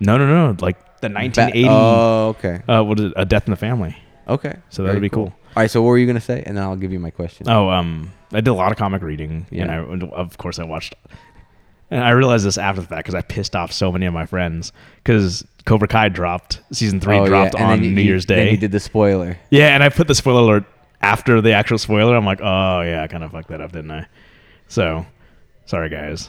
No, 0.00 0.16
no, 0.18 0.26
no, 0.26 0.56
like 0.60 0.76
the 1.00 1.08
1980. 1.08 1.66
oh 1.70 2.28
okay, 2.38 2.62
uh, 2.68 2.82
what 2.82 2.98
is 2.98 3.06
it? 3.06 3.12
A 3.16 3.24
Death 3.24 3.46
in 3.46 3.50
the 3.52 3.56
Family. 3.56 3.96
okay. 4.28 4.56
So 4.70 4.82
that 4.84 4.92
would 4.94 5.02
be 5.02 5.08
cool. 5.10 5.32
All 5.56 5.62
right, 5.62 5.70
so 5.70 5.80
what 5.82 5.88
were 5.88 5.98
you 5.98 6.06
gonna 6.06 6.20
say, 6.20 6.42
and 6.46 6.56
then 6.56 6.64
I'll 6.64 6.76
give 6.76 6.92
you 6.92 6.98
my 6.98 7.10
question. 7.10 7.48
Oh, 7.48 7.68
um, 7.70 8.10
I 8.32 8.36
did 8.40 8.48
a 8.48 8.54
lot 8.54 8.72
of 8.72 8.78
comic 8.78 9.02
reading, 9.02 9.46
Yeah. 9.50 9.70
and 9.70 10.02
I 10.04 10.06
of 10.08 10.36
course 10.38 10.58
I 10.58 10.64
watched. 10.64 10.94
And 11.90 12.02
I 12.02 12.10
realized 12.10 12.44
this 12.44 12.58
after 12.58 12.80
the 12.80 12.88
fact 12.88 13.04
because 13.06 13.14
I 13.14 13.20
pissed 13.20 13.54
off 13.54 13.70
so 13.70 13.92
many 13.92 14.06
of 14.06 14.14
my 14.14 14.26
friends 14.26 14.72
because 14.96 15.46
Cobra 15.64 15.86
Kai 15.86 16.08
dropped 16.08 16.60
season 16.72 16.98
three 16.98 17.18
Oh, 17.18 17.26
dropped 17.26 17.54
and 17.54 17.62
on 17.64 17.70
then 17.80 17.84
you- 17.84 17.94
New 17.94 18.00
you- 18.02 18.08
Year's 18.08 18.26
Then 18.26 18.38
Day. 18.46 18.50
you 18.52 18.56
did 18.56 18.72
the 18.72 18.80
spoiler. 18.80 19.36
Yeah, 19.50 19.68
and 19.74 19.82
I 19.82 19.90
put 19.90 20.08
the 20.08 20.14
spoiler 20.14 20.40
alert 20.40 20.64
after 21.02 21.40
the 21.40 21.52
actual 21.52 21.78
spoiler. 21.78 22.16
I'm 22.16 22.24
like, 22.24 22.40
oh 22.40 22.80
yeah, 22.80 23.02
I 23.02 23.06
kind 23.06 23.22
of 23.22 23.30
fucked 23.30 23.48
that 23.48 23.60
up, 23.60 23.70
didn't 23.72 23.90
I? 23.92 24.06
So, 24.66 25.06
sorry 25.66 25.88
guys. 25.88 26.28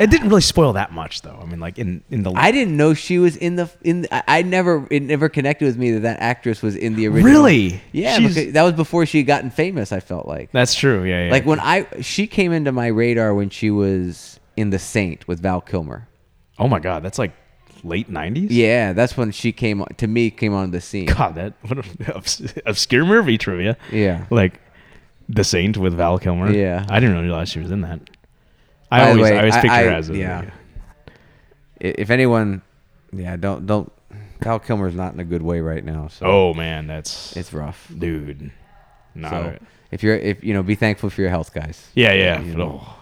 it 0.00 0.10
didn't 0.10 0.28
really 0.28 0.40
spoil 0.40 0.72
that 0.74 0.92
much 0.92 1.22
though. 1.22 1.38
I 1.40 1.44
mean, 1.46 1.60
like 1.60 1.78
in 1.78 2.02
in 2.10 2.22
the 2.22 2.32
I 2.32 2.50
didn't 2.50 2.76
know 2.76 2.94
she 2.94 3.18
was 3.18 3.36
in 3.36 3.56
the 3.56 3.70
in. 3.82 4.02
The, 4.02 4.14
I, 4.14 4.38
I 4.38 4.42
never 4.42 4.86
it 4.90 5.02
never 5.02 5.28
connected 5.28 5.66
with 5.66 5.76
me 5.76 5.92
that 5.92 6.00
that 6.00 6.20
actress 6.20 6.62
was 6.62 6.76
in 6.76 6.94
the 6.94 7.08
original. 7.08 7.32
Really? 7.32 7.80
Yeah, 7.92 8.18
that 8.18 8.62
was 8.62 8.74
before 8.74 9.06
she 9.06 9.18
had 9.18 9.26
gotten 9.26 9.50
famous. 9.50 9.92
I 9.92 10.00
felt 10.00 10.26
like 10.26 10.50
that's 10.52 10.74
true. 10.74 11.04
Yeah, 11.04 11.26
yeah. 11.26 11.30
like 11.30 11.44
when 11.44 11.60
I 11.60 11.86
she 12.00 12.26
came 12.26 12.52
into 12.52 12.72
my 12.72 12.88
radar 12.88 13.34
when 13.34 13.50
she 13.50 13.70
was 13.70 14.38
in 14.56 14.70
The 14.70 14.78
Saint 14.78 15.26
with 15.28 15.40
Val 15.40 15.60
Kilmer. 15.60 16.08
oh 16.58 16.68
my 16.68 16.78
god, 16.78 17.02
that's 17.02 17.18
like 17.18 17.32
late 17.84 18.10
'90s. 18.10 18.48
Yeah, 18.50 18.92
that's 18.92 19.16
when 19.16 19.30
she 19.30 19.52
came 19.52 19.84
to 19.96 20.06
me 20.06 20.30
came 20.30 20.54
on 20.54 20.70
the 20.70 20.80
scene. 20.80 21.06
God, 21.06 21.34
that 21.36 21.54
what 21.62 21.78
a, 21.78 22.62
obscure 22.66 23.04
movie 23.04 23.38
trivia. 23.38 23.76
Yeah. 23.92 24.26
Like 24.30 24.60
The 25.28 25.44
Saint 25.44 25.76
with 25.76 25.94
Val 25.94 26.18
Kilmer. 26.18 26.50
Yeah. 26.52 26.86
I 26.88 27.00
didn't 27.00 27.14
really 27.14 27.26
realize 27.26 27.48
she 27.48 27.60
was 27.60 27.70
in 27.70 27.82
that. 27.82 28.00
I 28.90 28.98
By 29.00 29.08
always 29.10 29.22
way, 29.22 29.34
I 29.34 29.38
always 29.38 29.54
I- 29.54 29.60
picture 29.60 29.76
her 29.76 29.90
as 29.90 30.10
a 30.10 30.16
yeah. 30.16 30.42
I- 30.46 30.50
If 31.80 32.10
anyone, 32.10 32.62
yeah, 33.12 33.36
don't 33.36 33.66
don't. 33.66 33.92
Val 34.40 34.58
Kilmer's 34.60 34.94
not 34.94 35.12
in 35.14 35.20
a 35.20 35.24
good 35.24 35.42
way 35.42 35.60
right 35.60 35.84
now. 35.84 36.08
So 36.08 36.26
Oh 36.26 36.54
man, 36.54 36.86
that's 36.86 37.36
it's 37.36 37.52
rough. 37.52 37.90
dude. 37.96 38.50
Not 39.14 39.30
So 39.30 39.58
if 39.90 40.02
you're 40.02 40.16
if 40.16 40.42
you 40.44 40.54
know, 40.54 40.62
be 40.62 40.74
thankful 40.76 41.10
for 41.10 41.20
your 41.20 41.30
health, 41.30 41.52
guys. 41.52 41.88
yeah, 41.94 42.12
yeah. 42.12 42.40
You 42.40 42.54
know. 42.54 42.80
Oh. 42.84 42.94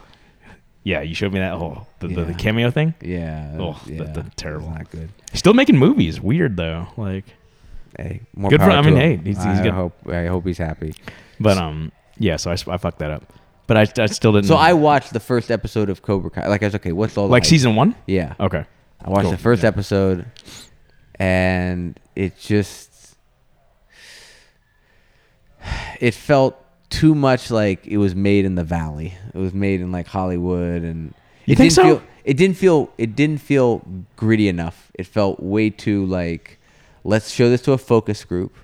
Yeah, 0.83 1.01
you 1.03 1.14
showed 1.16 1.33
me 1.33 1.40
that 1.40 1.55
whole 1.59 1.88
the, 1.99 2.07
the, 2.09 2.25
the 2.27 2.35
cameo 2.35 2.70
thing. 2.70 2.94
Yeah. 3.01 3.57
Oh, 3.59 3.81
yeah, 3.87 4.05
that- 4.05 4.14
that's 4.14 4.35
terrible. 4.37 4.68
It's 4.68 4.79
not 4.79 4.90
good. 4.90 5.09
He's 5.33 5.40
still 5.40 5.53
making 5.55 5.77
movies. 5.79 6.20
Weird 6.20 6.57
though. 6.57 6.87
Like, 6.96 7.25
Hey, 7.99 8.20
more 8.37 8.51
Good 8.51 8.61
for- 8.61 8.70
I 8.70 8.83
mean, 8.83 8.92
him. 8.94 8.99
hey, 8.99 9.16
he's- 9.16 9.37
he's 9.44 9.59
I 9.61 9.62
good. 9.62 9.72
hope 9.72 9.94
I 10.09 10.27
hope 10.27 10.46
he's 10.46 10.59
happy. 10.59 10.94
but 11.40 11.57
um, 11.59 11.92
yeah. 12.18 12.37
So 12.37 12.51
I, 12.51 12.55
I 12.72 12.77
fucked 12.79 12.99
that 13.01 13.11
up. 13.11 13.33
But 13.66 13.76
I, 13.76 14.02
I 14.02 14.07
still 14.07 14.33
didn't. 14.33 14.46
So 14.46 14.55
I 14.57 14.72
watched 14.74 15.12
the 15.12 15.20
first 15.20 15.50
episode 15.50 15.90
of 15.90 16.00
Cobra 16.02 16.31
Kai. 16.31 16.46
Like 16.48 16.62
I 16.62 16.66
was 16.66 16.74
okay. 16.76 16.92
What's 16.92 17.16
all 17.18 17.26
the 17.26 17.33
like 17.33 17.42
hype? 17.42 17.50
season 17.50 17.74
one. 17.76 17.94
Yeah, 18.07 18.35
Okay. 18.38 18.64
I 19.05 19.11
watched 19.11 19.22
Cool. 19.24 19.31
the 19.33 19.38
first 19.38 19.62
Yeah. 19.62 19.68
episode, 19.68 20.24
and 21.16 21.98
it 22.14 22.38
just 22.38 23.16
it 26.00 26.14
felt 26.14 26.57
too 26.90 27.14
much 27.14 27.50
like 27.50 27.87
it 27.87 27.96
was 27.98 28.14
made 28.14 28.44
in 28.44 28.55
the 28.55 28.64
valley. 28.64 29.14
It 29.35 29.38
was 29.38 29.52
made 29.52 29.81
in 29.81 29.92
like 29.92 30.07
Hollywood, 30.07 30.83
and 30.83 31.14
You 31.44 31.52
it 31.52 31.59
think 31.59 31.59
didn't 31.59 31.72
so? 31.72 31.83
feel 31.83 32.02
it 32.24 32.37
didn't 32.37 32.57
feel 32.57 32.90
it 32.98 33.16
didn't 33.16 33.40
feel 33.40 33.87
gritty 34.16 34.48
enough. 34.48 34.90
It 34.94 35.07
felt 35.07 35.40
way 35.40 35.70
too 35.70 36.07
like 36.07 36.59
let's 37.05 37.31
show 37.31 37.50
this 37.50 37.62
to 37.62 37.72
a 37.72 37.79
focus 37.79 38.24
group, 38.24 38.57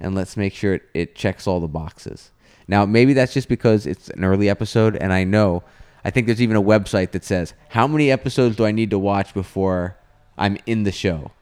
and 0.00 0.14
let's 0.14 0.36
make 0.36 0.52
sure 0.54 0.74
it, 0.74 0.82
it 0.94 1.14
checks 1.14 1.46
all 1.46 1.60
the 1.60 1.68
boxes. 1.68 2.30
Now 2.68 2.84
maybe 2.86 3.12
that's 3.12 3.32
just 3.32 3.48
because 3.48 3.86
it's 3.86 4.08
an 4.10 4.24
early 4.24 4.48
episode, 4.48 4.96
and 4.96 5.12
I 5.12 5.24
know. 5.24 5.62
I 6.04 6.10
think 6.10 6.26
there's 6.26 6.40
even 6.42 6.56
a 6.56 6.62
website 6.62 7.10
that 7.12 7.24
says 7.24 7.52
how 7.70 7.86
many 7.88 8.10
episodes 8.12 8.54
do 8.56 8.64
I 8.64 8.70
need 8.72 8.90
to 8.90 8.98
watch 8.98 9.34
before 9.34 9.96
I'm 10.38 10.56
in 10.66 10.84
the 10.84 10.92
show. 10.92 11.32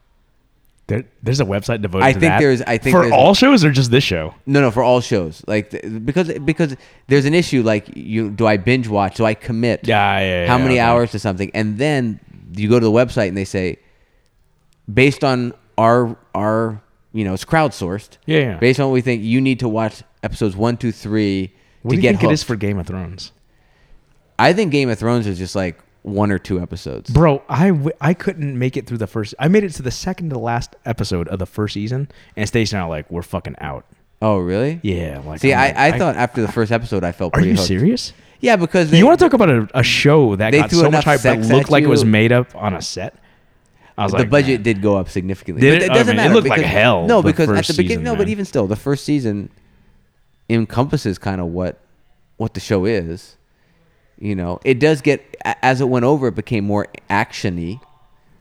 There, 0.86 1.04
there's 1.22 1.40
a 1.40 1.44
website 1.46 1.80
devoted 1.80 2.04
I 2.04 2.12
to 2.12 2.20
think 2.20 2.30
that. 2.30 2.40
there's- 2.40 2.62
I 2.66 2.76
think 2.76 2.94
for 2.94 3.00
there's- 3.02 3.12
all 3.14 3.32
shows 3.34 3.64
or 3.64 3.70
just 3.70 3.90
this 3.90 4.04
show. 4.04 4.34
No, 4.44 4.60
no, 4.60 4.70
for 4.70 4.82
all 4.82 5.00
shows. 5.00 5.42
Like 5.46 5.70
th- 5.70 5.82
because 6.04 6.30
because 6.40 6.76
there's 7.08 7.24
an 7.24 7.32
issue. 7.34 7.62
Like 7.62 7.94
you, 7.96 8.30
do 8.30 8.46
I 8.46 8.58
binge 8.58 8.86
watch? 8.88 9.16
Do 9.16 9.24
I 9.24 9.32
commit? 9.34 9.86
Yeah, 9.88 10.18
yeah. 10.20 10.26
yeah 10.42 10.46
How 10.46 10.58
many 10.58 10.78
hours 10.78 11.10
to 11.12 11.18
something? 11.18 11.50
And 11.54 11.78
then 11.78 12.20
you 12.54 12.68
go 12.68 12.78
to 12.78 12.84
the 12.84 12.92
website 12.92 13.28
and 13.28 13.36
they 13.36 13.46
say, 13.46 13.78
based 14.92 15.24
on 15.24 15.54
our 15.78 16.16
our 16.34 16.80
you 17.12 17.24
know 17.24 17.32
it's 17.34 17.44
crowdsourced. 17.44 18.18
Yeah, 18.26 18.38
yeah. 18.40 18.56
Based 18.58 18.78
on 18.80 18.86
what 18.88 18.92
we 18.94 19.00
think, 19.00 19.22
you 19.22 19.40
need 19.40 19.60
to 19.60 19.68
watch 19.68 20.02
episodes 20.24 20.56
one, 20.56 20.76
two, 20.76 20.90
three 20.92 21.52
What 21.82 21.90
to 21.92 21.96
do 21.96 22.02
you 22.02 22.02
get 22.02 22.18
think 22.20 22.30
it 22.30 22.34
is 22.34 22.42
for 22.42 22.56
Game 22.56 22.78
of 22.78 22.86
Thrones? 22.86 23.32
I 24.38 24.52
think 24.52 24.72
Game 24.72 24.88
of 24.88 24.98
Thrones 24.98 25.26
is 25.26 25.38
just 25.38 25.54
like 25.54 25.78
one 26.02 26.30
or 26.32 26.38
two 26.38 26.60
episodes. 26.60 27.10
Bro, 27.10 27.42
I, 27.48 27.68
w- 27.68 27.90
I 28.00 28.14
couldn't 28.14 28.58
make 28.58 28.76
it 28.76 28.86
through 28.86 28.98
the 28.98 29.06
first. 29.06 29.34
I 29.38 29.48
made 29.48 29.64
it 29.64 29.70
to 29.74 29.82
the 29.82 29.90
second 29.90 30.30
to 30.30 30.38
last 30.38 30.74
episode 30.84 31.28
of 31.28 31.38
the 31.38 31.46
first 31.46 31.74
season, 31.74 32.10
and 32.36 32.48
Stacey 32.48 32.76
and 32.76 32.82
I 32.82 32.86
like, 32.86 33.10
we're 33.10 33.22
fucking 33.22 33.56
out. 33.60 33.86
Oh, 34.20 34.38
really? 34.38 34.80
Yeah. 34.82 35.20
Like, 35.24 35.40
See, 35.40 35.52
I'm 35.54 35.76
I, 35.76 35.86
I 35.88 35.98
thought 35.98 36.16
after 36.16 36.42
the 36.42 36.50
first 36.50 36.72
episode, 36.72 37.04
I 37.04 37.12
felt 37.12 37.32
Are 37.34 37.38
pretty 37.38 37.50
you 37.50 37.54
hooked. 37.56 37.68
serious? 37.68 38.12
Yeah, 38.40 38.56
because 38.56 38.90
they, 38.90 38.98
you 38.98 39.06
want 39.06 39.18
to 39.18 39.24
talk 39.24 39.32
about 39.32 39.48
a, 39.50 39.68
a 39.74 39.82
show 39.82 40.36
that 40.36 40.52
got 40.52 40.70
so 40.70 40.90
much 40.90 41.04
hype 41.04 41.20
that 41.22 41.40
looked 41.40 41.70
like 41.70 41.84
it 41.84 41.88
was 41.88 42.04
made 42.04 42.32
up 42.32 42.54
on 42.56 42.74
a 42.74 42.82
set? 42.82 43.16
I 43.96 44.02
was 44.04 44.12
like. 44.12 44.18
the 44.18 44.22
like, 44.24 44.30
budget 44.30 44.58
man. 44.58 44.62
did 44.64 44.82
go 44.82 44.96
up 44.96 45.08
significantly. 45.08 45.60
Did 45.60 45.78
But 45.78 45.82
it? 45.82 45.84
it 45.84 45.94
doesn't 45.94 46.16
mean, 46.16 46.24
it 46.24 46.28
matter. 46.28 46.34
looked 46.34 46.48
like 46.48 46.60
hell, 46.62 47.06
No, 47.06 47.22
because 47.22 47.48
at 47.48 47.66
the 47.66 47.72
beginning, 47.74 47.98
season, 47.98 48.02
no, 48.04 48.16
but 48.16 48.28
even 48.28 48.44
still, 48.44 48.66
the 48.66 48.76
first 48.76 49.04
season 49.04 49.50
encompasses 50.48 51.18
kind 51.18 51.40
of 51.40 51.48
what 51.48 51.80
what 52.36 52.54
the 52.54 52.60
show 52.60 52.84
is. 52.84 53.36
You 54.18 54.34
know, 54.34 54.60
it 54.64 54.78
does 54.78 55.00
get 55.00 55.36
as 55.62 55.80
it 55.80 55.88
went 55.88 56.04
over, 56.04 56.28
it 56.28 56.34
became 56.34 56.64
more 56.64 56.86
actiony. 57.10 57.80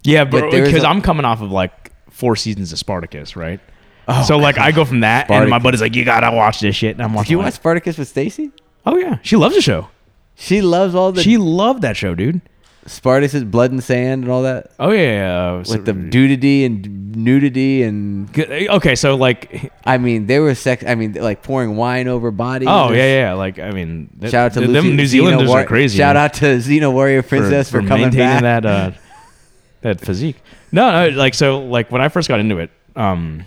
Yeah, 0.04 0.24
But 0.26 0.42
but 0.42 0.52
there 0.52 0.64
is 0.64 0.70
because 0.70 0.84
I'm 0.84 1.02
coming 1.02 1.26
off 1.26 1.42
of 1.42 1.52
like 1.52 1.92
four 2.12 2.36
seasons 2.36 2.72
of 2.72 2.80
Spartacus, 2.80 3.36
right? 3.36 3.60
Oh, 4.08 4.24
so 4.24 4.38
like 4.38 4.58
I 4.58 4.72
go 4.72 4.84
from 4.86 5.00
that, 5.00 5.32
and 5.32 5.50
my 5.50 5.60
buddy's 5.60 5.82
like, 5.82 5.96
"You 5.96 6.04
gotta 6.04 6.36
watch 6.36 6.60
this 6.60 6.76
shit," 6.76 6.92
and 6.96 7.02
I'm 7.02 7.10
Did 7.12 7.16
watching. 7.16 7.32
you 7.32 7.38
watch 7.40 7.54
Spartacus 7.54 7.98
with 7.98 8.08
Stacy? 8.10 8.52
Oh 8.86 8.98
yeah, 8.98 9.20
she 9.24 9.38
loves 9.38 9.56
the 9.56 9.62
show. 9.62 9.88
She 10.36 10.62
loves 10.62 10.94
all 10.94 11.12
the 11.14 11.24
she 11.24 11.38
loved 11.38 11.82
that 11.84 11.96
show, 11.96 12.14
dude. 12.16 12.42
Spartacus, 12.86 13.44
blood 13.44 13.72
and 13.72 13.84
sand, 13.84 14.24
and 14.24 14.32
all 14.32 14.44
that 14.44 14.72
Oh 14.80 14.92
yeah, 14.92 15.00
yeah. 15.02 15.54
uh, 15.60 15.64
so- 15.64 15.74
with 15.76 15.86
the 15.86 15.94
nudity 15.94 16.66
and 16.66 17.16
nudity 17.16 17.84
and 17.84 18.28
Okay, 18.38 18.96
so 18.96 19.16
like, 19.16 19.72
I 19.86 19.98
mean, 19.98 20.26
there 20.26 20.42
was 20.42 20.60
sex. 20.60 20.84
I 20.86 20.96
mean, 20.96 21.14
like 21.14 21.44
pouring 21.44 21.76
wine 21.78 22.08
over 22.08 22.32
bodies. 22.32 22.68
oh 22.70 22.92
yeah, 22.92 23.22
yeah. 23.28 23.34
Like 23.34 23.60
I 23.60 23.72
mean, 23.72 24.10
th- 24.20 24.32
Shout 24.32 24.48
out 24.48 24.54
to 24.54 24.62
Lucy, 24.62 24.74
them 24.74 24.96
New 24.96 25.06
Zealanders 25.06 25.48
War- 25.48 25.60
are 25.60 25.66
crazy. 25.66 25.98
Shout 25.98 26.16
out 26.18 26.34
to 26.36 26.46
Xena 26.58 26.92
Warrior 26.92 27.24
Princess 27.24 27.70
for, 27.70 27.80
coming 27.80 28.02
maintaining 28.10 28.42
back. 28.42 28.64
that 28.64 28.66
uh, 28.66 28.92
that 29.82 30.02
physique. 30.02 30.38
No, 30.72 31.10
no, 31.10 31.16
like 31.16 31.36
so, 31.36 31.60
like 31.60 31.92
when 31.92 32.02
I 32.02 32.10
first 32.10 32.28
got 32.28 32.40
into 32.40 32.58
it, 32.58 32.72
um, 32.96 33.46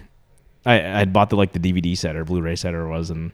I 0.64 0.74
I 0.74 0.98
had 1.00 1.12
bought 1.12 1.30
the 1.30 1.36
like 1.36 1.52
the 1.52 1.58
DVD 1.58 1.96
set 1.98 2.14
or 2.16 2.24
Blu-ray 2.24 2.54
set 2.56 2.72
or 2.72 2.86
it 2.86 2.88
was, 2.88 3.10
and 3.10 3.32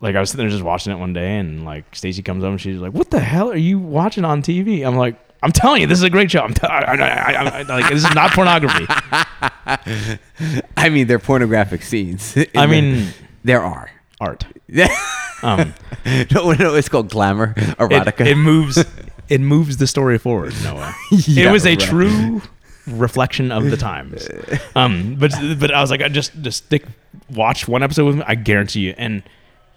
like 0.00 0.16
I 0.16 0.20
was 0.20 0.30
sitting 0.30 0.44
there 0.44 0.50
just 0.50 0.62
watching 0.64 0.92
it 0.92 0.96
one 0.98 1.12
day, 1.12 1.36
and 1.38 1.64
like 1.64 1.84
Stacy 1.94 2.22
comes 2.22 2.42
up 2.44 2.50
and 2.50 2.60
she's 2.60 2.80
like, 2.80 2.92
"What 2.92 3.10
the 3.10 3.20
hell 3.20 3.50
are 3.50 3.56
you 3.56 3.78
watching 3.78 4.24
on 4.24 4.42
TV?" 4.42 4.86
I'm 4.86 4.96
like. 4.96 5.16
I'm 5.42 5.52
telling 5.52 5.80
you, 5.80 5.86
this 5.86 5.96
is 5.96 6.04
a 6.04 6.10
great 6.10 6.30
show. 6.30 6.40
I'm 6.40 6.52
t- 6.52 6.66
I, 6.66 6.80
I, 6.80 7.32
I, 7.32 7.62
like 7.62 7.88
this 7.90 8.04
is 8.04 8.14
not 8.14 8.30
pornography. 8.32 8.84
I 10.76 10.88
mean, 10.90 11.06
they're 11.06 11.18
pornographic 11.18 11.82
scenes. 11.82 12.36
I 12.36 12.44
the- 12.44 12.68
mean, 12.68 13.08
there 13.42 13.62
are. 13.62 13.90
art. 14.20 14.44
no, 14.68 14.86
Um, 15.42 15.72
no, 16.04 16.74
it's 16.74 16.90
called 16.90 17.08
glamour, 17.08 17.54
it, 17.56 17.78
erotica. 17.78 18.26
it 18.26 18.34
moves 18.36 18.84
it 19.30 19.40
moves 19.40 19.78
the 19.78 19.86
story 19.86 20.18
forward 20.18 20.52
noah 20.62 20.94
Yeah, 21.10 21.48
it 21.48 21.52
was 21.52 21.64
a 21.64 21.70
right. 21.70 21.80
true 21.80 22.42
reflection 22.86 23.50
of 23.50 23.70
the 23.70 23.78
times 23.78 24.28
um 24.76 25.14
but 25.18 25.32
but 25.58 25.72
i 25.72 25.80
was 25.80 25.90
like 25.90 26.02
i 26.02 26.08
just 26.08 26.32
just 26.42 26.66
stick 26.66 26.84
watch 27.30 27.66
one 27.66 27.82
episode 27.82 28.04
with 28.04 28.16
me 28.16 28.24
i 28.26 28.34
guarantee 28.34 28.80
you 28.80 28.94
and 28.98 29.22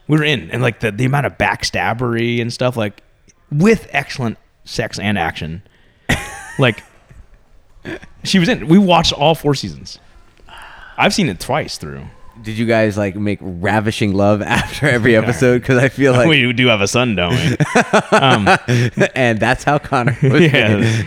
we 0.08 0.18
were 0.18 0.24
in 0.24 0.50
and 0.52 0.62
like 0.62 0.80
the, 0.80 0.92
the 0.92 1.06
amount 1.06 1.26
of 1.26 1.38
backstabbery 1.38 2.42
and 2.42 2.52
stuff 2.52 2.76
like 2.78 3.02
with 3.52 3.88
excellent 3.92 4.38
sex 4.66 5.00
and 5.00 5.18
action 5.18 5.62
like 6.60 6.84
she 8.24 8.40
was 8.40 8.50
in 8.50 8.68
we 8.68 8.78
watched 8.78 9.14
all 9.14 9.36
four 9.36 9.54
seasons 9.56 10.00
i've 10.98 11.14
seen 11.14 11.28
it 11.30 11.40
twice 11.40 11.78
through 11.78 12.06
Did 12.42 12.58
you 12.58 12.66
guys 12.66 12.98
like 12.98 13.16
make 13.16 13.40
ravishing 13.42 14.14
love 14.14 14.42
after 14.60 14.88
every 14.88 15.16
episode? 15.16 15.62
Because 15.62 15.78
I 15.78 15.90
feel 15.90 16.14
like, 16.18 16.28
we 16.28 16.52
do 16.54 16.68
have 16.68 16.82
a 16.82 16.88
son 16.88 17.16
don't 17.16 17.36
we 17.36 17.58
um 18.18 18.48
and 19.16 19.40
that's 19.40 19.64
how 19.64 19.78
Connor 19.78 20.18
was. 20.22 20.42
yeah 20.42 21.04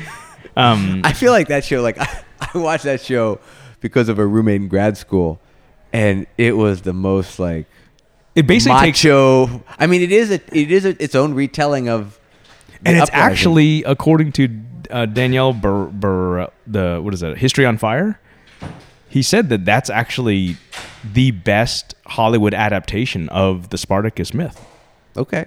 um 0.57 1.03
I 1.05 1.13
feel 1.13 1.33
like 1.33 1.49
that 1.49 1.65
show. 1.65 1.83
Like 1.83 1.99
I, 1.99 2.23
I 2.41 2.59
watched 2.59 2.85
that 2.85 3.01
show 3.03 3.41
because 3.81 4.09
of 4.09 4.19
a 4.19 4.27
roommate 4.27 4.63
in 4.63 4.69
grad 4.69 4.97
school, 4.97 5.39
and 5.93 6.27
it 6.39 6.57
was 6.57 6.81
the 6.83 6.95
most 6.95 7.39
like 7.39 7.67
it 8.37 8.47
basically 8.47 8.79
takes 8.81 9.03
macho. 9.03 9.65
I 9.79 9.87
mean, 9.87 10.03
it 10.03 10.13
is 10.13 10.31
a 10.31 10.35
it 10.57 10.71
is 10.71 10.85
a, 10.85 11.03
its 11.03 11.15
own 11.15 11.35
retelling 11.35 11.89
of. 11.89 12.21
and 12.85 12.97
it's 12.97 13.09
uprising. 13.09 13.33
actually 13.33 13.85
according 13.85 14.33
to 14.33 14.61
uh, 14.91 15.07
Danielle 15.07 15.53
Bur, 15.53 15.87
Bur 15.87 16.49
the 16.67 17.01
what 17.03 17.15
is 17.15 17.21
that 17.21 17.39
History 17.39 17.65
on 17.65 17.79
Fire. 17.79 18.21
He 19.09 19.23
said 19.23 19.49
that 19.49 19.65
that's 19.65 19.89
actually 19.89 20.57
the 21.03 21.31
best 21.31 21.95
Hollywood 22.07 22.53
adaptation 22.53 23.29
of 23.31 23.71
the 23.71 23.79
Spartacus 23.79 24.35
myth. 24.35 24.65
okay. 25.17 25.47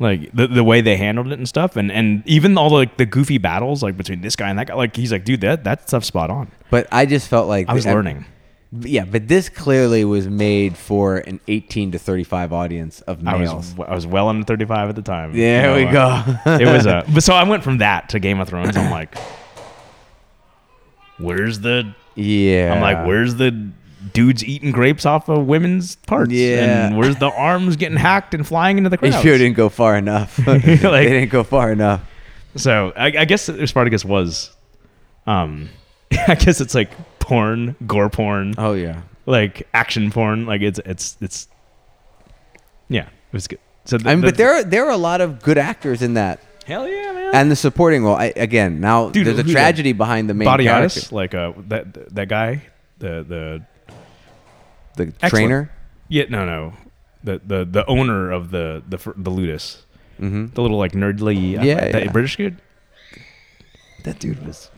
Like 0.00 0.30
the, 0.32 0.46
the 0.46 0.62
way 0.62 0.80
they 0.80 0.96
handled 0.96 1.28
it 1.32 1.38
and 1.38 1.48
stuff, 1.48 1.74
and, 1.76 1.90
and 1.90 2.22
even 2.24 2.56
all 2.56 2.70
the, 2.70 2.76
like 2.76 2.98
the 2.98 3.06
goofy 3.06 3.38
battles 3.38 3.82
like 3.82 3.96
between 3.96 4.20
this 4.20 4.36
guy 4.36 4.48
and 4.48 4.56
that 4.56 4.68
guy. 4.68 4.74
Like 4.74 4.94
he's 4.94 5.10
like, 5.10 5.24
dude, 5.24 5.40
that 5.40 5.64
that 5.64 5.88
stuff's 5.88 6.06
spot 6.06 6.30
on. 6.30 6.52
But 6.70 6.86
I 6.92 7.04
just 7.04 7.26
felt 7.26 7.48
like 7.48 7.68
I 7.68 7.74
was 7.74 7.84
learning. 7.84 8.24
Yeah, 8.70 9.04
but 9.06 9.28
this 9.28 9.48
clearly 9.48 10.04
was 10.04 10.28
made 10.28 10.76
for 10.76 11.16
an 11.18 11.40
18 11.48 11.92
to 11.92 11.98
35 11.98 12.52
audience 12.52 13.00
of 13.02 13.26
I 13.26 13.38
males. 13.38 13.74
was 13.74 13.88
I 13.88 13.94
was 13.94 14.06
well 14.06 14.28
under 14.28 14.44
thirty 14.44 14.66
five 14.66 14.90
at 14.90 14.94
the 14.96 15.00
time. 15.02 15.32
there 15.34 15.78
You 15.78 15.86
we 15.86 15.90
know, 15.92 15.98
uh, 16.00 16.38
go. 16.44 16.56
it 16.62 16.66
was 16.66 16.84
a 16.84 17.02
but 17.14 17.22
so 17.22 17.32
I 17.32 17.44
went 17.44 17.64
from 17.64 17.78
that 17.78 18.10
to 18.10 18.18
Game 18.20 18.40
of 18.40 18.48
Thrones. 18.48 18.76
I'm 18.76 18.90
like, 18.90 19.16
where's 21.18 21.60
the 21.60 21.94
yeah. 22.14 22.74
I'm 22.74 22.80
like, 22.80 23.06
where's 23.06 23.36
the 23.36 23.70
dudes 24.12 24.44
eating 24.44 24.70
grapes 24.72 25.06
off 25.06 25.28
of 25.28 25.46
women's 25.46 25.96
parts? 25.96 26.30
Yeah. 26.32 26.86
And 26.88 26.96
where's 26.98 27.16
the 27.16 27.30
arms 27.30 27.76
getting 27.76 27.96
hacked 27.98 28.34
and 28.34 28.46
flying 28.46 28.78
into 28.78 28.90
the 28.90 28.96
They 28.96 29.10
crowd? 29.10 29.22
sure 29.22 29.38
didn't 29.38 29.56
go 29.56 29.68
far 29.68 29.96
enough. 29.96 30.38
like, 30.46 30.62
they 30.64 30.82
didn't 31.04 31.30
go 31.30 31.44
far 31.44 31.70
enough. 31.72 32.02
So 32.56 32.92
I, 32.96 33.06
I 33.06 33.24
guess 33.24 33.44
Spartacus 33.66 34.04
was, 34.04 34.50
um, 35.26 35.68
I 36.26 36.34
guess 36.34 36.60
it's 36.60 36.74
like 36.74 36.90
porn, 37.28 37.76
gore 37.86 38.08
porn, 38.10 38.54
Oh 38.58 38.72
yeah. 38.72 39.02
like 39.26 39.68
action 39.72 40.10
porn. 40.10 40.46
Like 40.46 40.62
it's 40.62 40.80
it's 40.84 41.16
it's, 41.20 41.46
yeah, 42.88 43.02
it 43.06 43.32
was 43.32 43.46
good. 43.46 43.60
So 43.84 43.98
the, 43.98 44.10
I 44.10 44.14
mean, 44.14 44.22
the- 44.22 44.28
but 44.28 44.36
there 44.36 44.52
are 44.54 44.64
there 44.64 44.86
are 44.86 44.90
a 44.92 44.96
lot 44.98 45.20
of 45.20 45.40
good 45.42 45.58
actors 45.58 46.02
in 46.02 46.14
that, 46.14 46.40
hell 46.66 46.88
yeah, 46.88 47.12
man. 47.12 47.34
and 47.34 47.50
the 47.50 47.56
supporting 47.56 48.02
role. 48.04 48.16
I, 48.16 48.32
again, 48.36 48.80
now 48.80 49.10
Dude, 49.10 49.26
there's 49.26 49.38
a 49.38 49.44
tragedy 49.44 49.92
behind 49.92 50.28
the 50.28 50.34
main 50.34 50.46
Body 50.46 50.64
character, 50.64 50.82
artist, 50.98 51.12
like 51.12 51.34
uh 51.34 51.52
that 51.68 52.14
that 52.14 52.28
guy, 52.28 52.62
the 52.98 53.24
the 53.28 53.62
the 54.96 55.04
Excellent. 55.20 55.30
trainer. 55.30 55.70
yeah 56.08 56.24
no 56.28 56.44
no, 56.44 56.72
the 57.22 57.40
the 57.46 57.64
the 57.64 57.86
owner 57.86 58.30
of 58.32 58.50
the 58.50 58.82
the 58.88 58.96
the 59.16 59.30
Ludus, 59.30 59.84
Mm-hmm. 60.20 60.46
the 60.54 60.60
little 60.62 60.78
like 60.78 60.92
nerdly 60.92 61.58
uh, 61.58 61.62
Yeah, 61.62 61.92
that 61.92 62.04
yeah. 62.04 62.10
British 62.12 62.36
kid. 62.36 62.60
That 64.04 64.18
dude 64.18 64.44
was 64.46 64.70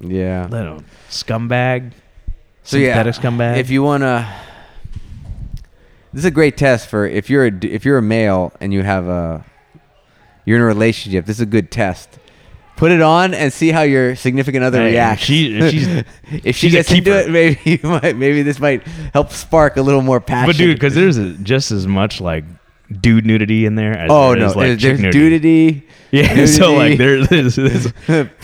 Yeah. 0.00 0.46
little 0.50 0.82
scumbag. 1.10 1.92
So 2.62 2.76
yeah, 2.76 2.94
synthetic 3.02 3.14
scumbag. 3.14 3.56
if 3.58 3.70
you 3.70 3.82
wanna, 3.82 4.28
this 6.12 6.20
is 6.20 6.24
a 6.24 6.30
great 6.30 6.56
test 6.56 6.88
for 6.88 7.06
if 7.06 7.28
you're 7.30 7.46
a 7.46 7.52
if 7.62 7.84
you're 7.84 7.98
a 7.98 8.02
male 8.02 8.52
and 8.60 8.72
you 8.72 8.82
have 8.82 9.06
a 9.08 9.44
you're 10.44 10.56
in 10.56 10.62
a 10.62 10.66
relationship. 10.66 11.26
This 11.26 11.36
is 11.36 11.42
a 11.42 11.46
good 11.46 11.70
test. 11.70 12.18
Put 12.76 12.92
it 12.92 13.02
on 13.02 13.34
and 13.34 13.52
see 13.52 13.70
how 13.72 13.82
your 13.82 14.14
significant 14.14 14.62
other 14.64 14.78
Hey, 14.78 14.90
reacts. 14.92 15.24
she- 15.24 15.58
if 15.58 15.70
she's- 15.72 16.04
if 16.44 16.56
she 16.56 16.68
she's 16.68 16.72
gets 16.72 16.92
into 16.92 17.10
it, 17.18 17.28
maybe 17.28 17.58
you 17.64 17.78
might, 17.82 18.16
maybe 18.16 18.42
this 18.42 18.60
might 18.60 18.86
help 19.12 19.32
spark 19.32 19.76
a 19.76 19.82
little 19.82 20.00
more 20.00 20.20
passion. 20.20 20.48
But 20.48 20.56
dude, 20.56 20.76
because 20.76 20.94
there's 20.94 21.16
a, 21.16 21.32
just 21.32 21.72
as 21.72 21.88
much 21.88 22.20
like 22.20 22.44
dude 23.00 23.26
nudity 23.26 23.66
in 23.66 23.74
there 23.74 23.98
as 23.98 24.08
oh 24.12 24.30
there 24.30 24.38
no, 24.40 24.46
is, 24.46 24.56
like 24.56 24.66
there's, 24.78 25.00
there's 25.00 25.00
nudity. 25.14 25.87
Nudity. 26.12 26.40
Yeah, 26.40 26.46
so 26.46 26.74
like 26.74 26.98
there's, 26.98 27.28
there's, 27.28 27.56
there's 27.56 27.92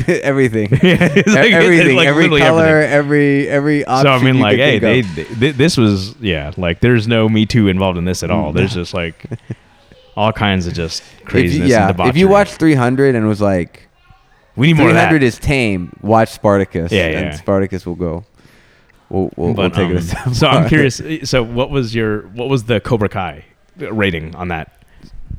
everything. 0.09 0.71
yeah, 0.83 0.97
like- 1.27 1.53
everything, 1.53 1.97
like 1.97 2.09
every 2.09 2.29
color, 2.29 2.65
everything. 2.65 2.93
every 2.93 3.49
every 3.49 3.85
option. 3.85 4.05
So 4.07 4.11
I 4.13 4.23
mean, 4.23 4.41
like, 4.41 4.57
hey, 4.59 4.79
they, 4.79 5.01
they, 5.01 5.51
this 5.53 5.77
was 5.77 6.15
yeah, 6.21 6.53
like 6.57 6.81
there's 6.81 7.07
no 7.09 7.29
Me 7.29 7.47
Too 7.47 7.69
involved 7.69 7.99
in 7.99 8.05
this 8.05 8.23
at 8.23 8.31
all. 8.31 8.53
There's 8.53 8.75
just 8.75 8.95
like 8.95 9.25
all 10.17 10.33
kinds 10.33 10.67
of 10.67 10.75
just 10.75 11.03
If 11.03 11.21
you- 11.21 11.27
craziness. 11.27 11.71
yeah, 11.71 12.09
if 12.09 12.17
you 12.17 12.29
watch 12.29 12.53
300 12.53 13.15
and 13.15 13.27
was 13.27 13.41
like, 13.41 13.89
we 14.57 14.69
need 14.69 14.77
more 14.77 14.89
of 14.89 14.95
that. 14.95 15.09
300 15.09 15.23
is 15.25 15.39
tame, 15.39 15.93
watch 16.03 16.31
Spartacus. 16.31 16.93
Yeah, 16.93 17.07
and. 17.07 17.37
Spartacus 17.39 17.85
will 17.87 17.97
go. 17.97 18.25
We'll, 19.11 19.31
we'll, 19.37 19.49
we'll 19.49 19.55
But, 19.55 19.75
take 19.75 19.91
it 19.91 19.97
a 19.97 19.99
um, 19.99 20.03
step 20.03 20.35
so 20.35 20.47
I'm 20.49 20.69
curious. 20.69 21.01
So 21.25 21.43
what 21.43 21.71
was 21.71 21.95
your 21.95 22.23
what 22.29 22.49
was 22.49 22.65
the 22.65 22.81
Cobra 22.81 23.09
Kai 23.09 23.45
rating 23.77 24.35
on 24.35 24.49
that? 24.49 24.81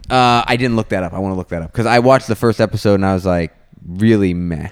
Uh, 0.10 0.44
I 0.46 0.56
didn't 0.58 0.76
look 0.76 0.90
that 0.90 1.04
up. 1.04 1.14
I 1.14 1.20
want 1.20 1.34
to 1.34 1.38
look 1.38 1.50
that 1.50 1.62
up 1.62 1.72
because 1.72 1.86
I 1.88 2.00
watched 2.00 2.28
the 2.28 2.36
first 2.36 2.62
episode 2.62 2.96
and 2.96 3.06
I 3.06 3.14
was 3.14 3.26
like, 3.26 3.54
really 3.86 4.34
meh. 4.34 4.70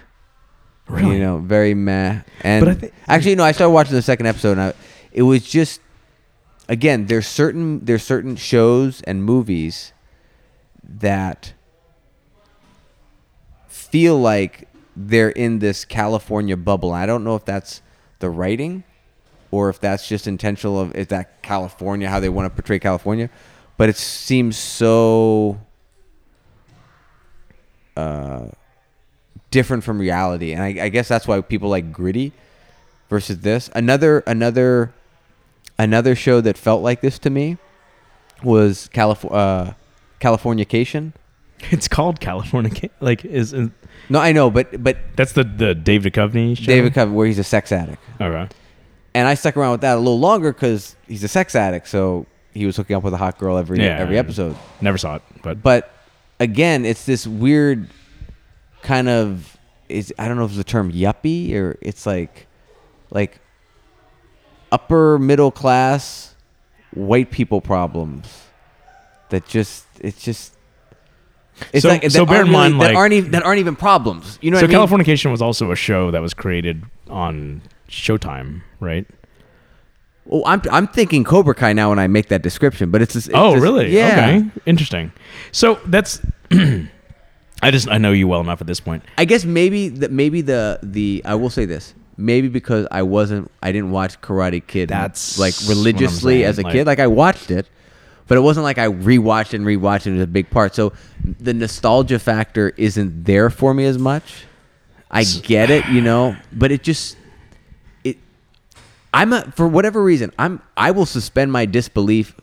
Really? 0.88 1.14
You 1.16 1.20
know, 1.20 1.38
very 1.40 1.74
meh. 1.74 2.22
And 2.42 2.66
But 2.66 2.70
I 2.70 2.74
thi- 2.76 2.92
actually, 3.08 3.36
no, 3.36 3.44
I 3.44 3.52
started 3.52 3.72
watching 3.72 3.96
the 3.96 4.02
second 4.02 4.28
episode 4.28 4.52
and 4.54 4.62
I, 4.62 4.74
it 5.12 5.24
was 5.24 5.48
just, 5.48 5.82
again, 6.70 7.06
there's 7.08 7.28
certain 7.28 7.84
there's 7.86 8.04
certain 8.04 8.36
shows 8.36 9.02
and 9.04 9.24
movies 9.24 9.92
that 10.84 11.54
feel 13.68 14.20
like 14.20 14.68
they're 14.96 15.30
in 15.30 15.60
this 15.60 15.86
California 15.86 16.58
bubble. 16.58 16.92
I 16.92 17.06
don't 17.06 17.24
know 17.24 17.36
if 17.36 17.46
that's 17.46 17.82
the 18.20 18.30
writing 18.30 18.84
or 19.52 19.70
if 19.70 19.80
that's 19.80 20.08
just 20.08 20.28
intentional 20.28 20.80
of 20.80 20.96
is 20.96 21.08
that 21.08 21.42
California 21.42 22.10
how 22.10 22.20
they 22.20 22.30
want 22.30 22.46
to 22.46 22.50
portray 22.50 22.80
California, 22.80 23.30
but 23.84 23.90
it 23.90 23.98
seems 23.98 24.56
so 24.56 25.60
uh, 27.98 28.46
different 29.52 29.84
from 29.84 30.00
reality, 30.00 30.54
and 30.54 30.64
I, 30.64 30.86
I 30.86 30.88
guess 30.88 31.10
that's 31.10 31.28
why 31.28 31.42
people 31.42 31.68
like 31.68 31.92
gritty 31.92 32.32
versus 33.10 33.40
this. 33.40 33.70
Another 33.76 34.20
another 34.26 34.94
another 35.78 36.16
show 36.16 36.40
that 36.40 36.58
felt 36.58 36.82
like 36.82 37.02
this 37.02 37.20
to 37.20 37.30
me 37.30 37.58
was 38.42 38.88
Calif- 38.94 39.30
uh, 39.30 39.74
Californication. 40.22 41.12
It's 41.72 41.90
called 41.90 42.22
California. 42.22 42.90
Like 43.02 43.26
is, 43.26 43.52
is 43.52 43.70
No, 44.08 44.20
I 44.20 44.32
know, 44.32 44.50
but 44.50 44.82
but 44.82 44.96
that's 45.18 45.34
the 45.34 45.44
the 45.44 45.76
Dave 45.76 46.04
Duchovny 46.04 46.58
show? 46.58 46.68
David 46.68 46.94
Cover 46.94 47.12
where 47.12 47.28
he's 47.28 47.38
a 47.40 47.44
sex 47.44 47.74
addict, 47.74 48.02
Okay. 48.22 48.48
and 49.14 49.28
I 49.28 49.34
stuck 49.34 49.58
around 49.58 49.72
with 49.74 49.82
that 49.82 49.96
a 49.98 50.00
little 50.00 50.20
longer 50.22 50.54
because 50.54 50.96
he's 51.06 51.26
a 51.26 51.28
sex 51.28 51.54
addict, 51.54 51.90
so 51.90 52.26
he 52.54 52.66
was 52.66 52.76
hooking 52.78 52.96
up 52.96 53.04
with 53.04 53.14
a 53.14 53.18
hot 53.18 53.38
girl 53.38 53.58
every 53.58 53.80
Yeah. 53.80 53.98
every 54.00 54.18
episode. 54.18 54.56
Never 54.82 54.98
saw 54.98 55.16
it, 55.16 55.22
but 55.42 55.62
But 55.64 55.92
again, 56.40 56.86
it's 56.86 57.06
this 57.06 57.26
weird 57.28 57.88
kind 58.82 59.08
of 59.10 59.58
is 59.90 60.14
I 60.20 60.28
don't 60.28 60.38
know 60.38 60.46
if 60.46 60.52
it's 60.52 60.58
the 60.58 60.64
term 60.64 60.92
yuppie 60.92 61.54
or 61.56 61.78
it's 61.82 62.06
like 62.06 62.48
like 63.12 63.40
upper 64.72 65.20
middle 65.20 65.52
class 65.52 66.36
white 66.94 67.32
people 67.32 67.62
problems 67.62 68.44
that 69.30 69.46
just 69.48 69.86
it's 70.00 70.24
just 70.24 70.54
it's 71.72 71.84
So- 71.84 71.90
like 71.90 72.04
so 72.10 72.20
that 72.20 72.28
bear 72.28 72.38
aren't 72.38 72.48
in 72.50 72.54
really- 72.54 72.70
mind, 72.72 72.82
that 72.82 72.88
like- 72.88 72.96
aren't 72.98 73.14
even 73.14 73.32
that 73.32 73.44
aren't 73.44 73.60
even 73.60 73.76
problems. 73.76 74.40
You 74.42 74.52
know 74.52 74.58
so 74.58 74.66
what 74.66 74.76
I 74.76 74.78
mean? 74.80 74.88
Californication 75.06 75.32
was 75.32 75.42
also 75.42 75.72
a 75.72 75.76
show 75.76 76.10
that 76.12 76.22
was 76.22 76.34
created 76.34 76.84
on 77.10 77.62
Showtime, 77.90 78.62
right? 78.80 79.06
Well, 80.26 80.44
I'm 80.46 80.62
I'm 80.72 80.88
thinking 80.88 81.24
Cobra 81.24 81.54
Kai 81.54 81.74
now 81.74 81.90
when 81.90 82.00
I 82.00 82.08
make 82.08 82.30
that 82.30 82.42
description, 82.42 82.92
but 82.92 83.02
it's, 83.02 83.14
just, 83.14 83.28
it's 83.28 83.38
oh, 83.38 83.54
just- 83.54 83.64
really? 83.64 83.94
Yeah. 83.94 84.38
Okay. 84.38 84.50
Interesting. 84.66 85.12
So 85.52 85.80
that's. 85.86 86.22
I 87.62 87.72
just 87.72 87.88
I 87.90 87.98
know 87.98 88.12
you 88.12 88.28
well 88.28 88.42
enough 88.42 88.60
at 88.60 88.68
this 88.68 88.82
point. 88.82 89.04
I 89.18 89.24
guess 89.26 89.46
maybe 89.46 89.88
that 89.90 90.12
maybe 90.12 90.42
the 90.42 90.80
the 90.84 91.22
I 91.24 91.36
will 91.36 91.50
say 91.50 91.66
this 91.66 91.94
maybe 92.18 92.48
because 92.48 92.88
I 92.92 93.04
wasn't 93.04 93.50
I 93.62 93.72
didn't 93.72 93.92
watch 93.92 94.20
Karate 94.22 94.66
Kid 94.66 94.90
That's 94.90 95.40
like 95.40 95.54
religiously 95.68 96.40
saying, 96.40 96.46
as 96.46 96.60
a 96.60 96.64
like- 96.64 96.74
kid 96.74 96.88
like 96.88 97.00
I 97.00 97.08
watched 97.08 97.52
it 97.52 97.70
but 98.28 98.38
it 98.38 98.42
wasn't 98.42 98.64
like 98.64 98.78
I 98.78 98.88
rewatched 98.88 99.54
and 99.54 99.66
rewatched 99.66 100.06
and 100.06 100.16
it 100.16 100.20
was 100.20 100.24
a 100.24 100.28
big 100.28 100.50
part 100.50 100.76
so 100.76 100.94
the 101.40 101.54
nostalgia 101.54 102.20
factor 102.20 102.74
isn't 102.78 103.26
there 103.26 103.50
for 103.50 103.74
me 103.74 103.86
as 103.86 103.98
much 103.98 104.46
I 105.10 105.24
get 105.24 105.70
it 105.70 105.86
you 105.88 106.02
know 106.02 106.36
but 106.52 106.72
it 106.72 106.84
just 106.84 107.18
I'm 109.14 109.32
a, 109.34 109.44
for 109.56 109.68
whatever 109.68 110.04
reason 110.04 110.32
I'm 110.40 110.62
I 110.76 110.92
will 110.92 111.06
suspend 111.06 111.52
my 111.52 111.66
disbelief 111.66 112.36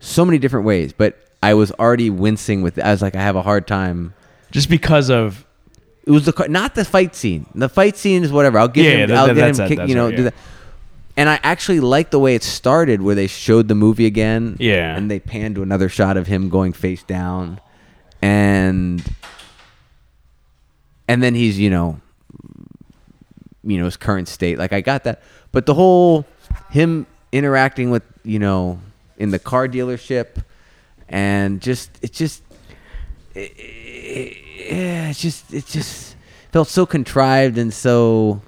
so 0.00 0.24
many 0.24 0.38
different 0.38 0.66
ways 0.66 0.92
but 0.92 1.18
I 1.42 1.54
was 1.54 1.70
already 1.72 2.10
wincing 2.10 2.62
with 2.62 2.78
I 2.78 2.90
was 2.90 3.00
like 3.02 3.14
I 3.16 3.22
have 3.22 3.36
a 3.36 3.42
hard 3.42 3.66
time 3.66 4.12
Just 4.50 4.68
because 4.68 5.10
of 5.10 5.44
it 6.04 6.10
was 6.10 6.24
the 6.24 6.46
not 6.48 6.74
the 6.76 6.84
fight 6.84 7.16
scene. 7.16 7.46
The 7.54 7.68
fight 7.68 7.96
scene 7.96 8.22
is 8.22 8.30
whatever. 8.30 8.58
I'll 8.60 8.68
give 8.68 8.84
Yeah, 8.84 8.90
him. 8.92 9.00
yeah, 9.00 9.06
that- 9.06 9.16
I'll 9.16 9.26
that- 9.26 9.34
get 9.34 9.40
him. 9.42 9.46
that's 9.48 9.58
it, 9.58 9.68
Kick, 9.68 9.78
that's 9.78 9.88
you 9.88 9.94
know, 9.96 10.10
do 10.10 10.16
yeah. 10.18 10.22
that. 10.30 10.34
And 11.16 11.28
I 11.28 11.40
actually 11.42 11.80
like 11.80 12.10
the 12.10 12.18
way 12.20 12.34
it 12.36 12.42
started, 12.44 13.02
where 13.02 13.14
they 13.16 13.26
showed 13.26 13.66
the 13.68 13.74
movie 13.74 14.06
again. 14.06 14.56
Yeah. 14.60 14.94
And 14.96 15.10
they 15.10 15.18
panned 15.18 15.54
to 15.56 15.62
another 15.62 15.88
shot 15.88 16.16
of 16.16 16.26
him 16.28 16.48
going 16.48 16.74
face 16.74 17.02
down, 17.02 17.58
and 18.22 19.02
and 21.08 21.22
then 21.22 21.34
he's 21.34 21.58
you 21.58 21.70
know, 21.70 22.00
you 23.64 23.78
know 23.78 23.84
his 23.86 23.96
current 23.96 24.28
state. 24.28 24.58
Like 24.58 24.72
I 24.72 24.80
got 24.80 25.04
that, 25.04 25.22
but 25.56 25.64
the 25.64 25.72
whole 25.72 26.26
him 26.68 27.06
interacting 27.32 27.88
with 27.88 28.02
you 28.24 28.38
know 28.38 28.78
in 29.16 29.30
the 29.30 29.38
car 29.38 29.66
dealership, 29.66 30.44
and 31.08 31.62
just 31.62 31.88
it 32.02 32.12
just 32.12 32.42
it, 33.34 33.52
it, 33.56 34.36
it's 34.68 35.18
just 35.18 35.54
it 35.54 35.64
just 35.64 36.14
felt 36.52 36.68
so 36.68 36.84
contrived 36.84 37.56
and 37.56 37.72
so. 37.72 38.42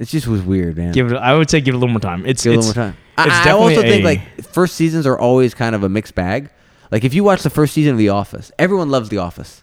It 0.00 0.06
just 0.06 0.26
was 0.26 0.42
weird, 0.42 0.76
man. 0.76 0.90
give 0.90 1.12
it. 1.12 1.16
I 1.16 1.32
would 1.32 1.48
say 1.48 1.60
give 1.60 1.74
it 1.74 1.76
a 1.76 1.78
little 1.78 1.92
more 1.92 2.00
time. 2.00 2.26
It's 2.26 2.42
Give 2.42 2.54
it 2.54 2.56
a 2.56 2.58
little 2.58 2.74
more 2.74 2.90
time. 2.90 2.96
It's 3.18 3.32
I, 3.32 3.50
I 3.50 3.52
also 3.52 3.68
definitely 3.76 4.02
think 4.02 4.04
like 4.04 4.44
first 4.46 4.74
seasons 4.74 5.06
are 5.06 5.16
always 5.16 5.54
kind 5.54 5.76
of 5.76 5.84
a 5.84 5.88
mixed 5.88 6.16
bag. 6.16 6.50
Like 6.90 7.04
if 7.04 7.14
you 7.14 7.22
watch 7.22 7.44
the 7.44 7.50
first 7.50 7.72
season 7.72 7.92
of 7.92 7.98
The 7.98 8.08
Office, 8.08 8.50
everyone 8.58 8.88
loves 8.88 9.10
The 9.10 9.18
Office. 9.18 9.62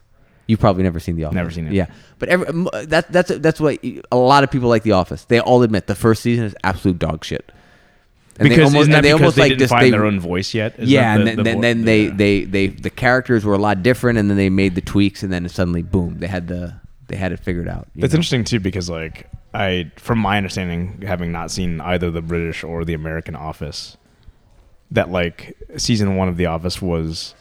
You've 0.50 0.60
probably 0.60 0.82
never 0.82 1.00
seen 1.00 1.16
The 1.16 1.26
Office. 1.26 1.36
Never 1.36 1.52
seen 1.52 1.68
it. 1.68 1.74
Yeah, 1.74 1.86
but 2.18 2.28
every, 2.30 2.47
that 2.86 3.12
that's 3.12 3.30
that's 3.38 3.60
what 3.60 3.78
a 4.12 4.18
lot 4.18 4.43
of 4.43 4.50
people 4.50 4.68
like 4.68 4.82
The 4.82 4.93
Office. 4.93 5.26
They 5.26 5.39
all 5.39 5.62
admit 5.62 5.86
the 5.86 5.93
first 5.93 6.24
season 6.24 6.45
is 6.45 6.56
absolute 6.64 6.97
dog 6.97 7.24
shit. 7.24 7.52
And 8.39 8.47
they 8.47 8.56
because 8.56 8.74
almost- 8.74 8.82
isn't 8.82 8.91
that 8.93 9.02
they 9.04 9.10
because 9.10 9.22
almost 9.22 9.36
they 9.36 9.41
like 9.43 9.58
didn't 9.60 9.70
find 9.70 9.86
they- 9.86 9.91
their 9.91 10.06
own 10.06 10.20
voice 10.20 10.56
yet? 10.56 10.74
Isn't 10.80 10.88
yeah, 10.88 11.02
that 11.16 11.20
and 11.20 11.28
then, 11.28 11.38
the 11.38 11.43
then, 11.43 11.62
then 11.62 11.86
they, 11.86 12.06
yeah. 12.06 12.14
they 12.16 12.43
they 12.45 12.68
the 12.68 12.89
characters 12.89 13.45
were 13.45 13.54
a 13.54 13.60
lot 13.60 13.84
different, 13.84 14.18
and 14.18 14.28
then 14.28 14.38
they 14.38 14.50
made 14.50 14.74
the 14.74 14.82
tweaks, 14.82 15.22
and 15.22 15.32
then 15.32 15.47
suddenly, 15.50 15.84
boom, 15.84 16.18
they 16.18 16.26
had 16.26 16.47
the 16.47 16.74
they 17.10 17.16
had 17.16 17.32
it 17.32 17.39
figured 17.39 17.68
out. 17.68 17.88
That's 17.95 18.14
know? 18.14 18.18
interesting 18.18 18.43
too 18.43 18.60
because 18.60 18.89
like 18.89 19.30
I, 19.54 19.91
from 19.97 20.18
my 20.18 20.38
understanding, 20.38 21.04
having 21.06 21.32
not 21.32 21.52
seen 21.52 21.80
either 21.80 22.10
the 22.10 22.24
British 22.24 22.64
or 22.64 22.86
the 22.86 22.95
American 22.95 23.36
Office, 23.36 23.97
that 24.89 25.12
like 25.12 25.56
season 25.78 26.16
one 26.16 26.28
of 26.28 26.38
The 26.38 26.47
Office 26.47 26.82
was 26.82 27.36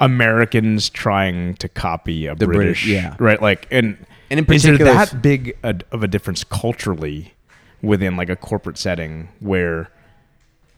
Americans 0.00 0.88
trying 0.90 1.54
to 1.56 1.68
copy 1.68 2.26
a 2.26 2.34
The 2.34 2.46
British, 2.46 2.84
British, 2.84 2.86
yeah. 2.86 3.16
right? 3.18 3.40
Like, 3.40 3.68
and 3.70 3.96
And 4.30 4.40
in 4.40 4.52
is 4.52 4.62
there 4.62 4.72
particular, 4.72 4.92
that 4.94 5.22
big 5.22 5.56
a, 5.62 5.76
of 5.92 6.02
a 6.02 6.08
difference 6.08 6.42
culturally 6.44 7.34
within 7.82 8.16
like 8.16 8.28
a 8.30 8.36
corporate 8.36 8.78
setting 8.78 9.28
where 9.40 9.90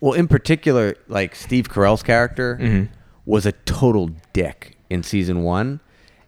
Well, 0.01 0.15
in 0.15 0.27
particular, 0.29 0.97
like 1.09 1.35
Steve 1.37 1.69
Carell's 1.69 2.03
character 2.03 2.59
Mhm. 2.61 2.89
was 3.25 3.47
a 3.47 3.53
total 3.53 4.11
dick 4.33 4.77
in 4.91 5.03
season 5.05 5.43
one, 5.43 5.79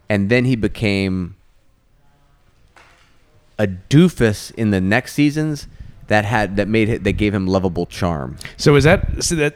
and 0.09 0.29
then 0.29 0.45
he 0.45 0.55
became 0.55 1.35
a 3.59 3.67
doofus 3.67 4.53
in 4.55 4.71
the 4.71 4.81
next 4.81 5.13
seasons 5.13 5.67
that 6.07 6.23
had 6.25 6.55
that 6.57 6.67
made 6.67 6.87
it 6.89 7.03
that 7.03 7.13
gave 7.13 7.33
him 7.33 7.47
lovable 7.47 7.85
charm. 7.85 8.37
so 8.57 8.75
is 8.75 8.83
that 8.83 9.23
so 9.23 9.35
that 9.35 9.55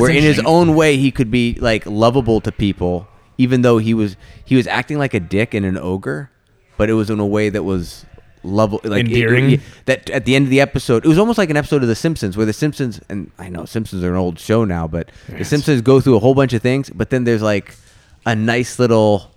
Where 0.00 0.10
in 0.10 0.22
his 0.22 0.38
own 0.40 0.74
way 0.74 0.96
he 0.96 1.10
could 1.10 1.30
be 1.30 1.56
like 1.60 1.84
lovable 1.86 2.40
to 2.42 2.52
people, 2.52 3.08
even 3.38 3.62
though 3.62 3.78
he 3.78 3.94
was 3.94 4.16
he 4.44 4.54
was 4.56 4.66
acting 4.66 4.98
like 4.98 5.14
a 5.14 5.20
dick 5.20 5.54
and 5.54 5.64
an 5.66 5.76
ogre, 5.78 6.30
but 6.76 6.88
it 6.90 6.94
was 6.94 7.10
in 7.10 7.20
a 7.20 7.26
way 7.26 7.48
that 7.48 7.62
was 7.62 8.04
lovable, 8.42 8.88
like 8.88 9.06
it- 9.06 9.12
Endearing? 9.12 9.50
it- 9.52 9.60
that 9.86 10.08
at 10.10 10.24
the 10.24 10.36
end 10.36 10.44
of 10.44 10.50
the 10.50 10.60
episode, 10.60 11.04
it 11.04 11.08
was 11.08 11.18
almost 11.18 11.36
like 11.38 11.50
an 11.50 11.56
episode 11.56 11.82
of 11.82 11.88
The 11.88 11.94
Simpsons, 11.96 12.36
where 12.36 12.46
the 12.46 12.52
Simpsons 12.52 13.00
and 13.08 13.30
I 13.38 13.48
know 13.48 13.64
Simpsons 13.64 14.04
are 14.04 14.10
an 14.10 14.16
old 14.16 14.38
show 14.38 14.64
now, 14.64 14.86
but 14.86 15.10
the 15.28 15.44
Simpsons 15.44 15.80
go 15.82 16.00
through 16.00 16.16
a 16.16 16.20
whole 16.20 16.34
bunch 16.34 16.52
of 16.52 16.62
things, 16.62 16.90
but 16.90 17.10
then 17.10 17.24
there's 17.24 17.42
like 17.42 17.74
a 18.24 18.34
nice 18.36 18.78
little 18.78 19.30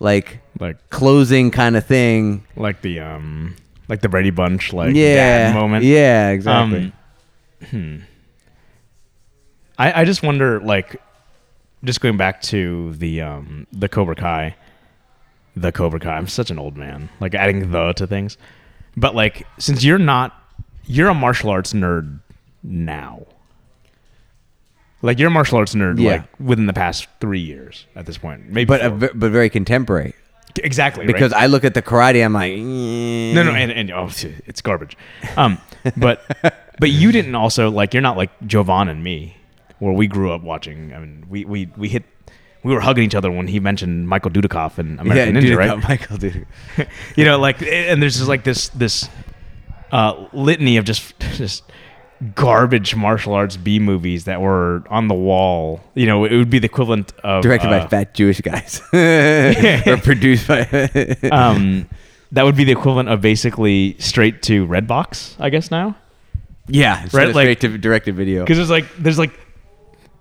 like 0.00 0.40
like 0.60 0.76
closing 0.90 1.50
kind 1.50 1.76
of 1.76 1.84
thing. 1.84 2.44
like 2.56 2.80
the 2.82 3.00
um 3.00 3.56
like 3.88 4.00
the 4.02 4.08
Brady 4.08 4.30
Bunch 4.30 4.72
like 4.72 4.94
yeah, 4.94 5.14
dad 5.48 5.54
moment. 5.54 5.84
Yeah, 5.84 6.30
exactly. 6.30 6.92
Um, 7.62 7.68
hmm. 7.70 7.96
I 9.78 10.02
I 10.02 10.04
just 10.04 10.22
wonder, 10.22 10.60
like, 10.60 11.00
just 11.84 12.00
going 12.00 12.16
back 12.16 12.42
to 12.42 12.92
the 12.94 13.22
um 13.22 13.66
the 13.72 13.88
Cobra 13.88 14.14
Kai, 14.14 14.56
the 15.56 15.72
Cobra 15.72 16.00
Kai. 16.00 16.16
I'm 16.16 16.28
such 16.28 16.50
an 16.50 16.58
old 16.58 16.76
man, 16.76 17.08
like 17.20 17.34
adding 17.34 17.70
the 17.70 17.92
to 17.94 18.06
things. 18.06 18.36
But 18.96 19.14
like, 19.14 19.46
since 19.58 19.84
you're 19.84 19.98
not, 19.98 20.34
you're 20.86 21.08
a 21.08 21.14
martial 21.14 21.50
arts 21.50 21.72
nerd 21.72 22.20
now. 22.62 23.26
Like 25.00 25.18
you're 25.20 25.28
a 25.28 25.30
martial 25.30 25.58
arts 25.58 25.74
nerd, 25.74 26.00
Yeah. 26.00 26.10
like 26.10 26.40
within 26.40 26.66
the 26.66 26.72
past 26.72 27.06
three 27.20 27.38
years 27.40 27.86
at 27.94 28.06
this 28.06 28.18
point, 28.18 28.48
maybe. 28.48 28.64
but 28.64 28.84
a, 28.84 28.90
but 28.90 29.30
very 29.30 29.48
contemporary 29.50 30.14
exactly 30.64 31.06
right? 31.06 31.14
because 31.14 31.32
I 31.32 31.46
look 31.46 31.62
at 31.64 31.74
the 31.74 31.82
karate, 31.82 32.24
I'm 32.24 32.32
like, 32.32 32.54
No, 32.54 33.44
no, 33.44 33.52
and, 33.54 33.70
and 33.70 33.92
oh, 33.92 34.06
it's 34.46 34.60
garbage. 34.60 34.96
Um, 35.36 35.58
but 35.96 36.24
but 36.80 36.90
you 36.90 37.12
didn't 37.12 37.36
also 37.36 37.70
like 37.70 37.94
you're 37.94 38.02
not 38.02 38.16
like 38.16 38.30
Jovan 38.44 38.88
and 38.88 39.04
me, 39.04 39.36
where 39.78 39.92
we 39.92 40.06
grew 40.06 40.32
up 40.32 40.42
watching. 40.42 40.92
I 40.94 40.98
mean, 40.98 41.26
we 41.28 41.44
we 41.44 41.70
we 41.76 41.88
hit. 41.88 42.04
We 42.64 42.74
were 42.74 42.80
hugging 42.80 43.04
each 43.04 43.14
other 43.14 43.30
when 43.30 43.46
he 43.46 43.60
mentioned 43.60 44.08
Michael 44.08 44.32
Dudikoff 44.32 44.78
and 44.78 44.98
American 45.00 45.36
yeah, 45.36 45.40
Ninja, 45.40 45.46
dude, 45.46 45.56
right? 45.58 45.88
Michael, 45.88 46.16
Dudikoff. 46.18 46.88
you 47.16 47.24
know, 47.24 47.38
like, 47.38 47.62
and 47.62 48.02
there's 48.02 48.16
just 48.16 48.28
like 48.28 48.42
this 48.44 48.68
this 48.70 49.08
uh, 49.92 50.26
litany 50.32 50.76
of 50.76 50.84
just 50.84 51.18
just 51.34 51.62
garbage 52.34 52.96
martial 52.96 53.32
arts 53.32 53.56
B 53.56 53.78
movies 53.78 54.24
that 54.24 54.40
were 54.40 54.82
on 54.90 55.06
the 55.06 55.14
wall. 55.14 55.80
You 55.94 56.06
know, 56.06 56.24
it 56.24 56.36
would 56.36 56.50
be 56.50 56.58
the 56.58 56.66
equivalent 56.66 57.12
of 57.22 57.42
directed 57.42 57.68
uh, 57.68 57.78
by 57.78 57.86
fat 57.86 58.12
Jewish 58.14 58.40
guys, 58.40 58.80
or 58.92 59.96
produced 59.98 60.48
by. 60.48 60.62
um, 61.30 61.88
that 62.32 62.42
would 62.42 62.56
be 62.56 62.64
the 62.64 62.72
equivalent 62.72 63.08
of 63.08 63.20
basically 63.20 63.96
straight 63.98 64.42
to 64.42 64.66
Redbox, 64.66 65.36
I 65.38 65.48
guess 65.50 65.70
now. 65.70 65.96
yeah, 66.66 67.02
right, 67.04 67.14
right. 67.14 67.34
like- 67.34 67.58
Straight 67.58 67.60
to 67.60 67.78
directed 67.78 68.16
video. 68.16 68.42
Because 68.42 68.58
there's 68.58 68.70
like 68.70 68.86
there's 68.98 69.18
like 69.18 69.38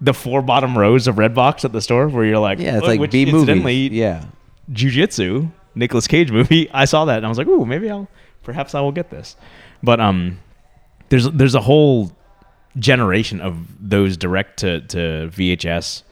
the 0.01 0.13
four 0.13 0.41
bottom 0.41 0.77
rows 0.77 1.07
of 1.07 1.15
Redbox 1.15 1.65
at 1.65 1.71
the 1.71 1.81
store 1.81 2.07
where 2.07 2.25
you're 2.25 2.39
like, 2.39 2.59
Yeah, 2.59 2.77
it's 2.77 2.85
like 2.87 2.99
which 2.99 3.11
B 3.11 3.25
movies. 3.25 3.91
Yeah, 3.91 4.25
Jujitsu, 4.71 5.51
Nicolas 5.75 6.07
Cage 6.07 6.31
movie. 6.31 6.69
I 6.73 6.85
saw 6.85 7.05
that 7.05 7.17
and 7.17 7.25
I 7.25 7.29
was 7.29 7.37
like, 7.37 7.47
ooh, 7.47 7.65
maybe 7.65 7.89
I'll 7.89 8.07
perhaps 8.43 8.75
I 8.75 8.81
will 8.81 8.91
get 8.91 9.09
this. 9.09 9.35
But 9.83 9.99
um, 9.99 10.39
there's 11.09 11.29
there's 11.31 11.55
a 11.55 11.61
whole 11.61 12.11
generation 12.77 13.41
of 13.41 13.57
those 13.79 14.17
direct 14.17 14.59
to 14.59 14.81
to 14.81 14.97
VHS 15.33 16.03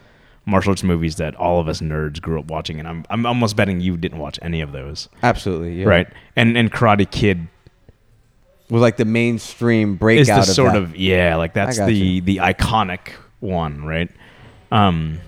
martial 0.48 0.72
arts 0.72 0.84
movies 0.84 1.16
that 1.16 1.36
all 1.36 1.60
of 1.60 1.68
us 1.68 1.82
nerds 1.82 2.22
grew 2.22 2.40
up 2.40 2.46
watching, 2.46 2.80
and 2.80 2.88
I'm 2.88 3.06
I'm 3.10 3.26
almost 3.26 3.56
betting 3.56 3.82
you 3.82 3.98
didn't 3.98 4.20
watch 4.20 4.40
any 4.42 4.62
of 4.62 4.72
those, 4.72 5.10
Absolutely, 5.24 5.80
yeah. 5.82 5.86
right? 5.88 6.08
And 6.36 6.58
and 6.58 6.72
Karate 6.72 7.10
Kid 7.10 7.48
Was 8.70 8.82
like 8.82 8.98
the 8.98 9.06
mainstream 9.06 9.94
is 9.94 10.00
breakout 10.00 10.26
the 10.28 10.40
of 10.40 10.46
sort 10.56 10.74
that. 10.74 10.82
of 10.82 10.96
yeah, 10.96 11.36
like 11.36 11.54
that's 11.54 11.78
the 11.78 11.94
you. 11.94 12.22
the 12.22 12.38
iconic 12.38 13.10
one, 13.40 13.84
right? 13.84 14.10
Um, 14.72 15.20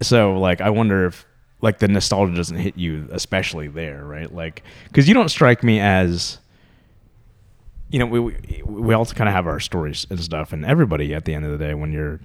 so 0.00 0.38
like 0.38 0.60
I 0.60 0.70
wonder 0.70 1.06
if 1.06 1.26
like 1.60 1.78
the 1.78 1.88
nostalgia 1.88 2.34
doesn't 2.34 2.56
hit 2.56 2.76
you 2.76 3.08
especially 3.10 3.68
there, 3.68 4.04
right? 4.04 4.32
Like 4.32 4.62
because 4.84 5.08
you 5.08 5.14
don't 5.14 5.28
strike 5.28 5.62
me 5.62 5.80
as 5.80 6.38
you 7.90 7.98
know 7.98 8.06
we 8.06 8.20
we, 8.20 8.62
we 8.64 8.94
all 8.94 9.06
kind 9.06 9.28
of 9.28 9.34
have 9.34 9.46
our 9.46 9.60
stories 9.60 10.06
and 10.10 10.20
stuff, 10.20 10.52
and 10.52 10.64
everybody 10.64 11.14
at 11.14 11.24
the 11.24 11.34
end 11.34 11.44
of 11.44 11.50
the 11.50 11.58
day 11.58 11.74
when 11.74 11.92
you're 11.92 12.20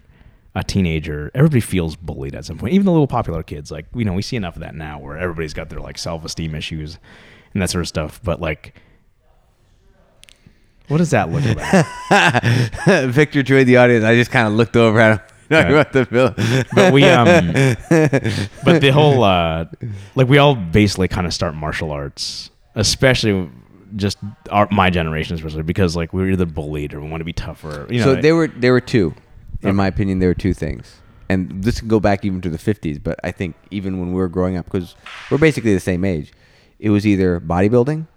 a 0.55 0.63
teenager, 0.63 1.31
everybody 1.33 1.61
feels 1.61 1.95
bullied 1.95 2.35
at 2.35 2.45
some 2.45 2.57
point. 2.57 2.73
Even 2.73 2.85
the 2.85 2.91
little 2.91 3.07
popular 3.07 3.41
kids, 3.41 3.71
like 3.71 3.85
you 3.95 4.05
know, 4.05 4.13
we 4.13 4.21
see 4.21 4.35
enough 4.35 4.55
of 4.55 4.61
that 4.61 4.75
now, 4.75 4.99
where 4.99 5.17
everybody's 5.17 5.53
got 5.53 5.69
their 5.69 5.79
like 5.79 5.97
self 5.97 6.23
esteem 6.23 6.53
issues 6.53 6.99
and 7.53 7.61
that 7.61 7.69
sort 7.69 7.81
of 7.81 7.87
stuff. 7.87 8.21
But 8.23 8.39
like, 8.39 8.75
what 10.87 10.97
does 10.97 11.11
that 11.11 11.31
look 11.31 11.43
like? 11.45 13.05
Victor 13.11 13.43
joined 13.43 13.67
the 13.67 13.77
audience. 13.77 14.03
I 14.03 14.15
just 14.15 14.31
kind 14.31 14.47
of 14.47 14.53
looked 14.53 14.75
over 14.75 14.99
at 14.99 15.19
him. 15.19 15.27
Talking 15.49 15.71
about 15.71 15.93
the 15.93 16.05
film. 16.05 16.65
but 16.73 16.93
we 16.93 17.03
um 17.03 17.53
but 18.63 18.81
the 18.81 18.89
whole 18.91 19.23
uh 19.23 19.65
like 20.15 20.27
we 20.27 20.37
all 20.39 20.55
basically 20.55 21.07
kind 21.07 21.27
of 21.27 21.33
start 21.33 21.53
martial 21.53 21.91
arts 21.91 22.49
especially 22.75 23.49
just 23.95 24.17
our 24.49 24.67
my 24.71 24.89
generation 24.89 25.35
especially 25.35 25.61
because 25.61 25.95
like 25.95 26.11
we 26.11 26.21
were 26.21 26.29
either 26.29 26.45
bullied 26.45 26.93
or 26.93 27.01
we 27.01 27.09
want 27.09 27.21
to 27.21 27.25
be 27.25 27.33
tougher 27.33 27.85
you 27.89 27.99
know 27.99 28.15
so 28.15 28.21
there 28.21 28.35
were 28.35 28.47
there 28.47 28.71
were 28.71 28.81
two, 28.81 29.13
in 29.61 29.75
my 29.75 29.85
opinion, 29.85 30.19
there 30.19 30.29
were 30.29 30.33
two 30.33 30.53
things, 30.53 31.01
and 31.29 31.63
this 31.63 31.79
can 31.79 31.87
go 31.87 31.99
back 31.99 32.25
even 32.25 32.41
to 32.41 32.49
the 32.49 32.57
'50s. 32.57 33.01
But 33.03 33.19
I 33.23 33.31
think 33.31 33.55
even 33.69 33.99
when 33.99 34.09
we 34.09 34.15
were 34.15 34.29
growing 34.29 34.57
up, 34.57 34.65
because 34.65 34.95
we're 35.29 35.37
basically 35.37 35.73
the 35.73 35.79
same 35.79 36.03
age, 36.03 36.33
it 36.79 36.89
was 36.89 37.05
either 37.05 37.39
bodybuilding 37.39 38.07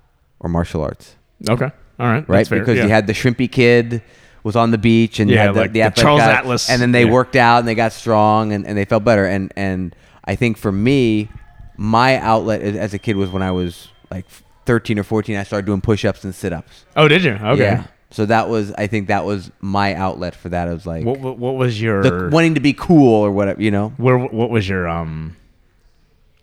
or 0.40 0.48
martial 0.48 0.82
arts, 0.82 1.16
okay 1.48 1.70
all 1.98 2.06
right 2.06 2.28
right? 2.28 2.48
because 2.48 2.76
yeah. 2.76 2.84
you 2.84 2.88
had 2.88 3.06
the 3.06 3.12
shrimpy 3.12 3.50
kid 3.50 4.02
was 4.42 4.54
on 4.56 4.70
the 4.70 4.78
beach 4.78 5.18
and 5.18 5.28
you 5.28 5.36
Yeah, 5.36 5.46
had 5.46 5.54
the, 5.54 5.60
like 5.60 5.72
the, 5.72 5.82
the 5.82 5.90
Charles 5.90 6.20
guy, 6.20 6.32
Atlas, 6.32 6.70
and 6.70 6.80
then 6.80 6.92
they 6.92 7.04
yeah. 7.04 7.10
worked 7.10 7.34
out 7.36 7.58
and 7.58 7.66
they 7.68 7.74
got 7.74 7.92
strong 7.92 8.52
and, 8.52 8.64
and 8.66 8.78
they 8.78 8.84
felt 8.84 9.02
better. 9.04 9.26
And 9.26 9.52
and 9.56 9.94
I 10.24 10.36
think 10.36 10.56
for 10.56 10.70
me, 10.70 11.28
my 11.76 12.18
outlet 12.18 12.62
as 12.62 12.76
as 12.76 12.94
a 12.94 12.98
kid 12.98 13.16
was 13.16 13.30
when 13.30 13.42
I 13.42 13.50
was 13.50 13.88
like 14.10 14.24
13 14.66 14.98
or 14.98 15.02
14. 15.02 15.36
I 15.36 15.42
started 15.42 15.66
doing 15.66 15.80
push-ups 15.80 16.22
and 16.24 16.34
sit-ups. 16.34 16.84
oh 16.96 17.08
did 17.08 17.24
you 17.24 17.32
okay 17.32 17.58
Yeah. 17.60 17.84
So 18.12 18.24
that 18.26 18.48
was, 18.48 18.72
I 18.72 18.86
think 18.86 19.08
that 19.08 19.24
was 19.24 19.50
my 19.60 19.94
outlet 19.96 20.36
for 20.36 20.48
that. 20.50 20.68
I 20.68 20.72
was 20.72 20.86
like, 20.86 21.04
what, 21.04 21.18
what 21.18 21.38
what 21.38 21.56
was 21.56 21.82
your 21.82 22.02
the, 22.04 22.30
wanting 22.32 22.54
to 22.54 22.60
be 22.60 22.72
cool 22.72 23.14
or 23.20 23.32
whatever, 23.32 23.60
you 23.60 23.72
know? 23.72 23.88
where 23.96 24.16
what 24.16 24.48
was 24.48 24.68
your 24.68 24.86
um 24.88 25.36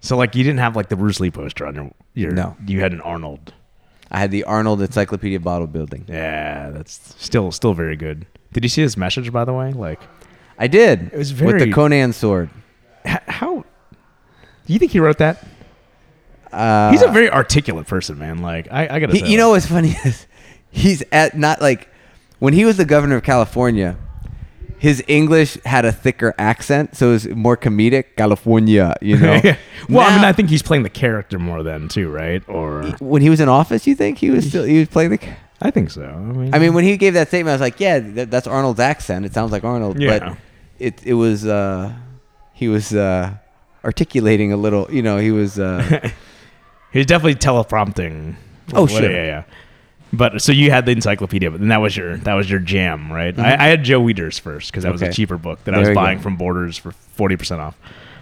so 0.01 0.17
like 0.17 0.35
you 0.35 0.43
didn't 0.43 0.59
have 0.59 0.75
like 0.75 0.89
the 0.89 0.97
Bruce 0.97 1.21
Lee 1.21 1.31
poster 1.31 1.65
on 1.65 1.73
your 1.75 1.91
your 2.13 2.31
No. 2.33 2.57
you 2.67 2.81
had 2.81 2.91
an 2.91 2.99
Arnold 2.99 3.53
I 4.13 4.19
had 4.19 4.31
the 4.31 4.43
Arnold 4.43 4.81
Encyclopedia 4.81 5.39
Bodybuilding. 5.39 6.07
yeah 6.07 6.69
that's 6.69 7.15
still 7.17 7.51
still 7.51 7.73
very 7.73 7.95
good 7.95 8.25
did 8.53 8.63
you 8.63 8.69
see 8.69 8.81
his 8.83 8.95
message 8.95 9.31
by 9.33 9.43
the 9.45 9.53
way 9.53 9.73
like 9.73 9.99
I 10.59 10.67
did. 10.67 11.09
It 11.11 11.17
was 11.17 11.31
very 11.31 11.53
with 11.53 11.63
the 11.63 11.71
Conan 11.73 12.13
sword. 12.13 12.49
how 13.05 13.65
do 14.67 14.73
you 14.73 14.77
think 14.79 14.91
he 14.91 14.99
wrote 14.99 15.17
that 15.17 15.43
Uh, 16.51 16.91
He's 16.91 17.01
a 17.01 17.07
very 17.07 17.29
articulate 17.31 17.87
person, 17.87 18.19
man. 18.19 18.37
Like 18.43 18.67
I, 18.71 18.83
I 18.87 18.99
gotta 18.99 19.13
he- 19.13 19.19
say, 19.21 19.27
you 19.27 19.37
know 19.37 19.49
what's 19.49 19.65
funny 19.65 19.95
is 20.05 20.27
he's 20.69 21.03
at 21.11 21.35
not 21.35 21.59
like 21.61 21.89
when 22.37 22.53
he 22.53 22.63
was 22.65 22.77
the 22.77 22.85
governor 22.85 23.15
of 23.17 23.23
California. 23.23 23.97
His 24.83 25.01
English 25.07 25.57
had 25.63 25.85
a 25.85 25.93
thicker 25.93 26.35
accent, 26.37 26.97
so 26.97 27.07
it 27.07 27.11
was 27.13 27.27
more 27.29 27.55
comedic. 27.55 28.17
California, 28.17 28.93
you 29.01 29.17
know. 29.17 29.39
well, 29.89 30.05
I 30.05 30.13
mean, 30.13 30.25
I 30.25 30.33
think 30.33 30.49
he's 30.49 30.61
playing 30.61 30.83
the 30.83 30.89
character 30.89 31.39
more 31.39 31.63
than 31.63 31.87
too, 31.87 32.09
right? 32.11 32.43
Or 32.49 32.83
when 32.99 33.21
he 33.21 33.29
was 33.29 33.39
in 33.39 33.47
office, 33.47 33.87
you 33.87 33.95
think 33.95 34.17
he 34.17 34.29
was 34.29 34.45
still 34.49 34.65
he 34.65 34.79
was 34.79 34.89
playing 34.89 35.11
the. 35.11 35.19
I 35.61 35.71
think 35.71 35.89
so. 35.89 36.03
I 36.03 36.17
mean, 36.17 36.53
I 36.53 36.59
mean, 36.59 36.73
when 36.73 36.83
he 36.83 36.97
gave 36.97 37.13
that 37.13 37.29
statement, 37.29 37.51
I 37.53 37.55
was 37.55 37.61
like, 37.61 37.79
"Yeah, 37.79 37.99
that, 37.99 38.29
that's 38.29 38.45
Arnold's 38.45 38.81
accent. 38.81 39.25
It 39.25 39.33
sounds 39.33 39.53
like 39.53 39.63
Arnold." 39.63 39.97
Yeah. 40.01 40.19
But 40.19 40.37
it 40.79 41.01
it 41.05 41.13
was 41.13 41.45
uh, 41.45 41.93
he 42.51 42.67
was 42.67 42.93
uh, 42.93 43.35
articulating 43.85 44.51
a 44.51 44.57
little. 44.57 44.91
You 44.91 45.01
know, 45.01 45.17
he 45.17 45.31
was. 45.31 45.57
Uh, 45.59 46.09
he's 46.91 47.05
definitely 47.05 47.35
teleprompting. 47.35 48.35
Oh, 48.73 48.81
What- 48.81 48.91
sure. 48.91 49.09
yeah, 49.09 49.23
yeah. 49.25 49.43
But 50.15 50.41
so 50.43 50.51
you 50.51 50.69
had 50.69 50.85
the 50.85 50.91
encyclopedia, 50.91 51.49
but 51.49 51.59
then 51.59 51.69
that 51.69 51.81
was 51.81 51.97
your 51.97 52.17
that 52.17 52.35
was 52.35 52.47
your 52.49 52.59
jam, 52.59 53.11
right? 53.11 53.37
I, 53.39 53.53
I 53.55 53.67
had 53.67 53.83
Joe 53.83 53.99
Weider's 53.99 54.37
first 54.37 54.71
because 54.71 54.83
that 54.83 54.91
was 54.91 55.01
a 55.01 55.05
Mm-hmm. 55.05 55.13
Cheaper 55.13 55.37
book 55.39 55.63
that 55.63 55.73
I 55.73 55.79
was 55.79 55.87
you 55.89 55.95
go. 55.95 56.01
buying 56.01 56.19
from 56.19 56.37
Borders 56.37 56.77
for 56.77 56.91
forty 56.91 57.35
percent 57.35 57.59
off. 57.61 57.75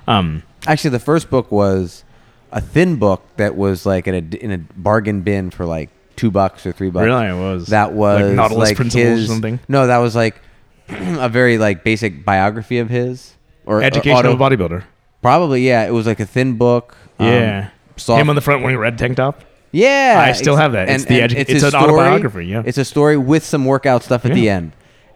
Um, 0.07 0.43
actually, 0.67 0.91
the 0.91 0.99
first 0.99 1.29
book 1.29 1.51
was 1.51 2.05
a 2.53 2.61
thin 2.61 2.95
book 2.95 3.23
that 3.37 3.55
was 3.57 3.85
like 3.85 4.07
in 4.07 4.15
a 4.15 4.35
in 4.37 4.51
a 4.51 4.57
bargain 4.79 5.21
bin 5.21 5.51
for 5.51 5.65
like 5.65 5.89
two 6.15 6.31
bucks 6.31 6.65
or 6.65 6.71
three 6.71 6.89
bucks. 6.89 7.03
really, 7.05 7.25
it 7.27 7.33
was 7.33 7.67
That 7.67 7.91
was 7.93 8.21
like 8.21 8.35
Nautilus 8.35 8.69
like 8.69 8.75
Principles 8.77 9.03
his, 9.05 9.23
or 9.29 9.33
something. 9.33 9.59
No, 9.67 9.87
that 9.87 9.97
was 9.97 10.15
like 10.15 10.39
a 10.87 11.27
very 11.27 11.57
like 11.57 11.83
basic 11.83 12.23
biography 12.23 12.79
of 12.79 12.89
his 12.89 13.35
or 13.65 13.79
or 13.79 13.83
Education 13.83 14.25
auto- 14.25 14.37
bodybuilder. 14.37 14.83
Probably, 15.21 15.67
yeah. 15.67 15.85
It 15.85 15.91
was 15.91 16.07
like 16.07 16.19
a 16.21 16.25
thin 16.25 16.57
book. 16.57 16.95
um, 17.19 17.27
Yeah, 17.27 17.69
soft- 17.97 18.21
him 18.21 18.29
on 18.29 18.35
the 18.35 18.41
front 18.41 18.61
wearing 18.61 18.77
a 18.77 18.79
red 18.79 18.97
tank 18.97 19.17
top. 19.17 19.43
Yeah, 19.72 20.24
I 20.26 20.34
still 20.34 20.55
have 20.55 20.74
that. 20.74 20.89
It's 20.89 21.05
the 21.05 21.19
edu- 21.19 21.36
it's 21.36 21.51
his 21.51 21.63
an 21.63 21.76
autobiography, 21.76 22.47
yeah. 22.47 22.63
it's 22.65 22.78
a 22.78 22.86
story 22.86 23.17
with 23.17 23.45
some 23.45 23.65
workout 23.65 24.03
stuff 24.03 24.26
at 24.26 24.34
the 24.34 24.49
end, 24.49 24.74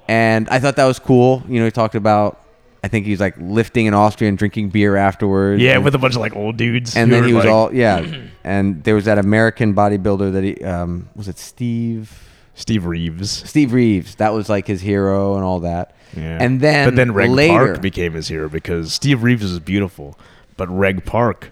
and 0.08 0.47
I 0.49 0.60
thought 0.60 0.76
that 0.78 0.86
was 0.86 0.99
cool. 0.99 1.43
You 1.47 1.60
know, 1.60 1.66
he 1.66 1.72
talked 1.72 1.95
about. 1.95 2.41
I 2.84 2.88
think 2.88 3.08
he's 3.08 3.20
like 3.20 3.34
lifting 3.39 3.88
in 3.88 3.95
Austria 3.95 4.30
and 4.30 4.38
drinking 4.38 4.70
beer 4.70 4.95
afterwards. 4.95 5.60
Yeah, 5.60 5.74
and, 5.74 5.84
with 5.84 5.95
a 5.95 5.97
bunch 5.97 6.14
of 6.14 6.22
like 6.22 6.36
old 6.36 6.56
dudes. 6.56 6.95
and 6.95 7.12
then 7.12 7.24
he 7.24 7.34
was 7.34 7.43
like- 7.43 7.51
all 7.51 7.74
yeah, 7.74 8.06
and 8.43 8.84
there 8.84 8.93
was 8.93 9.06
that 9.06 9.18
American 9.18 9.74
bodybuilder 9.74 10.34
that 10.34 10.43
he 10.43 10.64
um, 10.64 11.10
was 11.16 11.28
it 11.28 11.39
Steve 11.39 12.26
Steve 12.56 12.86
Reeves. 12.86 13.30
Steve 13.47 13.74
Reeves. 13.74 14.16
That 14.16 14.34
was 14.34 14.49
like 14.49 14.66
his 14.68 14.82
hero 14.82 15.36
and 15.36 15.43
all 15.43 15.60
that. 15.62 15.95
Yeah. 16.16 16.38
And 16.39 16.62
then 16.62 16.88
but 16.89 16.95
then 16.95 17.14
Reg 17.14 17.30
later, 17.30 17.68
Park 17.68 17.82
became 17.82 18.14
his 18.14 18.28
hero 18.28 18.49
because 18.49 18.93
Steve 18.93 19.24
Reeves 19.24 19.43
was 19.43 19.60
beautiful, 19.60 20.18
but 20.56 20.70
Reg 20.70 21.06
Park, 21.06 21.51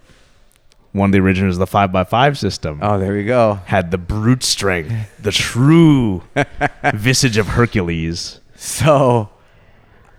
one 0.94 1.10
of 1.10 1.12
the 1.12 1.20
originators 1.20 1.56
of 1.56 1.60
the 1.60 1.68
five 1.68 1.94
x 1.96 2.10
five 2.10 2.38
system, 2.38 2.80
oh, 2.82 2.98
there 2.98 3.14
we 3.14 3.26
go. 3.26 3.56
had 3.66 3.92
the 3.92 3.98
brute 3.98 4.44
strength, 4.44 4.94
the 5.22 5.32
true 5.32 6.24
visage 6.94 7.38
of 7.38 7.48
Hercules. 7.48 8.40
So 8.56 9.30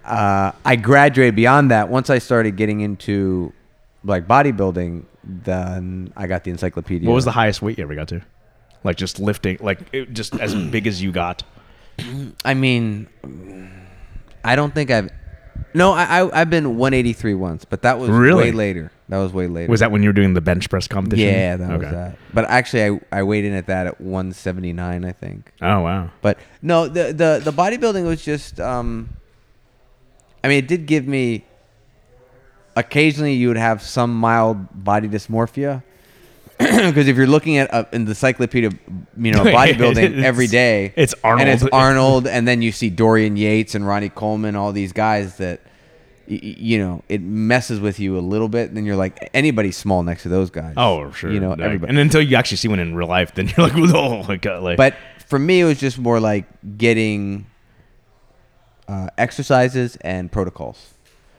uh, 0.04 0.52
I 0.64 0.76
graduated 0.76 1.34
beyond 1.36 1.70
that. 1.70 1.88
Once 1.88 2.10
I 2.10 2.18
started 2.18 2.56
getting 2.56 2.80
into 2.80 3.52
like 4.04 4.26
bodybuilding, 4.28 5.04
then 5.22 6.12
I 6.16 6.26
got 6.26 6.44
the 6.44 6.50
encyclopedia. 6.50 7.08
What 7.08 7.14
was 7.14 7.24
the 7.24 7.30
highest 7.32 7.62
weight 7.62 7.78
you 7.78 7.84
ever 7.84 7.94
got 7.94 8.08
to? 8.08 8.20
Like 8.82 8.96
just 8.96 9.18
lifting, 9.18 9.56
like 9.60 9.78
it, 9.92 10.12
just 10.12 10.34
as 10.40 10.54
big 10.70 10.86
as 10.86 11.00
you 11.00 11.10
got. 11.12 11.42
I 12.44 12.52
mean, 12.54 13.06
I 14.44 14.56
don't 14.56 14.74
think 14.74 14.90
I've. 14.90 15.08
No, 15.72 15.92
I, 15.92 16.20
I 16.20 16.40
I've 16.40 16.50
been 16.50 16.76
183 16.76 17.34
once, 17.34 17.64
but 17.64 17.82
that 17.82 17.98
was 17.98 18.10
Really? 18.10 18.44
way 18.44 18.52
later. 18.52 18.92
That 19.08 19.18
was 19.18 19.32
way 19.34 19.48
later. 19.48 19.70
Was 19.70 19.80
that 19.80 19.90
when 19.92 20.02
you 20.02 20.08
were 20.08 20.14
doing 20.14 20.32
the 20.32 20.40
bench 20.40 20.70
press 20.70 20.88
competition? 20.88 21.28
Yeah, 21.28 21.56
that 21.56 21.78
was 21.78 21.90
that. 21.90 22.18
But 22.32 22.46
actually, 22.46 23.00
I 23.12 23.18
I 23.18 23.22
weighed 23.22 23.44
in 23.44 23.52
at 23.52 23.66
that 23.66 23.86
at 23.86 24.00
179, 24.00 25.04
I 25.04 25.12
think. 25.12 25.52
Oh 25.60 25.80
wow. 25.80 26.10
But 26.22 26.38
no, 26.62 26.88
the 26.88 27.12
the 27.12 27.40
the 27.44 27.52
bodybuilding 27.52 28.06
was 28.06 28.24
just. 28.24 28.60
um 28.60 29.10
I 30.42 30.48
mean, 30.48 30.58
it 30.58 30.68
did 30.68 30.86
give 30.86 31.06
me. 31.06 31.44
Occasionally, 32.76 33.34
you 33.34 33.48
would 33.48 33.56
have 33.56 33.82
some 33.82 34.14
mild 34.14 34.84
body 34.84 35.08
dysmorphia, 35.08 35.82
because 36.58 37.06
if 37.06 37.16
you're 37.16 37.26
looking 37.26 37.56
at 37.58 37.72
uh, 37.72 37.84
in 37.92 38.04
the 38.04 38.10
encyclopedia, 38.10 38.70
you 39.16 39.32
know, 39.32 39.44
bodybuilding 39.44 40.22
every 40.22 40.48
day, 40.48 40.92
it's 40.96 41.14
Arnold, 41.22 41.40
and 41.40 41.50
it's. 41.50 41.72
Arnold, 41.72 42.26
and 42.26 42.48
then 42.48 42.62
you 42.62 42.72
see 42.72 42.90
Dorian 42.90 43.36
Yates 43.36 43.74
and 43.74 43.86
Ronnie 43.86 44.08
Coleman, 44.08 44.56
all 44.56 44.72
these 44.72 44.92
guys 44.92 45.36
that. 45.36 45.60
You 46.26 46.78
know, 46.78 47.02
it 47.08 47.20
messes 47.20 47.80
with 47.80 47.98
you 48.00 48.18
a 48.18 48.20
little 48.20 48.48
bit, 48.48 48.68
and 48.68 48.76
then 48.76 48.84
you're 48.84 48.96
like, 48.96 49.30
anybody's 49.34 49.76
small 49.76 50.02
next 50.02 50.22
to 50.24 50.28
those 50.28 50.50
guys. 50.50 50.74
Oh 50.76 51.10
sure. 51.12 51.30
You 51.30 51.40
know, 51.40 51.50
Like, 51.50 51.60
everybody. 51.60 51.90
And 51.90 51.98
until 51.98 52.22
you 52.22 52.36
actually 52.36 52.56
see 52.58 52.68
one 52.68 52.78
in 52.78 52.94
real 52.94 53.08
life, 53.08 53.34
then 53.34 53.48
you're 53.56 53.68
like, 53.68 53.76
oh 53.76 54.22
my 54.24 54.36
god. 54.36 54.62
Like, 54.62 54.76
But 54.76 54.94
for 55.26 55.38
me, 55.38 55.60
it 55.60 55.64
was 55.64 55.78
just 55.78 55.98
more 55.98 56.20
like 56.20 56.46
getting 56.78 57.46
uh, 58.88 59.08
exercises 59.18 59.96
and 60.02 60.30
protocols. 60.30 60.94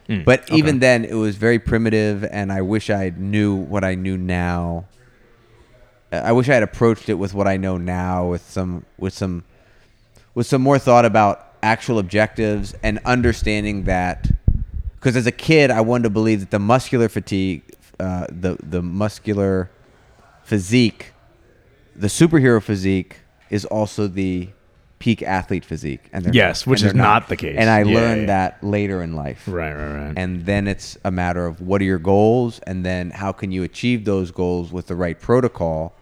Mm, 0.10 0.24
But 0.26 0.44
okay. 0.44 0.56
even 0.56 0.80
then, 0.80 1.04
it 1.06 1.16
was 1.16 1.36
very 1.36 1.58
primitive, 1.60 2.24
and 2.26 2.52
I 2.52 2.62
wish 2.62 2.90
I 2.90 3.12
knew 3.16 3.56
what 3.56 3.84
I 3.84 3.96
knew 3.96 4.18
now. 4.18 4.86
I 6.12 6.32
wish 6.32 6.48
I 6.48 6.54
had 6.54 6.64
approached 6.64 7.10
it 7.10 7.16
with 7.16 7.34
what 7.34 7.48
I 7.48 7.58
know 7.58 7.78
now, 7.78 8.28
with 8.28 8.48
some, 8.50 8.86
with 8.98 9.14
some, 9.14 9.44
with 10.36 10.46
some 10.48 10.62
more 10.62 10.78
thought 10.80 11.04
about 11.06 11.54
actual 11.64 11.98
objectives 12.00 12.76
and 12.84 13.00
understanding 13.06 13.86
that. 13.86 14.30
Because 15.06 15.18
as 15.18 15.28
a 15.28 15.32
kid, 15.32 15.70
I 15.70 15.82
wanted 15.82 16.06
to 16.06 16.10
believe 16.10 16.40
that 16.40 16.50
the 16.50 16.58
muscular 16.58 17.08
fatigue, 17.10 17.62
uh, 18.00 18.26
the 18.30 18.58
the 18.64 18.82
muscular 18.82 19.70
physique 20.44 21.14
the 21.96 22.08
superhero 22.08 22.62
physique 22.62 23.20
is 23.52 23.66
also 23.66 24.08
the 24.08 24.50
peak 24.98 25.22
athlete 25.22 25.64
physique, 25.64 26.10
and 26.12 26.34
Yes, 26.34 26.66
which 26.66 26.82
and 26.82 26.88
is 26.88 26.94
they're 26.94 27.02
not 27.02 27.30
the 27.30 27.36
case. 27.36 27.56
And 27.56 27.70
I 27.70 27.84
Yeah, 27.84 27.96
learned 27.96 28.22
yeah. 28.22 28.28
that 28.28 28.64
later 28.64 29.04
in 29.04 29.16
life. 29.16 29.44
Right, 29.48 29.74
right, 29.74 30.08
right. 30.08 30.14
And 30.18 30.46
then 30.46 30.68
it's 30.68 30.98
a 31.06 31.12
matter 31.12 31.46
of 31.46 31.62
what 31.62 31.82
are 31.82 31.86
your 31.86 32.00
goals, 32.00 32.60
and 32.66 32.84
then 32.84 33.12
how 33.12 33.32
can 33.32 33.52
you 33.52 33.62
achieve 33.62 34.06
those 34.06 34.32
goals 34.32 34.72
with 34.72 34.88
the 34.88 34.96
right 34.96 35.20
protocol, 35.20 35.94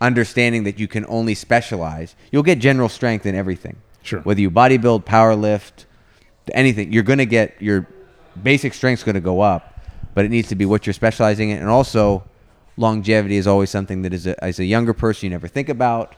understanding 0.00 0.64
that 0.64 0.78
you 0.78 0.88
can 0.88 1.06
only 1.08 1.34
specialize. 1.34 2.16
You'll 2.32 2.42
get 2.42 2.58
general 2.58 2.88
strength 2.88 3.26
in 3.26 3.36
everything. 3.36 3.76
Sure. 4.02 4.20
Whether 4.22 4.40
you 4.40 4.50
bodybuild, 4.50 5.04
power 5.04 5.36
lift, 5.36 5.86
anything, 6.52 6.92
you're 6.92 7.04
going 7.04 7.18
to 7.18 7.26
get 7.26 7.54
your 7.62 7.86
basic 8.42 8.74
strength's 8.74 9.02
going 9.02 9.14
to 9.14 9.20
go 9.20 9.40
up, 9.40 9.80
but 10.14 10.24
it 10.24 10.30
needs 10.30 10.48
to 10.48 10.54
be 10.54 10.66
what 10.66 10.86
you're 10.86 10.94
specializing 10.94 11.50
in. 11.50 11.58
And 11.58 11.68
also, 11.68 12.24
longevity 12.76 13.36
is 13.36 13.46
always 13.46 13.70
something 13.70 14.02
that 14.02 14.12
is 14.12 14.26
a, 14.26 14.42
as 14.44 14.58
a 14.58 14.64
younger 14.64 14.92
person 14.94 15.26
you 15.26 15.30
never 15.30 15.48
think 15.48 15.68
about. 15.68 16.14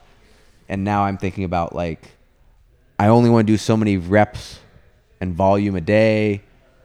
And 0.68 0.84
now 0.84 1.04
I'm 1.04 1.18
thinking 1.18 1.44
about 1.44 1.74
like, 1.74 2.12
I 2.98 3.08
only 3.08 3.30
want 3.30 3.46
to 3.46 3.52
do 3.52 3.56
so 3.56 3.76
many 3.76 3.96
reps 3.96 4.60
and 5.20 5.34
volume 5.34 5.76
a 5.76 5.80
day, 5.80 6.42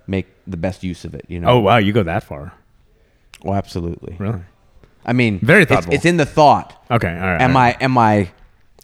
make 0.08 0.28
the 0.46 0.58
best 0.58 0.84
use 0.84 1.06
of 1.06 1.14
it. 1.14 1.26
You 1.28 1.40
know. 1.40 1.48
oh 1.50 1.60
wow, 1.60 1.78
you 1.78 1.94
go 1.94 2.04
that 2.04 2.24
far? 2.24 2.54
Oh, 3.46 3.54
absolutely. 3.54 4.16
Really? 4.20 4.42
I 5.06 5.14
mean, 5.14 5.40
Very 5.40 5.62
it's- 5.62 5.76
thoughtful. 5.76 5.94
It's, 5.94 6.06
in 6.06 6.18
the 6.18 6.26
thought. 6.26 6.84
Okay, 6.92 7.08
all 7.08 7.16
right. 7.16 7.42
Am 7.42 7.56
all 7.56 7.62
right. 7.64 7.78
I? 7.80 7.84
Am 7.84 7.98
I? 7.98 8.16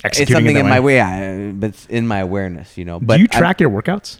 It's 0.06 0.20
Executing 0.20 0.34
it 0.34 0.38
something 0.38 0.58
in 0.58 0.70
my 0.70 0.80
way? 0.80 1.00
I, 1.02 1.52
but 1.52 1.70
it's 1.70 1.86
in 1.88 2.08
my 2.08 2.20
awareness. 2.20 2.78
You 2.78 2.86
know. 2.86 3.00
But 3.00 3.16
Do 3.16 3.22
you 3.22 3.28
track 3.28 3.60
your 3.60 3.70
workouts? 3.70 4.20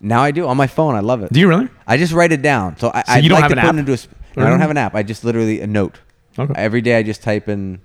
Now 0.00 0.22
I 0.22 0.30
do 0.30 0.46
on 0.46 0.56
my 0.56 0.66
phone. 0.66 0.94
I 0.94 1.00
love 1.00 1.22
it. 1.22 1.32
Do 1.32 1.40
you 1.40 1.48
really? 1.48 1.68
I 1.86 1.96
just 1.96 2.12
write 2.12 2.32
it 2.32 2.42
down. 2.42 2.76
So 2.78 2.90
I, 2.92 3.02
So 3.02 3.12
I'd 3.12 3.22
you 3.24 3.28
don't 3.30 3.36
like 3.40 3.42
have 3.44 3.52
to 3.52 3.58
an 3.58 3.62
put 3.62 3.68
app? 3.68 3.74
it 3.74 3.78
into 3.78 3.92
a. 3.92 3.96
Sp- 4.00 4.12
no, 4.36 4.46
I 4.46 4.50
don't 4.50 4.60
have 4.60 4.70
an 4.70 4.76
app. 4.76 4.94
I 4.94 5.02
just 5.02 5.24
literally 5.24 5.60
a 5.60 5.66
note. 5.66 5.98
Okay. 6.38 6.54
Every 6.56 6.80
day 6.80 6.96
I 6.98 7.02
just 7.02 7.22
type 7.22 7.48
in 7.48 7.80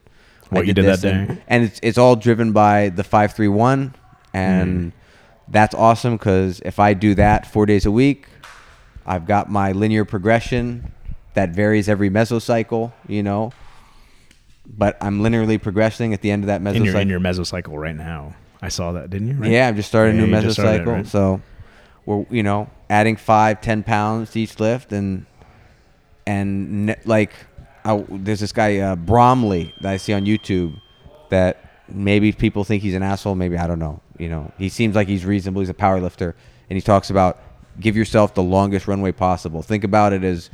I 0.52 0.56
What 0.56 0.68
you 0.68 0.74
did 0.74 0.86
that 0.86 1.04
and, 1.04 1.28
day. 1.30 1.38
and 1.48 1.64
it's 1.64 1.80
it's 1.82 1.98
all 1.98 2.16
driven 2.16 2.52
by 2.52 2.90
the 2.90 3.04
five 3.04 3.34
three 3.34 3.48
one, 3.48 3.96
and 4.34 4.94
Hmm. 4.94 5.52
that's 5.52 5.74
awesome 5.76 6.14
because 6.18 6.62
if 6.64 6.80
I 6.80 6.94
do 6.94 7.16
that 7.16 7.48
four 7.48 7.66
days 7.66 7.86
a 7.88 7.92
week, 7.92 8.28
I've 9.08 9.26
got 9.26 9.50
my 9.50 9.72
linear 9.72 10.06
progression 10.06 10.92
that 11.34 11.50
varies 11.50 11.90
every 11.90 12.10
mesocycle. 12.12 12.94
You 13.08 13.24
know, 13.24 13.52
but 14.68 14.98
I'm 15.02 15.20
linearly 15.22 15.62
progressing 15.62 16.14
at 16.14 16.22
the 16.22 16.30
end 16.32 16.44
of 16.44 16.48
that 16.48 16.62
mesocycle. 16.62 16.76
in 16.76 16.84
your 16.86 17.00
in 17.00 17.10
your 17.10 17.20
mesocycle 17.20 17.80
right 17.80 17.96
now. 17.96 18.36
I 18.62 18.70
saw 18.70 18.92
that, 18.94 19.10
didn't 19.10 19.28
you? 19.30 19.34
Right? 19.36 19.52
Yeah, 19.52 19.68
I've 19.68 19.76
just 19.76 19.90
started 19.90 20.16
a 20.16 20.18
Yeah, 20.20 20.26
new 20.28 20.36
you 20.36 20.42
just 20.44 20.56
started 20.60 20.82
it, 20.82 20.86
mesocycle. 20.88 20.94
right? 20.94 21.08
So 21.08 21.42
we're 22.06 22.26
you 22.30 22.44
know 22.44 22.70
adding 22.90 23.16
five, 23.16 23.62
ten 23.62 23.84
pounds 23.84 24.32
to 24.32 24.40
each 24.40 24.60
lift, 24.60 24.92
and 24.92 25.26
and 26.28 26.88
ne- 26.88 27.00
like 27.06 27.32
I, 27.84 28.04
there's 28.10 28.40
this 28.40 28.52
guy 28.52 28.78
uh, 28.80 28.96
Bromley 28.96 29.74
that 29.82 29.92
I 29.94 29.98
see 29.98 30.14
on 30.14 30.26
YouTube 30.26 30.80
that 31.30 31.84
maybe 31.88 32.32
people 32.32 32.64
think 32.64 32.82
he's 32.84 32.96
an 32.96 33.04
asshole. 33.04 33.36
Maybe 33.36 33.58
I 33.58 33.68
don't 33.68 33.80
know. 33.80 34.02
You 34.18 34.30
know, 34.30 34.52
he 34.58 34.70
seems 34.70 34.96
like 34.96 35.08
he's 35.08 35.26
reasonable. 35.26 35.62
He's 35.62 35.70
a 35.70 35.74
power 35.74 36.00
lifter, 36.00 36.36
and 36.70 36.78
he 36.78 36.82
talks 36.82 37.10
about 37.10 37.40
give 37.80 37.98
yourself 37.98 38.34
the 38.34 38.44
longest 38.44 38.88
runway 38.88 39.12
possible. 39.12 39.62
Think 39.62 39.84
about 39.84 40.14
it 40.14 40.24
as 40.24 40.50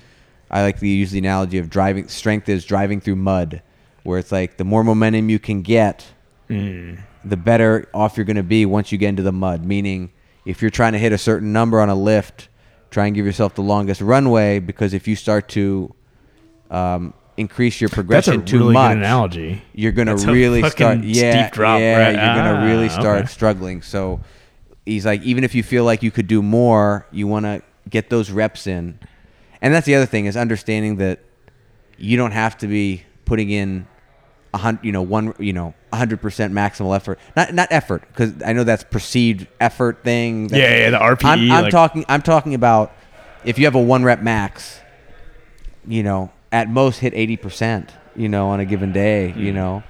I 0.50 0.64
like 0.64 0.80
to 0.80 0.88
use 0.88 1.12
the 1.12 1.20
analogy 1.20 1.58
of 1.60 1.70
driving. 1.70 2.08
Strength 2.08 2.50
is 2.50 2.66
driving 2.66 3.00
through 3.00 3.18
mud, 3.18 3.62
where 4.04 4.18
it's 4.20 4.32
like 4.32 4.58
the 4.58 4.64
more 4.64 4.84
momentum 4.84 5.30
you 5.30 5.40
can 5.40 5.62
get 5.62 6.08
Mm. 6.50 7.00
the 7.24 7.38
better 7.38 7.88
off 7.94 8.18
you're 8.18 8.26
going 8.26 8.36
to 8.36 8.44
be 8.44 8.66
once 8.66 8.92
you 8.92 8.98
get 8.98 9.08
into 9.08 9.24
the 9.24 9.32
mud. 9.32 9.64
Meaning, 9.64 10.12
if 10.46 10.62
you're 10.62 10.72
trying 10.72 10.94
to 10.94 11.00
hit 11.00 11.12
a 11.12 11.18
certain 11.18 11.54
number 11.54 11.80
on 11.80 11.90
a 11.90 11.96
lift, 11.96 12.50
try 12.90 13.06
and 13.06 13.16
give 13.16 13.26
yourself 13.26 13.56
the 13.56 13.62
longest 13.62 14.02
runway 14.02 14.60
because 14.60 14.94
if 14.94 15.08
you 15.08 15.16
start 15.16 15.48
to 15.50 15.94
um, 16.70 17.14
increase 17.38 17.80
your 17.80 17.88
That's 17.90 17.94
a 17.94 17.96
progression 17.96 18.46
too 18.46 18.60
really 18.60 18.74
much, 18.74 18.92
good 18.92 18.98
analogy. 18.98 19.62
you're 19.74 19.92
going 19.92 20.08
That's 20.08 20.24
to 20.24 20.30
a 20.30 20.34
really 20.34 20.62
fucking 20.62 20.76
start. 20.78 21.00
Yeah, 21.04 21.46
steep 21.46 21.54
drop, 21.54 21.80
yeah, 21.80 21.98
right? 21.98 22.16
you're 22.16 22.44
going 22.44 22.56
to 22.62 22.66
really 22.74 22.88
Ah, 22.90 23.00
start 23.00 23.18
okay. 23.20 23.28
struggling. 23.28 23.82
So 23.82 24.22
he's 24.86 25.06
like, 25.06 25.22
even 25.24 25.44
if 25.44 25.54
you 25.56 25.64
feel 25.64 25.84
like 25.84 26.04
you 26.04 26.12
could 26.12 26.28
do 26.28 26.42
more, 26.42 27.06
you 27.12 27.28
want 27.28 27.46
to 27.46 27.62
get 27.90 28.10
those 28.10 28.32
reps 28.32 28.68
in. 28.68 29.00
And 29.62 29.74
that's 29.74 29.86
the 29.86 29.96
other 29.96 30.06
thing 30.06 30.26
is 30.26 30.36
understanding 30.36 30.98
that 30.98 31.20
you 31.98 32.18
don't 32.18 32.32
have 32.32 32.58
to 32.60 32.68
be 32.68 33.04
putting 33.26 33.50
in 33.52 33.88
a 34.54 34.58
hundred, 34.58 34.84
you 34.86 34.92
know, 34.92 35.02
one, 35.02 35.34
you 35.40 35.54
know, 35.54 35.74
a 35.94 35.98
hundred 35.98 36.22
percent 36.22 36.54
maximal 36.54 36.96
effort. 36.96 37.20
Not 37.36 37.54
not 37.54 37.68
effort, 37.72 38.04
because 38.08 38.34
I 38.46 38.54
know 38.54 38.64
that's 38.64 38.84
perceived 38.84 39.48
effort 39.60 40.04
thing. 40.04 40.48
That's- 40.48 40.72
Yeah, 40.72 40.78
yeah, 40.86 40.90
the 40.92 40.98
RPE, 41.00 41.26
I'm, 41.26 41.52
I'm 41.52 41.64
like- 41.64 41.72
talking. 41.72 42.06
I'm 42.10 42.22
talking 42.22 42.54
about 42.54 42.92
if 43.46 43.58
you 43.58 43.66
have 43.66 43.76
a 43.76 43.82
one 43.82 44.04
rep 44.04 44.22
max, 44.22 44.80
you 45.88 46.04
know, 46.04 46.32
at 46.52 46.70
most 46.70 47.00
hit 47.00 47.14
eighty 47.14 47.38
percent, 47.38 47.92
you 48.16 48.30
know, 48.30 48.50
on 48.50 48.60
a 48.60 48.66
given 48.66 48.92
day, 48.92 49.34
you 49.38 49.54
know. 49.54 49.84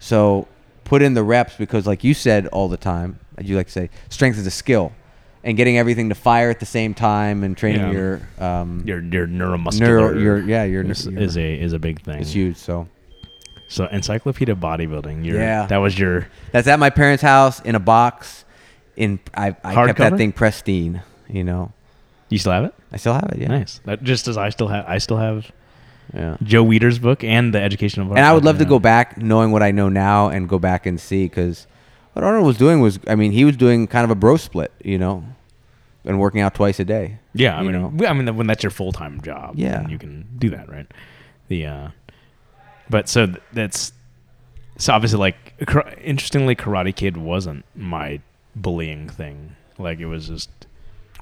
So 0.00 0.48
put 0.84 1.00
in 1.02 1.14
the 1.14 1.22
reps 1.22 1.56
because, 1.56 1.86
like 1.86 2.04
you 2.04 2.12
said 2.14 2.46
all 2.48 2.68
the 2.68 2.76
time, 2.76 3.18
as 3.38 3.48
you 3.48 3.56
like 3.56 3.66
to 3.66 3.72
say, 3.72 3.90
strength 4.10 4.36
is 4.38 4.46
a 4.46 4.50
skill, 4.50 4.92
and 5.42 5.56
getting 5.56 5.78
everything 5.78 6.10
to 6.10 6.14
fire 6.14 6.50
at 6.50 6.60
the 6.60 6.66
same 6.66 6.92
time 6.94 7.42
and 7.42 7.56
training 7.56 7.80
Yeah. 7.80 7.92
your 7.92 8.20
um, 8.38 8.82
Your 8.86 9.00
your 9.02 9.26
neuromuscular 9.26 9.80
neuro, 9.80 10.18
your 10.18 10.38
yeah, 10.40 10.64
your, 10.64 10.82
is, 10.82 11.06
your 11.06 11.18
is 11.22 11.36
a 11.38 11.54
is 11.58 11.72
a 11.72 11.78
big 11.78 12.02
thing. 12.02 12.20
it's 12.20 12.32
huge. 12.32 12.56
So 12.58 12.86
So 13.74 13.86
encyclopedia 13.86 14.54
bodybuilding. 14.54 15.24
Your, 15.24 15.40
Yeah. 15.40 15.66
that 15.66 15.78
was 15.78 15.98
your 15.98 16.28
that's 16.52 16.68
at 16.68 16.78
my 16.78 16.90
parents' 16.90 17.22
house 17.24 17.58
in 17.60 17.74
a 17.74 17.80
box. 17.80 18.44
In 18.96 19.18
I, 19.36 19.56
I 19.64 19.74
kept 19.86 19.98
that 19.98 20.16
thing 20.16 20.30
pristine. 20.30 21.02
You 21.28 21.42
know, 21.42 21.72
You 22.28 22.38
still 22.38 22.52
have 22.52 22.64
it? 22.64 22.74
I 22.92 22.98
still 22.98 23.14
have 23.14 23.30
it. 23.32 23.38
Yeah, 23.40 23.48
Nice. 23.48 23.80
That 23.84 24.04
just 24.04 24.28
as 24.28 24.38
I 24.38 24.50
still 24.50 24.68
have 24.68 24.84
I 24.86 24.98
still 24.98 25.16
have 25.16 25.50
yeah. 26.14 26.36
Joe 26.44 26.64
Weider's 26.64 27.00
book 27.00 27.24
and 27.24 27.52
the 27.52 27.60
Education 27.60 28.02
of 28.02 28.10
And 28.10 28.20
I 28.20 28.32
would 28.32 28.44
love 28.44 28.58
to 28.58 28.64
go 28.64 28.78
back, 28.78 29.18
knowing 29.18 29.50
what 29.50 29.62
I 29.64 29.72
know 29.72 29.88
now, 29.88 30.28
and 30.28 30.48
go 30.48 30.60
back 30.60 30.86
and 30.86 31.00
see 31.00 31.24
because 31.24 31.66
what 32.12 32.22
Arnold 32.24 32.46
was 32.46 32.56
doing 32.56 32.80
was, 32.80 33.00
I 33.08 33.16
mean, 33.16 33.32
he 33.32 33.44
was 33.44 33.56
doing 33.56 33.88
kind 33.88 34.04
of 34.04 34.10
a 34.10 34.14
bro 34.14 34.36
split, 34.36 34.70
you 34.84 34.98
know, 34.98 35.24
and 36.04 36.20
working 36.20 36.40
out 36.42 36.54
twice 36.54 36.78
a 36.78 36.84
day. 36.84 37.18
Yeah, 37.32 37.56
I 37.58 37.62
mean, 37.62 37.72
know. 37.72 38.06
I 38.06 38.12
mean, 38.12 38.36
when 38.36 38.46
that's 38.46 38.62
your 38.62 38.70
full 38.70 38.92
time 38.92 39.20
job, 39.22 39.54
Yeah. 39.56 39.88
you 39.88 39.98
can 39.98 40.26
do 40.38 40.50
that, 40.50 40.68
right? 40.70 40.86
The, 41.48 41.66
uh, 41.66 41.88
but 42.90 43.08
so 43.08 43.26
th- 43.26 43.38
that's 43.52 43.92
so 44.78 44.92
obviously 44.92 45.18
like 45.18 45.36
interestingly, 46.02 46.54
Karate 46.56 46.94
Kid 46.94 47.16
wasn't 47.16 47.64
my 47.76 48.20
bullying 48.56 49.08
thing. 49.08 49.56
Like 49.78 49.98
it 50.00 50.06
was 50.06 50.28
just 50.28 50.50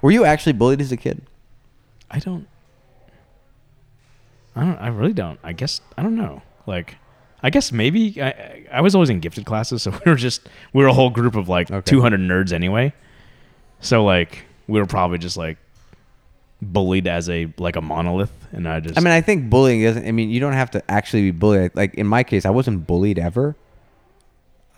Were 0.03 0.11
you 0.11 0.25
actually 0.25 0.53
bullied 0.55 0.81
as 0.81 0.93
a 0.93 0.97
kid? 0.97 1.23
I 2.11 2.19
don't, 2.19 2.47
I 4.55 4.61
don't, 4.65 4.77
I 4.77 4.89
really 4.89 5.13
don't. 5.15 5.39
I 5.43 5.53
guess 5.53 5.81
I 5.97 6.03
don't 6.03 6.17
know. 6.17 6.43
Like, 6.67 6.97
I 7.43 7.51
guess 7.51 7.73
maybe 7.73 8.21
I, 8.21 8.29
I- 8.29 8.67
I 8.73 8.81
was 8.81 8.95
always 8.95 9.11
in 9.11 9.21
gifted 9.21 9.45
classes, 9.45 9.83
so 9.83 9.91
we 10.05 10.11
were 10.11 10.17
just 10.17 10.49
we 10.73 10.83
were 10.83 10.89
a 10.89 10.93
whole 10.95 11.11
group 11.11 11.37
of 11.37 11.49
like 11.49 11.71
Okay. 11.71 11.91
200 11.91 12.21
nerds 12.21 12.53
anyway. 12.53 12.93
So 13.81 14.05
like 14.05 14.45
we 14.67 14.79
were 14.81 14.87
probably 14.87 15.19
just 15.19 15.37
like 15.37 15.59
bullied 16.63 17.07
as 17.09 17.29
a 17.29 17.53
like 17.59 17.77
a 17.77 17.81
monolith, 17.83 18.33
and 18.53 18.69
I 18.69 18.81
just 18.81 18.97
I 18.97 19.01
mean, 19.03 19.13
I 19.13 19.21
think 19.21 19.51
bullying 19.51 19.83
isn't. 19.83 20.07
I 20.07 20.13
mean, 20.13 20.31
you 20.31 20.41
don't 20.41 20.53
have 20.53 20.71
to 20.71 20.91
actually 20.91 21.23
be 21.23 21.31
bullied. 21.33 21.73
Like 21.75 21.95
in 21.95 22.07
my 22.07 22.23
case, 22.23 22.47
I 22.47 22.51
wasn't 22.51 22.87
bullied 22.87 23.19
ever. 23.19 23.57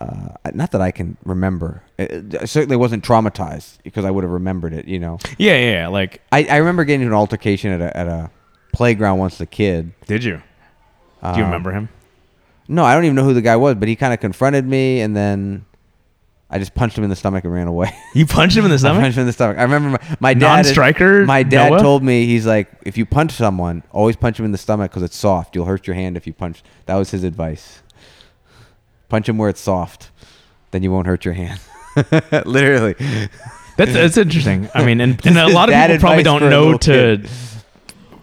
Uh, 0.01 0.27
not 0.53 0.71
that 0.71 0.81
I 0.81 0.91
can 0.91 1.15
remember. 1.23 1.81
It, 1.97 2.35
I 2.41 2.45
certainly 2.45 2.75
wasn't 2.75 3.03
traumatized 3.05 3.77
because 3.83 4.03
I 4.03 4.11
would 4.11 4.23
have 4.25 4.31
remembered 4.31 4.73
it. 4.73 4.87
You 4.87 4.99
know, 4.99 5.19
yeah, 5.37 5.55
yeah, 5.55 5.71
yeah. 5.71 5.87
Like, 5.87 6.21
I, 6.33 6.43
I 6.45 6.57
remember 6.57 6.83
getting 6.83 7.01
into 7.01 7.13
an 7.13 7.17
altercation 7.17 7.71
at 7.71 7.79
a, 7.81 7.95
at 7.95 8.07
a 8.07 8.29
playground 8.73 9.19
once 9.19 9.35
as 9.35 9.41
a 9.41 9.45
kid. 9.45 9.93
did 10.05 10.23
you? 10.23 10.41
Do 11.23 11.29
you 11.39 11.43
Um, 11.43 11.45
remember 11.45 11.71
him? 11.71 11.87
No, 12.67 12.83
I 12.83 12.93
don't 12.93 13.05
even 13.05 13.15
know 13.15 13.23
who 13.23 13.33
the 13.33 13.41
guy 13.41 13.55
was, 13.55 13.75
but 13.75 13.87
he 13.87 13.95
kind 13.95 14.13
of 14.13 14.19
confronted 14.19 14.65
me, 14.67 14.99
and 14.99 15.15
then 15.15 15.65
I 16.55 16.59
just 16.59 16.73
punched 16.73 16.97
him 16.97 17.03
in 17.03 17.09
the 17.09 17.17
stomach 17.17 17.43
and 17.43 17.51
ran 17.51 17.67
away. 17.67 17.93
You 18.13 18.25
punched 18.25 18.55
him 18.55 18.63
in 18.63 18.69
the 18.69 18.75
I 18.75 18.77
stomach. 18.77 19.01
punched 19.01 19.17
him 19.17 19.21
in 19.23 19.27
the 19.27 19.33
stomach. 19.33 19.57
I 19.57 19.63
remember 19.63 19.89
my, 19.89 20.17
my 20.21 20.33
dad. 20.33 20.39
Non-striker 20.63 21.25
My 21.25 21.43
dad 21.43 21.69
Noah? 21.71 21.79
told 21.81 22.01
me 22.01 22.25
he's 22.25 22.45
like, 22.45 22.71
if 22.85 22.97
you 22.97 23.05
punch 23.05 23.33
someone, 23.33 23.83
always 23.91 24.15
punch 24.15 24.39
him 24.39 24.45
in 24.45 24.53
the 24.53 24.57
stomach 24.57 24.89
because 24.89 25.03
it's 25.03 25.17
soft. 25.17 25.53
You'll 25.53 25.65
hurt 25.65 25.85
your 25.85 25.97
hand 25.97 26.15
if 26.15 26.25
you 26.25 26.31
punch. 26.31 26.63
That 26.85 26.95
was 26.95 27.11
his 27.11 27.25
advice. 27.25 27.81
Punch 29.09 29.27
him 29.27 29.37
where 29.37 29.49
it's 29.49 29.59
soft, 29.59 30.11
then 30.71 30.81
you 30.81 30.93
won't 30.93 31.07
hurt 31.07 31.25
your 31.25 31.33
hand. 31.33 31.59
Literally. 32.45 32.95
That's 33.75 33.91
that's 33.91 34.15
interesting. 34.17 34.69
I 34.73 34.85
mean, 34.85 35.01
and, 35.01 35.25
and 35.25 35.37
a 35.37 35.47
lot 35.53 35.69
of 35.69 35.75
people 35.75 35.99
probably 35.99 36.23
don't 36.23 36.49
know 36.49 36.77
to. 36.77 36.91
kid. 37.19 37.29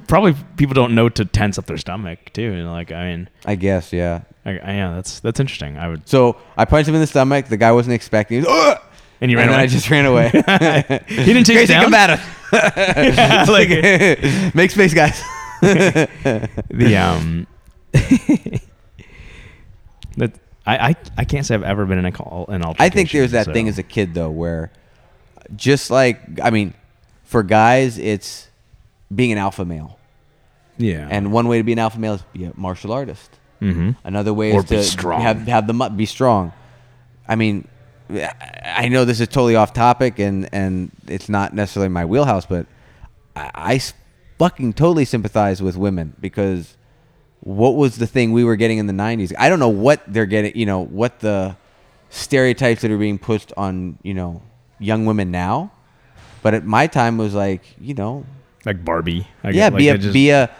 Probably 0.08 0.34
people 0.56 0.72
don't 0.74 0.94
know 0.94 1.08
to 1.10 1.24
tense 1.26 1.58
up 1.58 1.66
their 1.66 1.76
stomach 1.76 2.32
too. 2.32 2.50
And 2.52 2.70
like, 2.70 2.92
I 2.92 3.10
mean, 3.10 3.28
I 3.44 3.56
guess, 3.56 3.92
yeah. 3.92 4.22
I, 4.44 4.50
I, 4.50 4.72
yeah, 4.74 4.94
that's 4.94 5.20
that's 5.20 5.38
interesting. 5.40 5.76
I 5.78 5.88
would. 5.88 6.08
So 6.08 6.36
I 6.56 6.64
punched 6.64 6.88
him 6.88 6.94
in 6.94 7.00
the 7.00 7.06
stomach. 7.06 7.46
The 7.46 7.56
guy 7.56 7.72
wasn't 7.72 7.94
expecting. 7.94 8.40
He 8.42 8.46
was, 8.46 8.48
"Ugh!" 8.50 8.80
And 9.20 9.30
you 9.30 9.36
ran 9.36 9.46
then 9.46 9.54
away. 9.54 9.62
I 9.64 9.66
just 9.68 9.88
ran 9.88 10.04
away. 10.04 10.28
he 11.06 11.24
didn't 11.24 11.44
take 11.44 11.56
Gracie, 11.56 11.72
you 11.74 11.78
down. 11.78 11.84
come 11.84 11.94
at 11.94 12.10
us. 12.10 12.20
Yeah, 13.16 13.44
like- 13.48 14.54
Make 14.54 14.70
space, 14.72 14.92
guys. 14.94 15.22
the 15.62 16.96
um 16.96 17.46
that 20.16 20.32
I, 20.66 20.76
I 20.90 20.96
I 21.18 21.24
can't 21.24 21.46
say 21.46 21.54
I've 21.54 21.62
ever 21.62 21.86
been 21.86 21.98
in 21.98 22.04
a 22.04 22.12
call 22.12 22.46
an 22.48 22.62
altercation. 22.62 22.84
I 22.84 22.88
think 22.94 23.10
there's 23.10 23.30
that 23.32 23.46
so- 23.46 23.52
thing 23.52 23.68
as 23.68 23.78
a 23.78 23.82
kid 23.82 24.14
though, 24.14 24.30
where 24.30 24.72
just 25.54 25.90
like 25.90 26.20
I 26.42 26.50
mean, 26.50 26.74
for 27.24 27.42
guys, 27.42 27.98
it's 27.98 28.48
being 29.14 29.32
an 29.32 29.38
alpha 29.38 29.64
male, 29.64 29.98
yeah 30.78 31.06
and 31.10 31.32
one 31.32 31.46
way 31.48 31.58
to 31.58 31.64
be 31.64 31.72
an 31.72 31.78
alpha 31.78 31.98
male 32.00 32.14
is 32.14 32.22
be 32.32 32.44
a 32.44 32.52
martial 32.56 32.92
artist. 32.92 33.30
Mm-hmm. 33.62 33.90
Another 34.04 34.34
way 34.34 34.52
Or 34.52 34.60
is 34.60 34.66
to 34.66 34.82
strong. 34.82 35.20
have 35.20 35.46
have 35.46 35.66
the 35.66 35.88
be 35.90 36.06
strong. 36.06 36.52
I 37.26 37.36
mean, 37.36 37.68
I 38.10 38.88
know 38.88 39.04
this 39.04 39.20
is 39.20 39.28
totally 39.28 39.56
off 39.56 39.72
topic 39.72 40.18
and 40.18 40.48
and 40.52 40.90
it's 41.06 41.28
not 41.28 41.54
necessarily 41.54 41.88
my 41.88 42.04
wheelhouse, 42.04 42.46
but 42.46 42.66
I 43.36 43.80
fucking 44.38 44.72
totally 44.74 45.04
sympathize 45.04 45.62
with 45.62 45.76
women 45.76 46.14
because 46.20 46.76
what 47.40 47.74
was 47.76 47.96
the 47.96 48.06
thing 48.06 48.32
we 48.32 48.44
were 48.44 48.56
getting 48.56 48.78
in 48.78 48.86
the 48.86 48.92
90s? 48.92 49.32
I 49.38 49.48
don't 49.48 49.58
know 49.58 49.68
what 49.68 50.02
they're 50.06 50.26
getting, 50.26 50.56
you 50.56 50.66
know, 50.66 50.84
what 50.84 51.20
the 51.20 51.56
stereotypes 52.10 52.82
that 52.82 52.90
are 52.90 52.98
being 52.98 53.18
pushed 53.18 53.52
on, 53.56 53.98
you 54.02 54.14
know, 54.14 54.42
young 54.78 55.06
women 55.06 55.30
now. 55.30 55.72
But 56.42 56.54
at 56.54 56.64
my 56.64 56.86
time 56.86 57.18
was 57.18 57.34
like, 57.34 57.62
you 57.80 57.94
know, 57.94 58.24
like 58.64 58.84
Barbie. 58.84 59.26
I 59.42 59.50
yeah, 59.50 59.70
be 59.70 59.90
like, 59.90 59.98
a 59.98 60.02
just- 60.02 60.12
be 60.12 60.30
a 60.30 60.50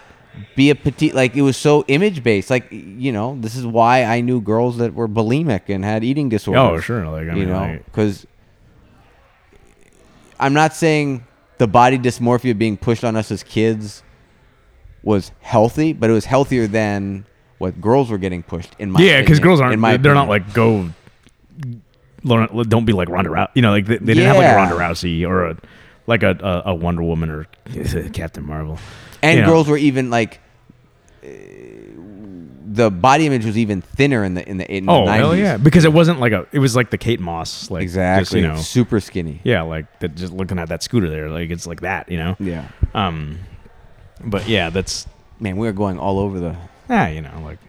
be 0.55 0.69
a 0.69 0.75
petite 0.75 1.13
like 1.13 1.35
it 1.35 1.41
was 1.41 1.57
so 1.57 1.83
image 1.87 2.23
based. 2.23 2.49
Like 2.49 2.67
you 2.71 3.11
know, 3.11 3.37
this 3.39 3.55
is 3.55 3.65
why 3.65 4.03
I 4.03 4.21
knew 4.21 4.41
girls 4.41 4.77
that 4.77 4.93
were 4.93 5.07
bulimic 5.07 5.69
and 5.69 5.83
had 5.83 6.03
eating 6.03 6.29
disorders. 6.29 6.61
Oh, 6.61 6.79
sure. 6.79 7.05
Like 7.07 7.27
I 7.29 7.33
you 7.33 7.39
mean, 7.41 7.49
know, 7.49 7.59
like, 7.59 7.85
because 7.85 8.25
I'm 10.39 10.53
not 10.53 10.73
saying 10.73 11.25
the 11.57 11.67
body 11.67 11.97
dysmorphia 11.97 12.57
being 12.57 12.77
pushed 12.77 13.03
on 13.03 13.15
us 13.15 13.31
as 13.31 13.43
kids 13.43 14.03
was 15.03 15.31
healthy, 15.41 15.93
but 15.93 16.09
it 16.09 16.13
was 16.13 16.25
healthier 16.25 16.67
than 16.67 17.25
what 17.59 17.79
girls 17.79 18.09
were 18.09 18.17
getting 18.17 18.43
pushed. 18.43 18.75
In 18.79 18.91
my 18.91 19.01
yeah, 19.01 19.21
because 19.21 19.39
girls 19.39 19.61
aren't. 19.61 19.73
in 19.73 19.79
my 19.79 19.97
they're 19.97 20.13
not 20.13 20.29
like 20.29 20.53
go. 20.53 20.89
learn- 22.23 22.49
Don't 22.69 22.85
be 22.85 22.93
like 22.93 23.09
Ronda 23.09 23.29
Rousey. 23.29 23.49
You 23.55 23.61
know, 23.61 23.71
like 23.71 23.85
they, 23.85 23.97
they 23.97 24.13
didn't 24.13 24.27
have 24.27 24.37
like 24.37 24.45
a 24.45 24.49
Yeah. 24.49 24.55
Ronda 24.55 24.75
Rousey 24.75 25.27
or 25.27 25.45
a 25.45 25.57
like 26.07 26.23
a, 26.23 26.37
a, 26.65 26.71
a 26.71 26.75
Wonder 26.75 27.03
Woman 27.03 27.29
or 27.29 27.43
Captain 28.13 28.45
Marvel. 28.45 28.77
And 29.23 29.37
you 29.37 29.41
know. 29.43 29.49
girls 29.49 29.67
were 29.67 29.77
even 29.77 30.09
like. 30.09 30.39
uh, 31.23 31.27
The 32.65 32.89
body 32.89 33.27
image 33.27 33.45
was 33.45 33.57
even 33.57 33.81
thinner 33.81 34.23
in 34.23 34.33
the 34.33 34.47
in 34.49 34.57
the, 34.57 34.71
in 34.71 34.89
Oh 34.89 35.05
the 35.05 35.11
90s. 35.11 35.15
hell 35.17 35.35
yeah! 35.35 35.57
Because 35.57 35.85
it 35.85 35.93
wasn't 35.93 36.19
like 36.19 36.31
a. 36.31 36.47
It 36.51 36.59
was 36.59 36.75
like 36.75 36.89
the 36.89 36.97
Kate 36.97 37.19
Moss. 37.19 37.69
Like 37.69 37.83
exactly. 37.83 38.23
Just, 38.23 38.33
you 38.33 38.41
know. 38.41 38.55
super 38.57 38.99
skinny. 38.99 39.41
Yeah, 39.43 39.61
like 39.61 39.85
that. 39.99 40.15
Just 40.15 40.33
looking 40.33 40.57
at 40.59 40.69
that 40.69 40.81
scooter 40.81 41.09
there, 41.09 41.29
like 41.29 41.49
it's 41.51 41.67
like 41.67 41.81
that. 41.81 42.09
You 42.09 42.17
know. 42.17 42.35
Yeah. 42.39 42.67
Um. 42.93 43.39
But 44.23 44.47
yeah, 44.47 44.69
that's 44.69 45.05
Man, 45.39 45.57
we 45.57 45.67
are 45.67 45.73
going 45.73 45.99
all 45.99 46.19
over 46.19 46.39
the. 46.39 46.55
yeah 46.89 47.09
you 47.09 47.21
know, 47.21 47.41
like 47.43 47.59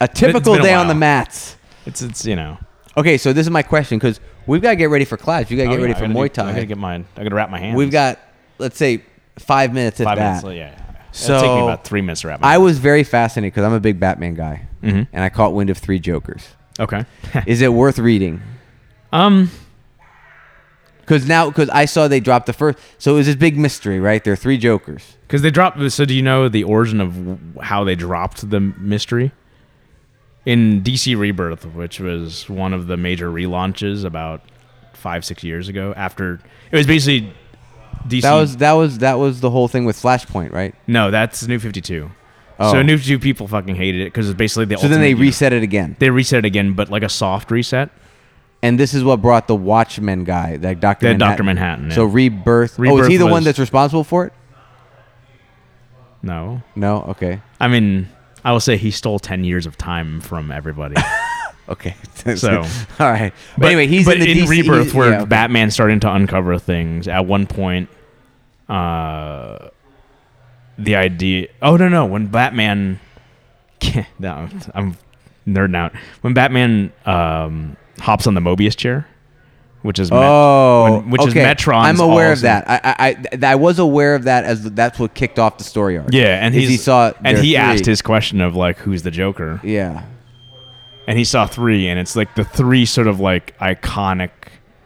A 0.00 0.06
typical 0.08 0.52
been 0.54 0.60
a 0.60 0.64
day 0.64 0.74
on 0.74 0.86
the 0.88 0.94
mats. 0.94 1.56
it's 1.84 2.00
it's 2.00 2.24
you 2.24 2.36
know. 2.36 2.58
Okay, 2.96 3.18
so 3.18 3.32
this 3.32 3.44
is 3.46 3.50
my 3.50 3.62
question 3.62 3.98
because 3.98 4.20
we've 4.46 4.62
got 4.62 4.70
to 4.70 4.76
get 4.76 4.88
ready 4.88 5.04
for 5.04 5.16
class. 5.16 5.50
You 5.50 5.56
got 5.56 5.64
to 5.64 5.70
get 5.70 5.78
Oh, 5.78 5.82
ready 5.82 5.92
yeah, 5.94 5.98
for 5.98 6.04
I 6.04 6.08
gotta 6.08 6.18
Muay 6.20 6.32
do- 6.32 6.42
I 6.42 6.52
gotta 6.52 6.66
get 6.66 6.78
mine. 6.78 7.06
I 7.16 7.24
gotta 7.24 7.34
wrap 7.34 7.50
my 7.50 7.58
hands. 7.58 7.76
We've 7.76 7.90
got, 7.90 8.20
let's 8.58 8.76
say, 8.78 9.02
five 9.36 9.74
minutes 9.74 9.98
at 10.00 10.04
five 10.04 10.16
that. 10.18 10.44
minutes. 10.44 10.56
Yeah. 10.56 10.93
So, 11.16 11.36
It'll 11.36 11.46
take 11.48 11.56
me 11.58 11.62
about 11.62 11.84
three 11.84 12.00
minutes 12.02 12.22
to 12.22 12.28
wrap. 12.28 12.40
My 12.40 12.54
I 12.54 12.58
was 12.58 12.78
very 12.78 13.04
fascinated 13.04 13.54
because 13.54 13.64
I'm 13.64 13.72
a 13.72 13.78
big 13.78 14.00
Batman 14.00 14.34
guy, 14.34 14.62
Mhm. 14.82 15.06
and 15.12 15.22
I 15.24 15.28
caught 15.28 15.54
wind 15.54 15.70
of 15.70 15.78
three 15.78 16.00
Jokers. 16.00 16.48
okay. 16.80 17.04
Is 17.46 17.62
it 17.62 17.72
worth 17.72 17.98
reading? 17.98 18.42
um. 19.12 19.50
Because 21.00 21.28
now, 21.28 21.48
because 21.50 21.68
I 21.68 21.84
saw 21.84 22.08
they 22.08 22.18
dropped 22.18 22.46
the 22.46 22.54
first, 22.54 22.78
so 22.98 23.12
it 23.12 23.16
was 23.16 23.26
this 23.26 23.36
big 23.36 23.58
mystery, 23.58 24.00
right? 24.00 24.24
There 24.24 24.32
are 24.32 24.36
three 24.36 24.56
Jokers. 24.56 25.16
Because 25.26 25.42
they 25.42 25.50
dropped. 25.50 25.78
So 25.92 26.04
do 26.06 26.14
you 26.14 26.22
know 26.22 26.48
the 26.48 26.64
origin 26.64 26.98
of 27.00 27.38
how 27.62 27.84
they 27.84 27.94
dropped 27.94 28.48
the 28.48 28.58
mystery? 28.60 29.30
In 30.46 30.82
DC 30.82 31.14
Rebirth, 31.16 31.64
which 31.74 32.00
was 32.00 32.48
one 32.50 32.72
of 32.72 32.86
the 32.86 32.96
major 32.96 33.30
relaunches 33.30 34.04
about 34.04 34.40
five 34.94 35.24
six 35.24 35.44
years 35.44 35.68
ago, 35.68 35.92
after 35.96 36.40
it 36.72 36.76
was 36.76 36.86
basically 36.86 37.32
DC. 38.08 38.22
That 38.22 38.34
was 38.34 38.56
that 38.58 38.72
was 38.72 38.98
that 38.98 39.14
was 39.18 39.40
the 39.40 39.50
whole 39.50 39.68
thing 39.68 39.84
with 39.84 40.00
Flashpoint, 40.00 40.52
right? 40.52 40.74
no, 40.86 41.10
that's 41.10 41.46
New 41.46 41.58
Fifty 41.58 41.80
Two. 41.80 42.10
Oh. 42.58 42.72
So 42.72 42.82
New 42.82 42.96
Fifty 42.96 43.12
Two 43.14 43.18
people 43.18 43.48
fucking 43.48 43.74
hated 43.76 44.02
it 44.02 44.04
because 44.06 44.28
it's 44.28 44.36
basically 44.38 44.66
the. 44.66 44.76
Old 44.76 44.82
So 44.82 44.88
then 44.88 45.00
they 45.00 45.14
reset 45.14 45.52
it 45.52 45.62
again, 45.62 45.96
They 45.98 46.10
reset 46.10 46.40
it 46.40 46.44
again, 46.44 46.74
but 46.74 46.90
like 46.90 47.02
a 47.02 47.08
soft 47.08 47.50
reset. 47.50 47.90
and 48.62 48.78
this 48.78 48.94
is 48.94 49.02
what 49.04 49.20
brought 49.22 49.48
the 49.48 49.56
Watchmen 49.56 50.24
guy, 50.24 50.56
that 50.58 50.80
Doctor 50.80 51.06
That 51.08 51.18
Manhattan. 51.18 51.36
Dr. 51.36 51.44
Manhattan. 51.44 51.88
yeah. 51.90 51.94
So 51.94 52.04
rebirth. 52.04 52.78
oh, 52.78 52.98
is 52.98 53.08
he 53.08 53.16
the 53.16 53.26
one 53.26 53.42
that's 53.44 53.58
responsible 53.58 54.04
for 54.04 54.26
it? 54.26 54.32
no, 56.22 56.62
No. 56.74 57.02
Okay. 57.10 57.40
I 57.60 57.68
mean, 57.68 58.08
I 58.44 58.52
will 58.52 58.60
say 58.60 58.76
he 58.76 58.90
stole 58.90 59.18
ten 59.18 59.44
years 59.44 59.66
of 59.66 59.76
time 59.76 60.20
from 60.20 60.50
everybody. 60.50 60.96
Okay. 61.66 61.94
So- 62.36 62.60
all 62.60 63.10
right. 63.10 63.32
But, 63.54 63.60
But 63.62 63.66
anyway, 63.68 63.86
he's 63.86 64.04
but 64.04 64.18
in 64.18 64.20
the 64.20 64.34
DC 64.42 64.48
Rebirth 64.50 64.92
where 64.92 65.10
yeah, 65.10 65.16
okay. 65.20 65.28
Batman's 65.30 65.72
starting 65.72 65.98
to 66.00 66.12
uncover 66.12 66.58
things. 66.58 67.08
At 67.08 67.24
one 67.24 67.46
point, 67.46 67.88
uh, 68.68 69.68
the 70.78 70.96
idea. 70.96 71.48
Oh 71.62 71.76
no, 71.76 71.88
no. 71.88 72.06
When 72.06 72.26
Batman, 72.26 73.00
no, 74.18 74.48
I'm 74.74 74.96
nerding 75.46 75.76
out. 75.76 75.92
When 76.22 76.34
Batman 76.34 76.92
um, 77.06 77.76
hops 77.98 78.26
on 78.26 78.34
the 78.34 78.40
Mobius 78.40 78.76
chair, 78.76 79.06
which 79.82 79.98
is 79.98 80.10
Met- 80.10 80.20
Oh, 80.22 80.98
when- 81.00 81.10
which 81.10 81.22
is 81.22 81.28
okay. 81.28 81.42
Metron's 81.42 82.00
I'm 82.00 82.10
aware 82.10 82.32
of 82.32 82.40
that. 82.40 82.64
I, 82.68 82.80
I, 82.84 83.26
I, 83.42 83.52
I 83.52 83.54
was 83.56 83.78
aware 83.78 84.14
of 84.14 84.24
that 84.24 84.44
as 84.44 84.62
that's 84.72 84.98
what 84.98 85.14
kicked 85.14 85.38
off 85.38 85.58
the 85.58 85.64
story 85.64 85.98
arc. 85.98 86.08
yeah, 86.12 86.38
and 86.44 86.54
he 86.54 86.76
saw 86.76 87.12
and 87.24 87.36
he 87.38 87.52
three. 87.52 87.56
asked 87.56 87.86
his 87.86 88.02
question 88.02 88.40
of 88.40 88.56
like, 88.56 88.78
who's 88.78 89.02
the 89.02 89.10
Joker? 89.10 89.60
Yeah, 89.62 90.04
And 91.06 91.18
he 91.18 91.24
saw 91.24 91.46
three, 91.46 91.86
and 91.88 92.00
it's 92.00 92.16
like 92.16 92.34
the 92.34 92.44
three 92.44 92.86
sort 92.86 93.06
of 93.06 93.20
like 93.20 93.56
iconic. 93.58 94.30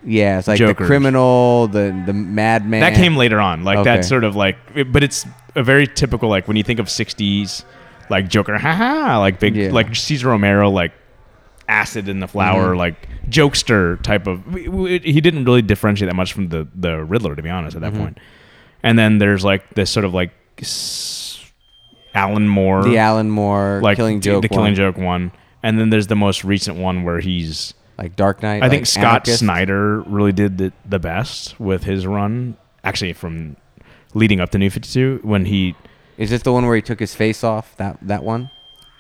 Yeah. 0.04 0.38
It's 0.38 0.48
like 0.48 0.58
Jokers. 0.58 0.76
the 0.78 0.86
criminal, 0.86 1.66
the 1.68 2.02
the 2.06 2.12
madman. 2.12 2.80
That 2.80 2.94
came 2.94 3.16
later 3.16 3.40
on. 3.40 3.64
Like 3.64 3.78
Okay. 3.78 3.90
that's 3.96 4.08
sort 4.08 4.24
of 4.24 4.36
like, 4.36 4.56
but 4.92 5.02
it's 5.02 5.26
a 5.54 5.62
very 5.62 5.86
typical 5.86 6.28
like 6.28 6.46
when 6.48 6.56
you 6.56 6.62
think 6.62 6.78
of 6.80 6.86
'60s, 6.86 7.64
like 8.10 8.28
Joker, 8.28 8.56
haha, 8.58 9.18
like 9.18 9.38
big, 9.40 9.56
Yeah. 9.56 9.70
like 9.72 9.94
Cesar 9.96 10.28
Romero, 10.28 10.70
like 10.70 10.92
acid 11.68 12.08
in 12.08 12.20
the 12.20 12.28
flower, 12.28 12.74
Mhm. 12.74 12.78
like 12.78 13.08
jokester 13.28 14.00
type 14.02 14.26
of. 14.26 14.40
He 14.54 15.20
didn't 15.20 15.44
really 15.44 15.60
differentiate 15.62 16.08
that 16.10 16.16
much 16.16 16.32
from 16.32 16.48
the 16.48 16.66
the 16.74 17.04
Riddler, 17.04 17.34
to 17.36 17.42
be 17.42 17.50
honest, 17.50 17.74
at 17.76 17.82
that 17.82 17.92
Mhm. 17.92 17.98
point. 17.98 18.18
And 18.82 18.98
then 18.98 19.18
there's 19.18 19.44
like 19.44 19.74
this 19.74 19.90
sort 19.90 20.04
of 20.06 20.14
like 20.14 20.30
Alan 22.14 22.48
Moore, 22.48 22.82
the 22.84 22.98
Alan 22.98 23.30
Moore 23.30 23.80
like 23.82 23.96
killing 23.96 24.18
the- 24.20 24.24
joke. 24.24 24.42
the 24.42 24.48
Killing. 24.48 24.74
Joke 24.74 24.96
one, 24.96 25.30
and 25.62 25.78
then 25.78 25.90
there's 25.90 26.06
the 26.06 26.16
most 26.16 26.44
recent 26.44 26.76
one 26.76 27.02
where 27.02 27.20
he's 27.20 27.74
like 27.98 28.16
Dark 28.16 28.42
Knight. 28.42 28.62
I 28.62 28.68
think 28.68 28.86
Scott 28.86 29.04
Anarchist. 29.04 29.40
Snyder 29.40 30.00
really 30.02 30.32
did 30.32 30.58
the, 30.58 30.72
the 30.88 30.98
best 30.98 31.58
with 31.60 31.84
his 31.84 32.06
run. 32.06 32.56
Actually, 32.84 33.12
from 33.12 33.56
leading 34.14 34.40
up 34.40 34.50
to 34.50 34.58
New 34.58 34.70
Fifty 34.70 34.88
Two, 34.88 35.20
when 35.22 35.44
he, 35.44 35.74
Is 36.16 36.30
this 36.30 36.42
the 36.42 36.52
one 36.52 36.64
where 36.64 36.76
he 36.76 36.82
took 36.82 37.00
his 37.00 37.14
face 37.14 37.42
off? 37.44 37.76
That 37.76 37.98
that 38.02 38.22
one. 38.22 38.50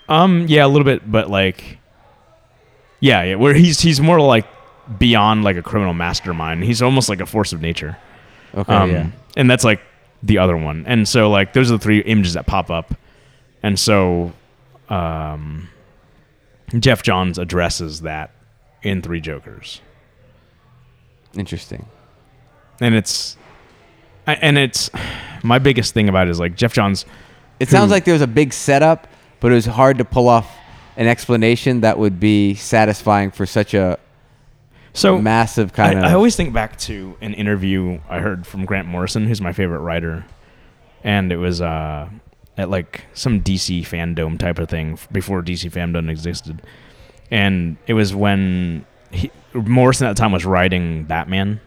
um, 0.08 0.46
yeah, 0.48 0.66
a 0.66 0.68
little 0.68 0.84
bit, 0.84 1.10
but 1.10 1.30
like, 1.30 1.78
yeah, 3.00 3.22
yeah, 3.22 3.34
where 3.36 3.54
he's 3.54 3.80
he's 3.80 4.00
more 4.00 4.20
like 4.20 4.46
beyond 4.98 5.44
like 5.44 5.56
a 5.56 5.62
criminal 5.62 5.94
mastermind. 5.94 6.64
He's 6.64 6.82
almost 6.82 7.08
like 7.08 7.20
a 7.20 7.26
force 7.26 7.52
of 7.52 7.60
nature. 7.60 7.96
Okay. 8.54 8.72
Um, 8.72 8.90
yeah. 8.90 9.10
and 9.36 9.50
that's 9.50 9.62
like 9.64 9.80
the 10.22 10.38
other 10.38 10.56
one. 10.56 10.84
And 10.86 11.06
so 11.06 11.30
like 11.30 11.52
those 11.52 11.70
are 11.70 11.76
the 11.76 11.82
three 11.82 12.00
images 12.00 12.34
that 12.34 12.46
pop 12.46 12.70
up. 12.70 12.94
And 13.62 13.78
so, 13.78 14.32
um, 14.88 15.68
Geoff 16.78 17.02
Johns 17.02 17.38
addresses 17.38 18.00
that 18.02 18.30
in 18.82 19.02
Three 19.02 19.20
Jokers. 19.20 19.80
Interesting. 21.34 21.86
and 22.80 22.94
it's 22.94 23.36
and 24.26 24.58
it's 24.58 24.90
my 25.42 25.58
biggest 25.58 25.94
thing 25.94 26.08
about 26.08 26.26
it 26.26 26.30
is 26.30 26.40
like 26.40 26.54
Geoff 26.56 26.72
Johns. 26.72 27.04
It 27.60 27.68
sounds 27.68 27.90
like 27.90 28.04
there 28.04 28.14
was 28.14 28.22
a 28.22 28.26
big 28.26 28.52
setup, 28.52 29.08
but 29.40 29.50
it 29.50 29.54
was 29.54 29.66
hard 29.66 29.98
to 29.98 30.04
pull 30.04 30.28
off 30.28 30.54
an 30.96 31.06
explanation 31.06 31.80
that 31.80 31.98
would 31.98 32.20
be 32.20 32.54
satisfying 32.54 33.30
for 33.30 33.46
such 33.46 33.74
a 33.74 33.98
So 34.92 35.18
massive 35.18 35.72
I, 35.74 35.76
kind 35.76 35.98
of. 35.98 36.04
I 36.04 36.12
always 36.12 36.36
think 36.36 36.52
back 36.52 36.78
to 36.80 37.16
an 37.20 37.34
interview 37.34 38.00
I 38.08 38.20
heard 38.20 38.46
from 38.46 38.64
Grant 38.64 38.86
Morrison, 38.88 39.26
who's 39.26 39.40
my 39.40 39.52
favorite 39.52 39.80
writer, 39.80 40.24
and 41.02 41.32
it 41.32 41.36
was 41.36 41.60
uh, 41.60 42.08
at 42.56 42.68
like 42.70 43.04
some 43.14 43.40
DC 43.40 43.82
fandom 43.82 44.38
type 44.38 44.58
of 44.58 44.68
thing 44.68 44.98
before 45.10 45.42
DC 45.42 45.70
fandom 45.72 46.08
existed, 46.10 46.62
and 47.30 47.76
it 47.86 47.94
was 47.94 48.14
when 48.14 48.84
he, 49.10 49.30
Morrison 49.54 50.06
at 50.06 50.16
the 50.16 50.20
time 50.20 50.32
was 50.32 50.44
writing 50.44 51.04
Batman, 51.04 51.60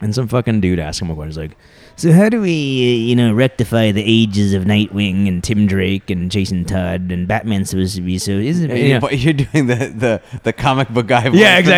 and 0.00 0.14
some 0.14 0.28
fucking 0.28 0.60
dude 0.60 0.78
asked 0.78 1.00
him 1.00 1.10
a 1.10 1.14
question. 1.14 1.30
He's 1.30 1.38
like, 1.38 1.56
So 1.96 2.12
how 2.12 2.28
do 2.28 2.40
we, 2.40 2.50
uh, 2.50 3.08
you 3.08 3.16
know, 3.16 3.32
rectify 3.32 3.92
the 3.92 4.02
ages 4.04 4.52
of 4.52 4.64
Nightwing 4.64 5.28
and 5.28 5.42
Tim 5.42 5.66
Drake 5.66 6.10
and 6.10 6.30
Jason 6.30 6.64
Todd 6.64 7.10
and 7.12 7.26
Batman's 7.28 7.70
supposed 7.70 7.94
to 7.96 8.02
be 8.02 8.18
so? 8.18 8.32
Isn't 8.32 8.70
Yeah, 8.70 8.76
it? 8.76 9.02
you're, 9.02 9.12
you're 9.12 9.32
doing 9.46 9.66
the, 9.68 9.74
the, 9.96 10.22
the 10.42 10.52
comic 10.52 10.88
book 10.90 11.06
guy. 11.06 11.28
voice 11.28 11.38
Yeah, 11.38 11.56
for 11.56 11.62
The 11.62 11.76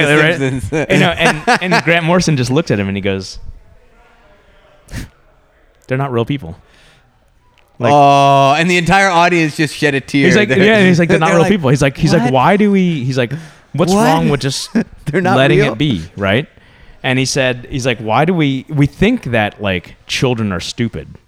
exactly, 0.49 0.79
right? 0.79 0.91
You 0.93 0.99
know, 0.99 1.11
and, 1.11 1.63
and 1.75 1.85
Grant 1.85 2.05
Morrison 2.07 2.37
just 2.37 2.51
looked 2.51 2.71
at 2.71 2.81
him 2.81 2.89
and 2.89 2.97
he 2.97 3.01
goes, 3.03 3.39
"They're 5.87 5.99
not 5.99 6.11
real 6.11 6.25
people." 6.25 6.57
Like- 7.79 7.93
oh, 7.93 8.55
and 8.59 8.71
the 8.71 8.77
entire 8.79 9.09
audience 9.09 9.57
just 9.57 9.75
shed 9.75 9.95
a 9.95 10.01
tear. 10.01 10.27
He's 10.27 10.37
like, 10.37 10.49
They're- 10.49 10.63
yeah, 10.65 10.85
he's 10.87 10.99
like, 10.99 11.09
they're 11.11 11.19
not 11.19 11.31
real 11.31 11.41
like, 11.41 11.51
people. 11.51 11.71
He's 11.71 11.83
like, 11.83 11.97
he's 11.97 12.13
like, 12.15 12.33
why 12.33 12.57
do 12.57 12.71
we? 12.71 13.05
He's 13.05 13.19
like, 13.19 13.33
what's 13.75 13.93
What? 13.93 14.05
wrong 14.05 14.29
with 14.31 14.41
just 14.41 14.71
They're 15.07 15.21
not 15.21 15.37
letting 15.37 15.59
real? 15.59 15.73
it 15.73 15.79
be, 15.79 16.05
right? 16.17 16.49
And 17.03 17.19
he 17.19 17.25
said, 17.25 17.67
he's 17.71 17.87
like, 17.87 17.99
why 17.99 18.25
do 18.25 18.35
we? 18.35 18.65
We 18.69 18.87
think 18.87 19.25
that 19.25 19.61
like 19.63 19.97
children 20.07 20.53
are 20.53 20.61
stupid, 20.61 21.19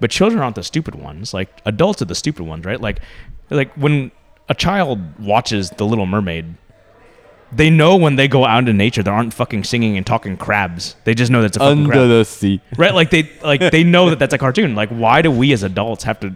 but 0.00 0.10
children 0.10 0.42
aren't 0.42 0.56
the 0.56 0.64
stupid 0.64 0.94
ones. 0.96 1.32
Like 1.34 1.48
adults 1.66 2.00
are 2.02 2.06
the 2.06 2.14
stupid 2.14 2.44
ones, 2.46 2.64
right? 2.64 2.80
Like, 2.80 3.00
like 3.50 3.72
when 3.74 4.10
a 4.48 4.54
child 4.54 4.98
watches 5.20 5.70
The 5.70 5.84
Little 5.86 6.06
Mermaid, 6.06 6.54
they 7.54 7.68
know 7.68 7.96
when 7.96 8.16
they 8.16 8.28
go 8.28 8.44
out 8.46 8.60
into 8.60 8.72
nature, 8.72 9.02
there 9.02 9.12
aren't 9.12 9.34
fucking 9.34 9.64
singing 9.64 9.96
and 9.96 10.06
talking 10.06 10.36
crabs. 10.36 10.96
They 11.04 11.14
just 11.14 11.30
know 11.30 11.42
that's 11.42 11.56
a 11.56 11.60
fucking 11.60 11.86
crab. 11.86 12.08
the 12.08 12.24
sea. 12.24 12.60
right? 12.78 12.94
Like 12.94 13.10
they 13.10 13.30
like 13.42 13.60
they 13.70 13.84
know 13.84 14.10
that 14.10 14.18
that's 14.18 14.32
a 14.34 14.38
cartoon. 14.38 14.74
Like 14.74 14.88
why 14.88 15.20
do 15.22 15.30
we 15.30 15.52
as 15.52 15.62
adults 15.62 16.04
have 16.04 16.18
to 16.20 16.34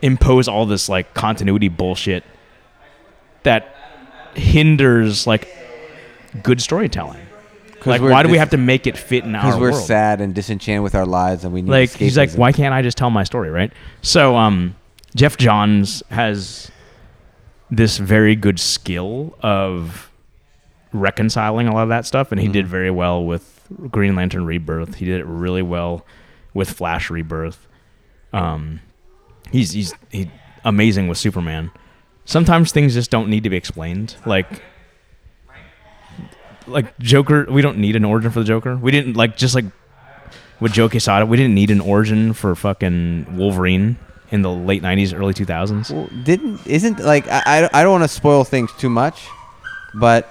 impose 0.00 0.48
all 0.48 0.64
this 0.66 0.88
like 0.88 1.12
continuity 1.14 1.68
bullshit 1.68 2.24
that 3.42 3.74
hinders 4.34 5.26
like 5.26 5.48
good 6.42 6.60
storytelling? 6.60 7.20
Like 7.84 8.00
why 8.00 8.22
do 8.22 8.28
we 8.28 8.34
dis- 8.34 8.38
have 8.40 8.50
to 8.50 8.58
make 8.58 8.86
it 8.86 8.96
fit 8.96 9.24
in 9.24 9.34
our 9.34 9.42
Because 9.42 9.60
we're 9.60 9.72
world? 9.72 9.84
sad 9.84 10.20
and 10.20 10.32
disenchanted 10.32 10.84
with 10.84 10.94
our 10.94 11.04
lives, 11.06 11.42
and 11.44 11.52
we 11.52 11.62
need 11.62 11.70
like 11.70 11.90
he's 11.90 12.16
like 12.16 12.30
escapism. 12.30 12.38
why 12.38 12.52
can't 12.52 12.72
i 12.72 12.80
just 12.80 12.96
tell 12.96 13.10
my 13.10 13.24
story 13.24 13.50
right 13.50 13.72
so 14.02 14.36
um 14.36 14.76
geoff 15.16 15.36
johns 15.36 16.00
has 16.10 16.70
this 17.72 17.98
very 17.98 18.36
good 18.36 18.60
skill 18.60 19.36
of 19.42 20.11
reconciling 20.92 21.68
a 21.68 21.74
lot 21.74 21.84
of 21.84 21.88
that 21.88 22.06
stuff 22.06 22.32
and 22.32 22.40
he 22.40 22.48
did 22.48 22.66
very 22.66 22.90
well 22.90 23.24
with 23.24 23.66
green 23.90 24.14
lantern 24.14 24.44
rebirth. 24.44 24.96
He 24.96 25.04
did 25.04 25.20
it 25.20 25.26
really 25.26 25.62
well 25.62 26.04
with 26.54 26.70
flash 26.70 27.10
rebirth. 27.10 27.66
Um 28.32 28.80
he's 29.50 29.72
he's 29.72 29.94
he 30.10 30.30
amazing 30.64 31.08
with 31.08 31.18
superman. 31.18 31.70
Sometimes 32.24 32.72
things 32.72 32.94
just 32.94 33.10
don't 33.10 33.28
need 33.28 33.42
to 33.44 33.50
be 33.50 33.56
explained. 33.56 34.16
Like 34.26 34.62
like 36.66 36.96
joker 36.98 37.46
we 37.50 37.62
don't 37.62 37.78
need 37.78 37.96
an 37.96 38.04
origin 38.04 38.30
for 38.30 38.40
the 38.40 38.46
joker. 38.46 38.76
We 38.76 38.90
didn't 38.90 39.16
like 39.16 39.36
just 39.36 39.54
like 39.54 39.64
with 40.62 40.72
Joe 40.72 40.88
Quesada, 40.88 41.26
we 41.26 41.36
didn't 41.36 41.54
need 41.54 41.70
an 41.72 41.80
origin 41.80 42.32
for 42.32 42.54
fucking 42.54 43.36
Wolverine 43.36 43.98
in 44.30 44.42
the 44.42 44.50
late 44.50 44.80
'90s, 44.80 45.12
early 45.12 45.34
2000s. 45.34 45.90
Well, 45.90 46.08
didn't 46.22 46.64
isn't 46.66 47.00
like 47.00 47.26
I 47.26 47.42
I, 47.44 47.80
I 47.80 47.82
don't 47.82 47.92
want 47.92 48.04
to 48.04 48.08
spoil 48.08 48.44
things 48.44 48.72
too 48.78 48.88
much, 48.88 49.26
but 49.92 50.30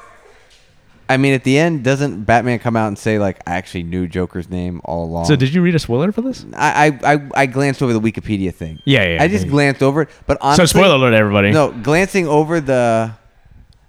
I 1.14 1.18
mean 1.18 1.34
at 1.34 1.44
the 1.44 1.58
end 1.58 1.84
doesn't 1.84 2.24
Batman 2.24 2.60
come 2.60 2.76
out 2.76 2.88
and 2.88 2.98
say 2.98 3.20
like 3.20 3.38
I 3.48 3.52
actually 3.56 3.84
knew 3.84 4.08
Joker's 4.08 4.50
name 4.50 4.82
all 4.86 5.06
along? 5.06 5.26
So, 5.26 5.36
did 5.36 5.54
you 5.54 5.62
read 5.62 5.76
a 5.76 5.80
spoiler 5.80 6.12
for 6.12 6.22
this? 6.22 6.46
I, 6.54 6.88
I 7.04 7.14
I 7.14 7.30
I 7.36 7.46
glanced 7.46 7.82
over 7.82 7.94
the 7.94 8.00
Wikipedia 8.02 8.54
thing. 8.54 8.80
Yeah, 8.86 9.06
yeah. 9.08 9.24
I 9.24 9.28
just 9.28 9.46
yeah. 9.46 9.52
glanced 9.52 9.84
over 9.84 10.04
it, 10.04 10.10
but 10.28 10.38
honestly, 10.42 10.68
so, 10.68 10.80
spoiler 10.80 10.96
alert, 10.96 11.14
everybody. 11.14 11.52
No, 11.52 11.72
glancing 11.72 12.28
over 12.28 12.60
the 12.60 13.12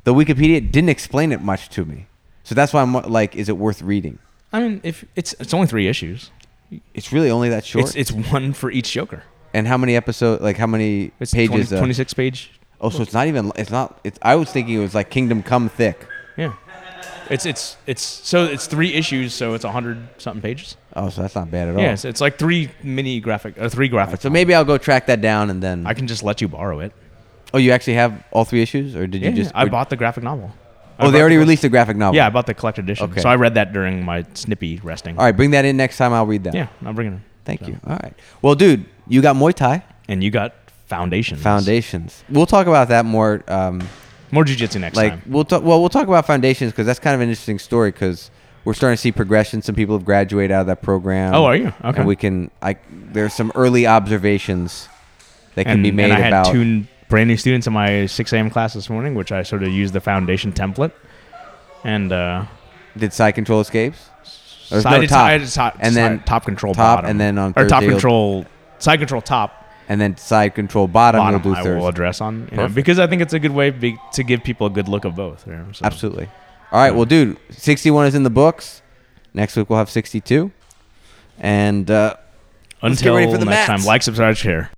the 0.05 0.13
Wikipedia 0.15 0.61
didn't 0.71 0.89
explain 0.91 1.33
it 1.33 1.41
much 1.41 1.69
to 1.71 1.85
me. 1.85 2.07
So 2.45 2.55
that's 2.55 2.73
why 2.73 2.83
I'm 2.83 2.93
like, 2.93 3.37
is 3.37 3.49
it 3.49 3.57
worth 3.57 3.83
reading? 3.83 4.19
I 4.53 4.61
mean, 4.61 4.81
if 4.83 5.05
it's 5.17 5.33
it's 5.39 5.55
only 5.55 5.67
three 5.67 5.89
issues. 5.89 6.31
It's 6.95 7.13
really 7.13 7.31
only 7.31 7.51
that 7.51 7.65
short. 7.65 7.85
It's 7.85 7.95
it's 7.95 8.13
one 8.33 8.53
for 8.55 8.71
each 8.71 8.91
Joker. 8.93 9.23
and 9.55 9.69
how 9.69 9.77
many 9.77 9.95
episodes? 9.95 10.43
Like 10.43 10.57
how 10.57 10.67
many 10.67 11.13
It's 11.21 11.33
pages? 11.35 11.69
20, 11.69 11.77
uh, 11.77 11.79
26 11.79 12.15
page. 12.15 12.51
oh, 12.81 12.89
so 12.91 13.03
it's 13.03 13.13
not 13.13 13.27
even. 13.29 13.53
It's 13.57 13.71
not. 13.71 14.01
It's. 14.05 14.19
I 14.23 14.35
was 14.37 14.51
thinking 14.51 14.75
it 14.77 14.81
was 14.81 14.95
like 14.95 15.11
Kingdom 15.11 15.43
Come 15.43 15.69
thick. 15.69 16.07
It's 17.31 17.47
it's 17.47 17.77
it's 17.87 18.03
so 18.03 18.45
it's 18.45 18.67
three 18.67 18.93
issues, 18.95 19.33
so 19.35 19.55
it's 19.55 19.65
hundred 19.65 19.99
something 20.19 20.43
pages. 20.43 20.77
Oh, 20.95 21.09
so 21.09 21.23
that's 21.23 21.35
not 21.35 21.51
bad 21.51 21.69
at 21.69 21.77
all. 21.77 21.81
Yeah, 21.83 21.93
it's, 21.93 22.05
it's 22.05 22.21
like 22.21 22.39
three 22.39 22.71
mini 22.83 23.21
graphic 23.21 23.57
or 23.59 23.69
three 23.69 23.89
graphic. 23.89 24.21
So 24.21 24.29
maybe 24.31 24.55
I'll 24.55 24.65
go 24.65 24.77
track 24.79 25.07
that 25.07 25.21
down 25.21 25.49
and 25.51 25.63
then. 25.63 25.87
I 25.87 25.95
can 25.95 26.07
just 26.07 26.23
let 26.23 26.41
you 26.41 26.49
borrow 26.49 26.81
it. 26.81 26.93
oh, 27.55 27.59
you 27.59 27.71
actually 27.73 27.95
have 27.95 28.23
all 28.33 28.45
three 28.45 28.63
issues, 28.63 28.95
or 28.97 29.07
did 29.07 29.23
Yeah, 29.23 29.31
you 29.31 29.37
just? 29.37 29.53
I 29.55 29.65
or- 29.65 29.71
bought 29.71 29.89
the 29.91 29.97
graphic 29.97 30.25
novel. 30.25 30.53
I 30.99 31.07
Oh, 31.07 31.11
they 31.11 31.21
already 31.21 31.37
the- 31.37 31.41
released 31.41 31.63
the 31.63 31.69
graphic 31.71 31.97
novel. 31.97 32.17
Yeah, 32.17 32.27
I 32.27 32.31
bought 32.31 32.47
the 32.47 32.55
collected 32.55 32.85
edition. 32.85 33.11
Okay. 33.11 33.21
So 33.23 33.29
I 33.29 33.37
read 33.37 33.55
that 33.55 33.73
during 33.73 34.05
my 34.05 34.25
snippy 34.35 34.79
resting. 34.83 35.19
All 35.19 35.25
right, 35.25 35.37
bring 35.37 35.53
that 35.53 35.65
in 35.65 35.77
next 35.77 35.97
time. 35.97 36.13
I'll 36.13 36.27
read 36.27 36.45
that. 36.45 36.55
Yeah, 36.55 36.67
I'm 36.85 36.95
bringing 36.95 37.15
it. 37.15 37.21
Thank 37.45 37.61
So. 37.61 37.69
you. 37.69 37.81
All 37.87 37.99
right. 38.03 38.15
Well, 38.43 38.55
dude, 38.55 38.85
you 39.09 39.23
got 39.23 39.35
Muay 39.37 39.55
Thai 39.55 39.83
And 40.09 40.23
you 40.23 40.31
got 40.31 40.55
foundations. 40.87 41.41
foundations. 41.43 42.23
We'll 42.29 42.47
talk 42.47 42.67
about 42.67 42.89
that 42.89 43.05
more. 43.07 43.43
Um, 43.49 43.81
More 44.33 44.45
jujitsu 44.45 44.81
next 44.81 44.97
like 44.97 45.13
time. 45.13 45.23
we'll 45.27 45.45
talk. 45.45 45.63
Well, 45.63 45.79
we'll 45.79 45.91
talk 45.91 46.09
about 46.09 46.27
foundations 46.27 46.73
because 46.73 46.87
that's 46.87 46.99
kind 46.99 47.15
of 47.15 47.21
an 47.21 47.29
interesting 47.29 47.59
story 47.59 47.93
because 47.93 48.31
we're 48.65 48.75
starting 48.75 48.97
to 48.97 49.01
see 49.01 49.13
progression. 49.13 49.61
Some 49.63 49.75
people 49.75 49.97
have 49.97 50.05
graduated 50.05 50.53
out 50.53 50.63
of 50.63 50.67
that 50.69 50.83
program. 50.83 51.35
Oh, 51.35 51.45
are 51.45 51.55
you? 51.55 51.73
Okay. 51.85 51.99
And 51.99 52.07
we 52.07 52.17
can. 52.17 52.51
I 52.63 52.77
there's 52.91 53.35
some 53.35 53.53
early 53.55 53.87
observations 53.87 54.89
that 55.55 55.65
can 55.65 55.75
and, 55.75 55.83
be 55.83 55.91
made 55.91 56.11
and 56.11 56.15
I 56.15 56.29
about. 56.29 56.47
had 56.47 56.53
two 56.53 56.85
brand 57.09 57.29
new 57.29 57.37
students 57.37 57.67
in 57.67 57.75
my 57.75 58.07
6 58.07 58.33
a.m. 58.33 58.49
class 58.49 58.73
this 58.73 58.89
morning, 58.89 59.15
which 59.15 59.33
I 59.33 59.43
sort 59.43 59.63
of 59.63 59.69
used 59.69 59.93
the 59.93 60.01
foundation 60.01 60.51
template. 60.51 60.93
And 61.85 62.11
uh, 62.11 62.47
did 62.97 63.13
side 63.13 63.33
control 63.33 63.61
escapes? 63.61 64.09
There's 64.71 64.85
so 64.85 64.91
no 64.91 65.05
top. 65.05 65.27
I 65.27 65.37
did 65.37 65.49
top, 65.51 65.77
and 65.79 65.95
then 65.95 66.19
side- 66.21 66.27
top 66.27 66.45
control 66.47 66.73
top, 66.73 66.99
bottom. 66.99 67.11
and 67.11 67.21
then 67.21 67.37
on 67.37 67.53
or 67.55 67.67
top 67.67 67.81
Thursday 67.83 67.91
control 67.91 68.47
side 68.79 68.99
control 68.99 69.21
top 69.21 69.62
and 69.93 70.01
then 70.01 70.17
side 70.17 70.55
control 70.55 70.89
bottom. 70.89 71.19
bottom 71.21 71.43
We'll 71.43 71.53
do 71.55 71.61
I 71.61 71.63
Thursday. 71.63 71.79
will 71.81 71.89
address 71.89 72.21
on 72.23 72.35
you 72.35 72.41
know, 72.57 72.63
Perfect. 72.63 72.75
because 72.75 72.99
I 72.99 73.07
think 73.07 73.21
it's 73.21 73.35
a 73.35 73.39
good 73.39 73.53
way 73.53 73.69
be, 73.69 73.99
to 74.15 74.23
give 74.25 74.43
people 74.43 74.67
a 74.67 74.71
good 74.71 74.89
look 74.89 75.05
of 75.05 75.15
both. 75.15 75.47
you 75.47 75.53
know, 75.53 75.67
so. 75.73 75.85
Absolutely. 75.85 76.29
All 76.73 76.81
right. 76.81 76.95
Well, 76.95 77.05
dude, 77.05 77.37
61 77.51 78.07
is 78.07 78.15
in 78.15 78.23
the 78.23 78.31
books. 78.31 78.81
Next 79.35 79.55
week 79.55 79.69
we'll 79.69 79.79
have 79.79 79.91
62. 79.91 80.51
And 81.39 81.91
uh, 81.91 82.17
Until 82.81 83.17
ready 83.17 83.31
for 83.31 83.37
the 83.37 83.45
next 83.45 83.67
time, 83.67 83.85
like, 83.85 84.03
subscribe, 84.03 84.37
share. 84.37 84.71